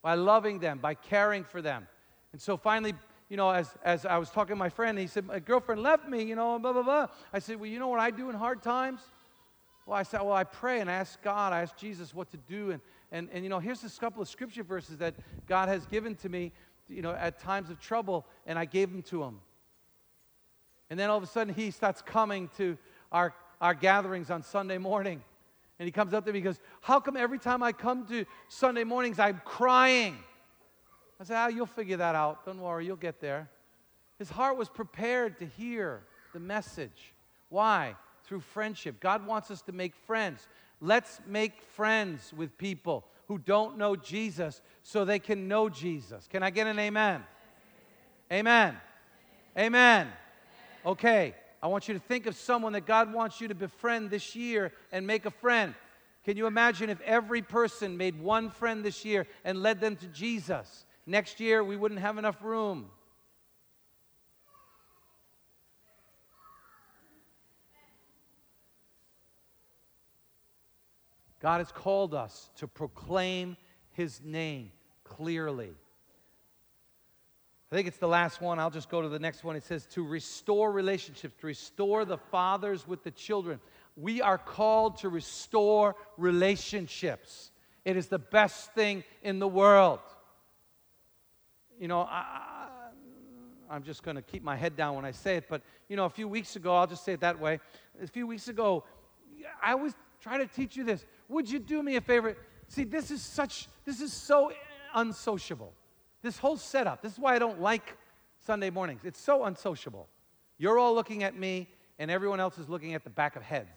by 0.03 0.15
loving 0.15 0.59
them, 0.59 0.79
by 0.79 0.95
caring 0.95 1.45
for 1.45 1.63
them. 1.63 1.87
And 2.33 2.41
so 2.41 2.57
finally, 2.57 2.93
you 3.29 3.37
know, 3.37 3.51
as, 3.51 3.71
as 3.85 4.07
I 4.07 4.17
was 4.17 4.31
talking 4.31 4.53
to 4.53 4.57
my 4.57 4.71
friend, 4.71 4.99
he 4.99 5.07
said, 5.07 5.27
My 5.27 5.39
girlfriend 5.39 5.83
left 5.83 6.09
me, 6.09 6.23
you 6.23 6.35
know, 6.35 6.59
blah, 6.59 6.73
blah, 6.73 6.83
blah. 6.83 7.07
I 7.33 7.39
said, 7.39 7.61
Well, 7.61 7.69
you 7.69 7.79
know 7.79 7.89
what 7.89 8.01
I 8.01 8.11
do 8.11 8.31
in 8.31 8.37
hard 8.37 8.63
times? 8.63 9.01
Well, 9.87 9.97
I 9.97 10.03
said, 10.03 10.23
Well, 10.23 10.33
I 10.33 10.45
pray 10.45 10.81
and 10.81 10.91
I 10.91 10.95
ask 10.95 11.21
God, 11.23 11.53
I 11.53 11.61
ask 11.61 11.77
Jesus 11.77 12.15
what 12.15 12.31
to 12.31 12.39
do. 12.39 12.71
And, 12.71 12.81
and, 13.13 13.29
and 13.33 13.45
you 13.45 13.51
know, 13.51 13.59
here's 13.59 13.85
a 13.85 14.01
couple 14.01 14.23
of 14.23 14.29
scripture 14.29 14.63
verses 14.63 14.97
that 14.99 15.15
God 15.47 15.69
has 15.69 15.85
given 15.87 16.15
to 16.17 16.29
me, 16.29 16.53
you 16.89 17.03
know, 17.03 17.13
at 17.13 17.39
times 17.39 17.69
of 17.69 17.81
trouble, 17.81 18.25
and 18.47 18.59
I 18.59 18.65
gave 18.65 18.91
them 18.91 19.03
to 19.03 19.23
him. 19.23 19.41
And 20.91 20.99
then 20.99 21.11
all 21.11 21.19
of 21.19 21.23
a 21.23 21.27
sudden, 21.27 21.53
he 21.53 21.71
starts 21.71 22.01
coming 22.01 22.49
to 22.57 22.79
our, 23.13 23.35
our 23.61 23.75
gatherings 23.75 24.31
on 24.31 24.43
Sunday 24.43 24.79
morning. 24.79 25.23
And 25.79 25.87
he 25.87 25.93
comes 25.93 26.15
up 26.15 26.25
to 26.25 26.33
me 26.33 26.39
and 26.39 26.45
goes, 26.45 26.61
How 26.81 26.99
come 26.99 27.17
every 27.17 27.39
time 27.39 27.63
I 27.63 27.73
come 27.73 28.07
to 28.07 28.25
Sunday 28.49 28.85
mornings, 28.85 29.19
I'm 29.19 29.41
crying? 29.45 30.17
I 31.21 31.25
said, 31.25 31.37
Ah, 31.37 31.49
you'll 31.49 31.67
figure 31.67 31.97
that 31.97 32.15
out. 32.15 32.45
Don't 32.45 32.61
worry, 32.61 32.87
you'll 32.87 32.97
get 32.97 33.21
there. 33.21 33.49
His 34.19 34.31
heart 34.31 34.57
was 34.57 34.69
prepared 34.69 35.39
to 35.39 35.47
hear 35.47 36.03
the 36.33 36.41
message. 36.41 37.15
Why? 37.49 37.95
Through 38.25 38.41
friendship. 38.41 39.01
God 39.01 39.27
wants 39.27 39.51
us 39.51 39.63
to 39.63 39.73
make 39.73 39.95
friends. 39.95 40.47
Let's 40.81 41.21
make 41.27 41.63
friends 41.63 42.33
with 42.37 42.57
people 42.59 43.05
who 43.27 43.39
don't 43.39 43.79
know 43.79 43.97
Jesus 43.97 44.61
so 44.83 45.05
they 45.05 45.19
can 45.19 45.49
know 45.49 45.69
Jesus. 45.69 46.27
Can 46.29 46.43
I 46.43 46.51
get 46.51 46.67
an 46.67 46.79
amen? 46.79 47.23
Amen. 48.33 48.77
Amen. 49.57 50.09
Okay, 50.87 51.35
I 51.63 51.67
want 51.67 51.89
you 51.89 51.95
to 51.95 52.01
think 52.01 52.27
of 52.27 52.37
someone 52.37 52.73
that 52.75 52.87
God 52.87 53.13
wants 53.13 53.41
you 53.41 53.49
to 53.49 53.55
befriend 53.55 54.11
this 54.11 54.37
year 54.37 54.73
and 54.93 55.07
make 55.07 55.27
a 55.27 55.31
friend. 55.31 55.75
Can 56.25 56.37
you 56.37 56.47
imagine 56.47 56.91
if 56.91 57.01
every 57.03 57.43
person 57.43 57.97
made 57.97 58.21
one 58.21 58.51
friend 58.51 58.85
this 58.85 59.05
year 59.05 59.27
and 59.45 59.63
led 59.63 59.81
them 59.81 59.97
to 59.97 60.07
Jesus? 60.07 60.85
Next 61.09 61.41
year, 61.41 61.65
we 61.65 61.75
wouldn't 61.75 62.01
have 62.01 62.19
enough 62.19 62.37
room. 62.43 62.91
God 71.41 71.59
has 71.59 71.73
called 71.73 72.13
us 72.13 72.51
to 72.57 72.69
proclaim 72.69 73.57
His 73.93 74.21
name 74.23 74.71
clearly. 75.03 75.73
I 77.73 77.75
think 77.75 77.89
it's 77.89 77.97
the 77.97 78.07
last 78.07 78.43
one. 78.43 78.59
I'll 78.59 78.69
just 78.69 78.91
go 78.91 79.01
to 79.01 79.09
the 79.09 79.19
next 79.19 79.43
one. 79.43 79.57
It 79.57 79.65
says 79.65 79.87
to 79.93 80.05
restore 80.07 80.71
relationships, 80.71 81.35
to 81.41 81.47
restore 81.47 82.05
the 82.05 82.19
fathers 82.19 82.87
with 82.87 83.03
the 83.03 83.13
children. 83.13 83.61
We 83.97 84.21
are 84.21 84.37
called 84.37 84.99
to 84.99 85.09
restore 85.09 85.97
relationships. 86.19 87.51
It 87.87 87.97
is 87.97 88.09
the 88.09 88.19
best 88.19 88.75
thing 88.75 89.05
in 89.23 89.39
the 89.39 89.49
world 89.49 90.01
you 91.79 91.89
know, 91.89 92.01
I, 92.01 92.67
I'm 93.71 93.83
just 93.83 94.03
going 94.03 94.17
to 94.17 94.23
keep 94.23 94.43
my 94.43 94.57
head 94.57 94.77
down 94.77 94.97
when 94.97 95.05
I 95.05 95.11
say 95.11 95.37
it, 95.37 95.45
but, 95.49 95.63
you 95.89 95.97
know, 95.97 96.07
a 96.07 96.11
few 96.11 96.29
weeks 96.29 96.57
ago, 96.57 96.75
I'll 96.75 96.87
just 96.87 97.05
say 97.05 97.13
it 97.13 97.21
that 97.21 97.39
way. 97.39 97.61
A 98.03 98.07
few 98.07 98.27
weeks 98.27 98.49
ago, 98.49 98.85
I 99.63 99.75
was 99.75 99.95
trying 100.21 100.41
to 100.41 100.47
teach 100.47 100.77
you 100.77 100.85
this. 100.85 101.05
Would 101.29 101.51
you 101.51 101.59
do 101.59 101.83
me 101.83 101.97
a 101.97 102.01
favor? 102.01 102.37
See, 102.69 102.85
this 102.85 103.11
is 103.11 103.23
such, 103.23 103.69
this 103.85 104.01
is 104.01 104.13
so 104.13 104.53
unsociable. 104.95 105.73
This 106.23 106.39
whole 106.39 106.57
setup, 106.57 107.03
this 107.03 107.13
is 107.13 107.19
why 107.19 107.35
I 107.35 107.39
don't 107.39 107.61
like 107.61 107.97
Sunday 108.45 108.71
mornings. 108.71 109.03
It's 109.05 109.21
so 109.21 109.45
unsociable. 109.45 110.09
You're 110.57 110.79
all 110.79 110.95
looking 110.95 111.23
at 111.23 111.37
me, 111.37 111.69
and 111.99 112.11
everyone 112.11 112.41
else 112.41 112.59
is 112.59 112.69
looking 112.69 112.95
at 112.95 113.05
the 113.05 113.11
back 113.11 113.37
of 113.37 113.43
heads. 113.43 113.69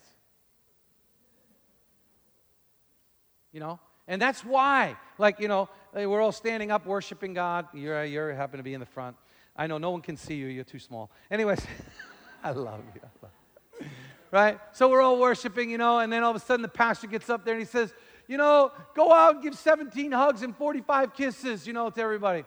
You 3.52 3.60
know? 3.60 3.80
And 4.08 4.22
that's 4.22 4.44
why, 4.44 4.96
like, 5.18 5.40
you 5.40 5.48
know, 5.48 5.70
we're 5.94 6.22
all 6.22 6.32
standing 6.32 6.72
up 6.72 6.86
worshiping 6.86 7.34
God. 7.34 7.68
You're, 7.74 8.04
you're 8.06 8.34
happen 8.34 8.58
to 8.58 8.64
be 8.64 8.74
in 8.74 8.80
the 8.80 8.86
front. 8.86 9.16
I 9.56 9.68
know 9.68 9.78
no 9.78 9.92
one 9.92 10.02
can 10.02 10.18
see 10.18 10.36
you, 10.36 10.48
you're 10.48 10.64
too 10.64 10.80
small. 10.80 11.12
Anyways, 11.30 11.66
I 12.44 12.52
love 12.52 12.82
you. 12.96 13.02
I 13.04 13.10
love 13.22 13.32
you. 13.80 13.86
Right? 14.32 14.60
So 14.72 14.90
we're 14.90 15.02
all 15.02 15.20
worshiping, 15.20 15.70
you 15.70 15.78
know, 15.78 16.00
and 16.00 16.12
then 16.12 16.24
all 16.24 16.32
of 16.32 16.38
a 16.38 16.40
sudden 16.40 16.62
the 16.62 16.70
pastor 16.70 17.08
gets 17.08 17.30
up 17.30 17.44
there 17.44 17.56
and 17.56 17.62
he 17.62 17.68
says, 17.68 17.94
you 18.28 18.38
know, 18.38 18.72
go 18.96 19.12
out 19.12 19.36
and 19.36 19.44
give 19.44 19.56
17 19.56 20.12
hugs 20.14 20.42
and 20.42 20.56
45 20.56 21.14
kisses, 21.14 21.68
you 21.68 21.74
know, 21.74 21.90
to 21.90 22.02
everybody. 22.02 22.46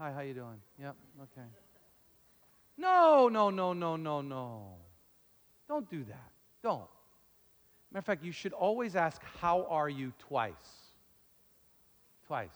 Hi, 0.00 0.12
how 0.12 0.20
you 0.20 0.32
doing? 0.32 0.58
Yep, 0.80 0.96
okay. 1.22 1.46
No, 2.78 3.28
no, 3.28 3.50
no, 3.50 3.74
no, 3.74 3.96
no, 3.96 4.22
no. 4.22 4.62
Don't 5.68 5.90
do 5.90 6.04
that. 6.04 6.30
Don't. 6.62 6.88
Matter 7.92 7.98
of 7.98 8.04
fact, 8.04 8.24
you 8.24 8.32
should 8.32 8.52
always 8.52 8.96
ask, 8.96 9.22
how 9.40 9.66
are 9.68 9.88
you 9.88 10.12
twice. 10.18 10.54
Twice. 12.26 12.48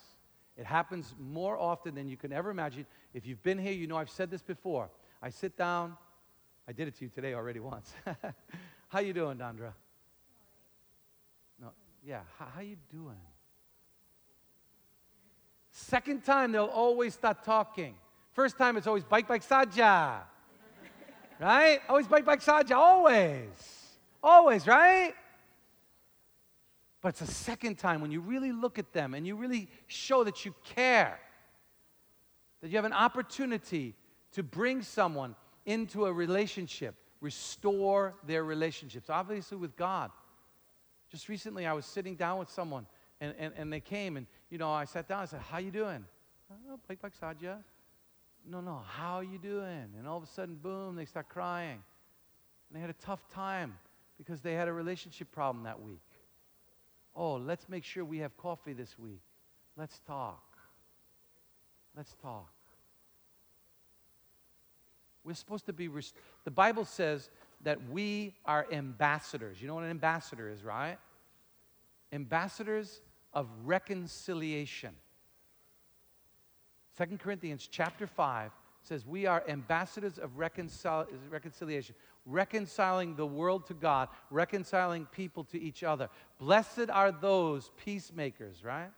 It 0.60 0.66
happens 0.66 1.14
more 1.18 1.56
often 1.56 1.94
than 1.94 2.06
you 2.06 2.18
can 2.18 2.34
ever 2.34 2.50
imagine. 2.50 2.84
If 3.14 3.26
you've 3.26 3.42
been 3.42 3.56
here, 3.56 3.72
you 3.72 3.86
know 3.86 3.96
I've 3.96 4.10
said 4.10 4.30
this 4.30 4.42
before. 4.42 4.90
I 5.22 5.30
sit 5.30 5.56
down. 5.56 5.96
I 6.68 6.72
did 6.72 6.86
it 6.86 6.98
to 6.98 7.04
you 7.06 7.10
today 7.10 7.32
already 7.32 7.60
once. 7.60 7.90
how 8.88 9.00
you 9.00 9.14
doing, 9.14 9.38
Dondra? 9.38 9.72
No, 11.58 11.68
yeah. 12.06 12.20
How, 12.38 12.44
how 12.56 12.60
you 12.60 12.76
doing? 12.92 13.16
Second 15.70 16.26
time, 16.26 16.52
they'll 16.52 16.66
always 16.66 17.14
start 17.14 17.42
talking. 17.42 17.94
First 18.32 18.58
time, 18.58 18.76
it's 18.76 18.86
always 18.86 19.04
bike, 19.04 19.28
bike, 19.28 19.42
saja. 19.42 20.18
right? 21.40 21.80
Always 21.88 22.06
bike, 22.06 22.26
bike, 22.26 22.42
saja. 22.42 22.76
Always. 22.76 23.48
Always, 24.22 24.66
right? 24.66 25.14
But 27.00 27.10
it's 27.10 27.20
the 27.20 27.26
second 27.26 27.78
time 27.78 28.00
when 28.00 28.10
you 28.10 28.20
really 28.20 28.52
look 28.52 28.78
at 28.78 28.92
them 28.92 29.14
and 29.14 29.26
you 29.26 29.36
really 29.36 29.68
show 29.86 30.24
that 30.24 30.44
you 30.44 30.54
care, 30.64 31.18
that 32.60 32.68
you 32.68 32.76
have 32.76 32.84
an 32.84 32.92
opportunity 32.92 33.94
to 34.32 34.42
bring 34.42 34.82
someone 34.82 35.34
into 35.64 36.06
a 36.06 36.12
relationship, 36.12 36.94
restore 37.20 38.14
their 38.26 38.44
relationships, 38.44 39.08
obviously 39.08 39.56
with 39.56 39.76
God. 39.76 40.10
Just 41.10 41.28
recently, 41.28 41.66
I 41.66 41.72
was 41.72 41.86
sitting 41.86 42.16
down 42.16 42.38
with 42.38 42.50
someone 42.50 42.86
and, 43.20 43.34
and, 43.38 43.52
and 43.56 43.72
they 43.72 43.80
came 43.80 44.16
and, 44.16 44.26
you 44.50 44.58
know, 44.58 44.70
I 44.70 44.84
sat 44.84 45.08
down, 45.08 45.22
I 45.22 45.24
said, 45.24 45.40
how 45.40 45.58
you 45.58 45.70
doing? 45.70 46.04
Oh, 46.70 46.78
Bike 46.86 47.00
Bike 47.00 47.12
Sadja. 47.20 47.58
No, 48.46 48.60
no, 48.60 48.82
how 48.86 49.16
are 49.16 49.24
you 49.24 49.38
doing? 49.38 49.92
And 49.98 50.06
all 50.06 50.16
of 50.16 50.22
a 50.22 50.26
sudden, 50.26 50.56
boom, 50.56 50.96
they 50.96 51.04
start 51.04 51.28
crying. 51.28 51.82
And 52.68 52.76
they 52.76 52.80
had 52.80 52.90
a 52.90 53.04
tough 53.04 53.28
time 53.28 53.76
because 54.18 54.40
they 54.40 54.54
had 54.54 54.68
a 54.68 54.72
relationship 54.72 55.30
problem 55.32 55.64
that 55.64 55.80
week. 55.80 56.00
Oh, 57.14 57.34
let's 57.34 57.68
make 57.68 57.84
sure 57.84 58.04
we 58.04 58.18
have 58.18 58.36
coffee 58.36 58.72
this 58.72 58.98
week. 58.98 59.20
Let's 59.76 59.98
talk. 60.06 60.42
Let's 61.96 62.14
talk. 62.22 62.52
We're 65.24 65.34
supposed 65.34 65.66
to 65.66 65.72
be, 65.72 65.88
rest- 65.88 66.14
the 66.44 66.50
Bible 66.50 66.84
says 66.84 67.30
that 67.62 67.78
we 67.90 68.34
are 68.44 68.66
ambassadors. 68.72 69.60
You 69.60 69.68
know 69.68 69.74
what 69.74 69.84
an 69.84 69.90
ambassador 69.90 70.48
is, 70.48 70.64
right? 70.64 70.96
Ambassadors 72.12 73.00
of 73.32 73.48
reconciliation. 73.64 74.94
2 76.96 77.18
Corinthians 77.18 77.68
chapter 77.70 78.06
5 78.06 78.50
says 78.82 79.06
we 79.06 79.26
are 79.26 79.44
ambassadors 79.48 80.18
of 80.18 80.36
reconcil- 80.36 81.06
reconciliation, 81.30 81.94
reconciling 82.30 83.16
the 83.16 83.26
world 83.26 83.66
to 83.66 83.74
God, 83.74 84.08
reconciling 84.30 85.06
people 85.06 85.44
to 85.44 85.60
each 85.60 85.82
other. 85.82 86.08
Blessed 86.38 86.90
are 86.90 87.12
those 87.12 87.70
peacemakers, 87.84 88.64
right? 88.64 88.90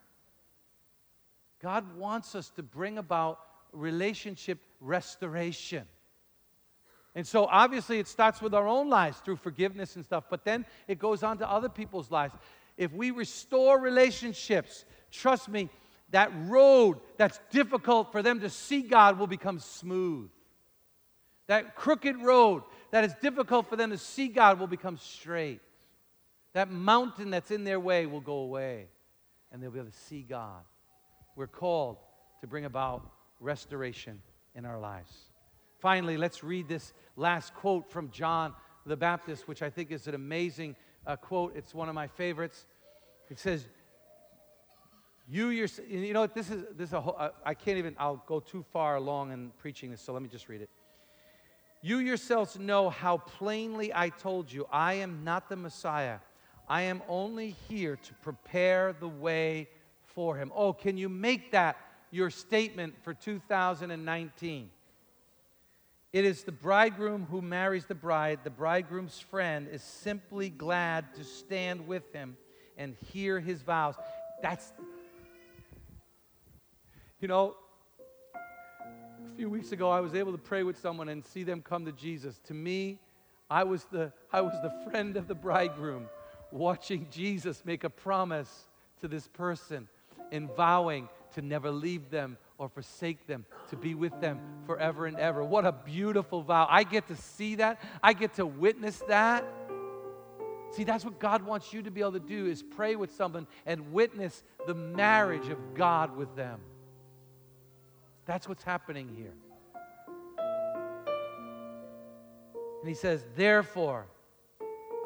God 1.62 1.96
wants 1.96 2.34
us 2.34 2.50
to 2.50 2.62
bring 2.62 2.98
about 2.98 3.38
relationship 3.72 4.58
restoration. 4.80 5.84
And 7.14 7.26
so 7.26 7.46
obviously 7.46 7.98
it 7.98 8.08
starts 8.08 8.40
with 8.40 8.54
our 8.54 8.66
own 8.66 8.88
lives 8.88 9.18
through 9.18 9.36
forgiveness 9.36 9.96
and 9.96 10.04
stuff, 10.04 10.24
but 10.30 10.44
then 10.44 10.64
it 10.88 10.98
goes 10.98 11.22
on 11.22 11.38
to 11.38 11.50
other 11.50 11.68
people's 11.68 12.10
lives. 12.10 12.34
If 12.76 12.92
we 12.92 13.10
restore 13.10 13.78
relationships, 13.78 14.84
trust 15.10 15.48
me, 15.48 15.68
that 16.10 16.30
road 16.46 17.00
that's 17.16 17.40
difficult 17.50 18.12
for 18.12 18.22
them 18.22 18.40
to 18.40 18.50
see 18.50 18.82
God 18.82 19.18
will 19.18 19.26
become 19.26 19.58
smooth. 19.58 20.30
That 21.48 21.74
crooked 21.74 22.16
road 22.18 22.62
that 22.92 23.04
is 23.04 23.14
difficult 23.20 23.68
for 23.68 23.74
them 23.76 23.90
to 23.90 23.98
see 23.98 24.28
God 24.28 24.60
will 24.60 24.68
become 24.68 24.96
straight. 24.96 25.60
That 26.52 26.70
mountain 26.70 27.30
that's 27.30 27.50
in 27.50 27.64
their 27.64 27.80
way 27.80 28.06
will 28.06 28.20
go 28.20 28.36
away, 28.36 28.86
and 29.50 29.62
they'll 29.62 29.70
be 29.70 29.78
able 29.78 29.90
to 29.90 29.96
see 29.96 30.22
God. 30.22 30.62
We're 31.34 31.46
called 31.46 31.96
to 32.42 32.46
bring 32.46 32.66
about 32.66 33.10
restoration 33.40 34.20
in 34.54 34.64
our 34.66 34.78
lives. 34.78 35.10
Finally, 35.80 36.16
let's 36.16 36.44
read 36.44 36.68
this 36.68 36.92
last 37.16 37.54
quote 37.54 37.90
from 37.90 38.10
John 38.10 38.54
the 38.84 38.96
Baptist, 38.96 39.48
which 39.48 39.62
I 39.62 39.70
think 39.70 39.90
is 39.90 40.06
an 40.06 40.14
amazing 40.14 40.76
uh, 41.06 41.16
quote. 41.16 41.56
It's 41.56 41.74
one 41.74 41.88
of 41.88 41.94
my 41.94 42.06
favorites. 42.06 42.66
It 43.30 43.38
says, 43.38 43.66
you 45.28 45.48
you 45.48 46.12
know, 46.12 46.26
this 46.26 46.50
is, 46.50 46.64
this 46.76 46.88
is 46.88 46.92
a 46.92 47.00
whole, 47.00 47.16
uh, 47.18 47.30
I 47.44 47.54
can't 47.54 47.78
even, 47.78 47.96
I'll 47.98 48.22
go 48.26 48.40
too 48.40 48.64
far 48.72 48.96
along 48.96 49.32
in 49.32 49.50
preaching 49.58 49.90
this, 49.90 50.02
so 50.02 50.12
let 50.12 50.20
me 50.20 50.28
just 50.28 50.48
read 50.48 50.60
it. 50.60 50.68
You 51.84 51.98
yourselves 51.98 52.56
know 52.56 52.90
how 52.90 53.18
plainly 53.18 53.92
I 53.92 54.08
told 54.08 54.52
you, 54.52 54.66
I 54.70 54.94
am 54.94 55.24
not 55.24 55.48
the 55.48 55.56
Messiah. 55.56 56.18
I 56.68 56.82
am 56.82 57.02
only 57.08 57.56
here 57.68 57.96
to 57.96 58.14
prepare 58.22 58.92
the 58.92 59.08
way 59.08 59.68
for 60.14 60.36
him. 60.36 60.52
Oh, 60.54 60.72
can 60.72 60.96
you 60.96 61.08
make 61.08 61.50
that 61.52 61.76
your 62.12 62.30
statement 62.30 62.94
for 63.02 63.14
2019? 63.14 64.70
It 66.12 66.24
is 66.24 66.44
the 66.44 66.52
bridegroom 66.52 67.26
who 67.28 67.42
marries 67.42 67.86
the 67.86 67.96
bride. 67.96 68.40
The 68.44 68.50
bridegroom's 68.50 69.18
friend 69.18 69.66
is 69.72 69.82
simply 69.82 70.50
glad 70.50 71.14
to 71.14 71.24
stand 71.24 71.88
with 71.88 72.12
him 72.12 72.36
and 72.76 72.94
hear 73.12 73.40
his 73.40 73.62
vows. 73.62 73.96
That's, 74.40 74.72
you 77.20 77.26
know, 77.28 77.56
a 79.32 79.34
few 79.34 79.48
weeks 79.48 79.72
ago 79.72 79.88
I 79.88 80.00
was 80.00 80.14
able 80.14 80.32
to 80.32 80.38
pray 80.38 80.62
with 80.62 80.78
someone 80.78 81.08
and 81.08 81.24
see 81.24 81.42
them 81.42 81.62
come 81.62 81.86
to 81.86 81.92
Jesus. 81.92 82.38
To 82.44 82.54
me, 82.54 82.98
I 83.48 83.64
was 83.64 83.84
the, 83.84 84.12
I 84.30 84.42
was 84.42 84.52
the 84.62 84.90
friend 84.90 85.16
of 85.16 85.26
the 85.26 85.34
bridegroom 85.34 86.08
watching 86.50 87.06
Jesus 87.10 87.62
make 87.64 87.82
a 87.82 87.88
promise 87.88 88.66
to 89.00 89.08
this 89.08 89.28
person 89.28 89.88
and 90.32 90.54
vowing 90.54 91.08
to 91.34 91.40
never 91.40 91.70
leave 91.70 92.10
them 92.10 92.36
or 92.58 92.68
forsake 92.68 93.26
them, 93.26 93.46
to 93.70 93.76
be 93.76 93.94
with 93.94 94.20
them 94.20 94.38
forever 94.66 95.06
and 95.06 95.18
ever. 95.18 95.42
What 95.42 95.64
a 95.64 95.72
beautiful 95.72 96.42
vow. 96.42 96.66
I 96.68 96.84
get 96.84 97.08
to 97.08 97.16
see 97.16 97.54
that. 97.54 97.80
I 98.02 98.12
get 98.12 98.34
to 98.34 98.44
witness 98.44 99.02
that. 99.08 99.46
See, 100.72 100.84
that's 100.84 101.06
what 101.06 101.18
God 101.18 101.42
wants 101.42 101.72
you 101.72 101.82
to 101.82 101.90
be 101.90 102.02
able 102.02 102.12
to 102.12 102.20
do 102.20 102.46
is 102.46 102.62
pray 102.62 102.96
with 102.96 103.14
someone 103.14 103.46
and 103.64 103.94
witness 103.94 104.42
the 104.66 104.74
marriage 104.74 105.48
of 105.48 105.74
God 105.74 106.16
with 106.16 106.36
them. 106.36 106.60
That's 108.24 108.48
what's 108.48 108.62
happening 108.62 109.08
here. 109.16 109.34
And 112.80 112.88
he 112.88 112.94
says, 112.94 113.24
Therefore, 113.36 114.06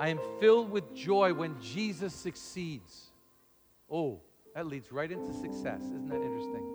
I 0.01 0.09
am 0.09 0.19
filled 0.41 0.71
with 0.71 0.95
joy 0.95 1.33
when 1.35 1.61
Jesus 1.61 2.15
succeeds. 2.15 3.11
Oh, 3.91 4.21
that 4.55 4.67
leads 4.67 4.91
right 4.93 5.11
into 5.11 5.33
success. 5.33 5.83
Isn't 5.83 6.09
that 6.09 6.23
interesting? 6.23 6.67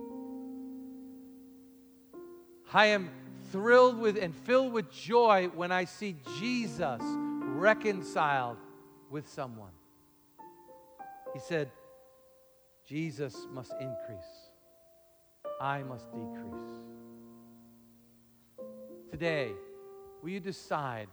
I 2.73 2.87
am 2.87 3.09
thrilled 3.51 3.99
with 3.99 4.17
and 4.17 4.33
filled 4.33 4.71
with 4.71 4.91
joy 4.91 5.49
when 5.53 5.71
I 5.71 5.85
see 5.85 6.15
Jesus 6.39 7.01
reconciled 7.01 8.57
with 9.09 9.27
someone. 9.27 9.71
He 11.33 11.39
said, 11.39 11.69
Jesus 12.87 13.35
must 13.51 13.73
increase, 13.73 14.50
I 15.62 15.84
must 15.84 16.12
decrease. 16.12 16.55
Today, 19.12 19.51
will 20.24 20.32
you 20.32 20.39
decide 20.39 21.07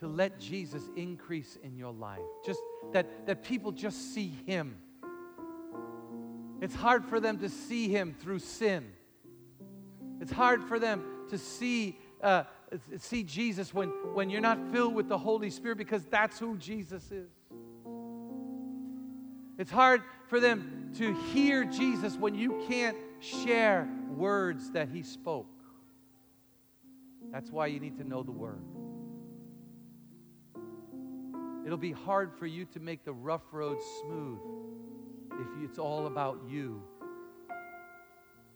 to 0.00 0.08
let 0.08 0.40
Jesus 0.40 0.88
increase 0.96 1.58
in 1.62 1.76
your 1.76 1.92
life? 1.92 2.20
Just 2.46 2.60
that, 2.92 3.26
that 3.26 3.42
people 3.44 3.72
just 3.72 4.14
see 4.14 4.32
Him. 4.46 4.78
It's 6.62 6.74
hard 6.74 7.04
for 7.04 7.20
them 7.20 7.38
to 7.40 7.50
see 7.50 7.88
Him 7.88 8.14
through 8.18 8.38
sin. 8.38 8.90
It's 10.20 10.32
hard 10.32 10.64
for 10.64 10.78
them 10.78 11.04
to 11.28 11.36
see, 11.36 11.98
uh, 12.22 12.44
see 12.96 13.22
Jesus 13.22 13.74
when, 13.74 13.88
when 14.14 14.30
you're 14.30 14.40
not 14.40 14.58
filled 14.72 14.94
with 14.94 15.08
the 15.08 15.18
Holy 15.18 15.50
Spirit 15.50 15.76
because 15.76 16.06
that's 16.06 16.38
who 16.38 16.56
Jesus 16.56 17.12
is. 17.12 17.28
It's 19.58 19.70
hard 19.70 20.02
for 20.28 20.40
them 20.40 20.90
to 20.98 21.14
hear 21.32 21.64
Jesus 21.64 22.16
when 22.16 22.34
you 22.34 22.64
can't 22.68 22.96
share 23.20 23.88
words 24.10 24.70
that 24.72 24.88
He 24.88 25.02
spoke. 25.02 25.46
That's 27.30 27.50
why 27.50 27.66
you 27.66 27.80
need 27.80 27.98
to 27.98 28.04
know 28.04 28.22
the 28.22 28.32
Word. 28.32 28.62
It'll 31.64 31.78
be 31.78 31.92
hard 31.92 32.32
for 32.34 32.46
you 32.46 32.66
to 32.66 32.80
make 32.80 33.04
the 33.04 33.12
rough 33.12 33.52
road 33.52 33.78
smooth 34.02 34.38
if 35.32 35.48
it's 35.64 35.78
all 35.78 36.06
about 36.06 36.40
you 36.48 36.82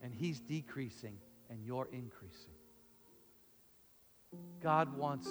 and 0.02 0.12
He's 0.14 0.40
decreasing 0.40 1.16
and 1.50 1.64
you're 1.64 1.88
increasing. 1.92 2.52
God 4.62 4.96
wants, 4.96 5.28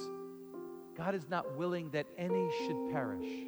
God 0.97 1.13
is 1.13 1.29
not 1.29 1.55
willing 1.55 1.91
that 1.91 2.07
any 2.17 2.49
should 2.65 2.91
perish, 2.91 3.47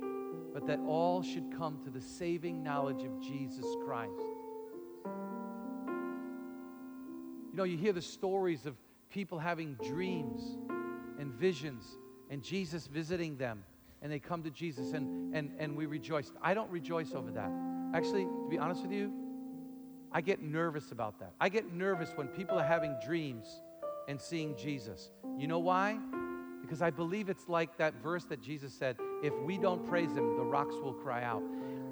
but 0.54 0.66
that 0.68 0.80
all 0.88 1.22
should 1.22 1.56
come 1.58 1.80
to 1.84 1.90
the 1.90 2.02
saving 2.02 2.64
knowledge 2.64 3.04
of 3.04 3.22
Jesus 3.22 3.66
Christ. 3.86 4.22
You 7.52 7.56
know, 7.56 7.64
you 7.64 7.78
hear 7.78 7.94
the 7.94 8.02
stories 8.02 8.66
of 8.66 8.76
people 9.10 9.40
having 9.40 9.76
dreams 9.76 10.58
and 11.20 11.32
visions 11.34 11.98
and 12.30 12.44
Jesus 12.44 12.88
visiting 12.88 13.38
them, 13.38 13.64
and 14.02 14.12
they 14.12 14.20
come 14.20 14.44
to 14.44 14.52
Jesus 14.52 14.94
and, 14.94 15.36
and, 15.36 15.52
and 15.58 15.76
we 15.76 15.86
rejoice. 15.86 16.32
I 16.42 16.54
don't 16.54 16.70
rejoice 16.70 17.14
over 17.14 17.32
that. 17.32 17.52
Actually, 17.94 18.26
to 18.26 18.48
be 18.50 18.58
honest 18.58 18.84
with 18.84 18.92
you, 18.92 19.12
I 20.12 20.22
get 20.22 20.42
nervous 20.42 20.92
about 20.92 21.20
that. 21.20 21.34
I 21.40 21.50
get 21.50 21.74
nervous 21.74 22.12
when 22.16 22.28
people 22.28 22.58
are 22.58 22.66
having 22.66 22.96
dreams 23.06 23.62
and 24.08 24.20
seeing 24.20 24.56
Jesus. 24.56 25.12
You 25.38 25.48
know 25.48 25.60
why? 25.60 26.00
Because 26.70 26.84
I 26.84 26.92
believe 26.92 27.30
it's 27.30 27.50
like 27.50 27.78
that 27.78 27.96
verse 27.96 28.26
that 28.26 28.44
Jesus 28.44 28.72
said 28.72 28.96
if 29.24 29.34
we 29.40 29.58
don't 29.58 29.84
praise 29.90 30.12
him, 30.12 30.38
the 30.38 30.44
rocks 30.44 30.76
will 30.76 30.94
cry 30.94 31.24
out. 31.24 31.42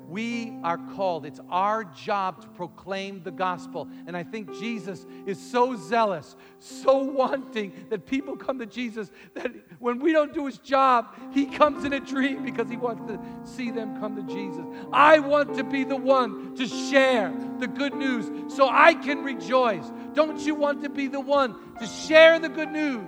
We 0.07 0.55
are 0.63 0.77
called, 0.95 1.25
it's 1.25 1.39
our 1.49 1.83
job 1.83 2.43
to 2.43 2.47
proclaim 2.49 3.23
the 3.23 3.31
gospel. 3.31 3.89
And 4.05 4.15
I 4.15 4.21
think 4.21 4.53
Jesus 4.59 5.07
is 5.25 5.39
so 5.39 5.75
zealous, 5.75 6.35
so 6.59 6.97
wanting 6.97 7.87
that 7.89 8.05
people 8.05 8.37
come 8.37 8.59
to 8.59 8.67
Jesus 8.67 9.09
that 9.33 9.51
when 9.79 9.97
we 9.97 10.11
don't 10.11 10.31
do 10.31 10.45
his 10.45 10.59
job, 10.59 11.07
he 11.33 11.47
comes 11.47 11.83
in 11.83 11.93
a 11.93 11.99
dream 11.99 12.43
because 12.43 12.69
he 12.69 12.77
wants 12.77 13.01
to 13.11 13.19
see 13.51 13.71
them 13.71 13.99
come 13.99 14.15
to 14.15 14.31
Jesus. 14.31 14.63
I 14.93 15.17
want 15.17 15.55
to 15.55 15.63
be 15.63 15.85
the 15.85 15.97
one 15.97 16.55
to 16.55 16.67
share 16.67 17.33
the 17.57 17.67
good 17.67 17.95
news 17.95 18.53
so 18.53 18.69
I 18.69 18.93
can 18.93 19.23
rejoice. 19.23 19.91
Don't 20.13 20.39
you 20.39 20.53
want 20.53 20.83
to 20.83 20.89
be 20.89 21.07
the 21.07 21.19
one 21.19 21.75
to 21.79 21.87
share 21.87 22.37
the 22.37 22.49
good 22.49 22.69
news 22.71 23.07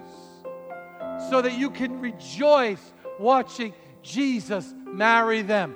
so 1.29 1.41
that 1.41 1.57
you 1.57 1.69
can 1.69 1.99
rejoice 1.99 2.93
watching 3.19 3.73
Jesus 4.01 4.73
marry 4.85 5.41
them? 5.41 5.75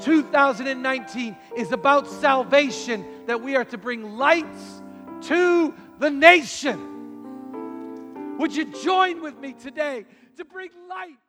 2019 0.00 1.36
is 1.56 1.72
about 1.72 2.06
salvation, 2.08 3.04
that 3.26 3.40
we 3.40 3.56
are 3.56 3.64
to 3.64 3.78
bring 3.78 4.16
lights 4.16 4.82
to 5.22 5.74
the 5.98 6.10
nation. 6.10 6.90
Would 8.38 8.54
you 8.54 8.64
join 8.82 9.22
with 9.22 9.38
me 9.38 9.52
today 9.52 10.04
to 10.36 10.44
bring 10.44 10.70
light? 10.88 11.23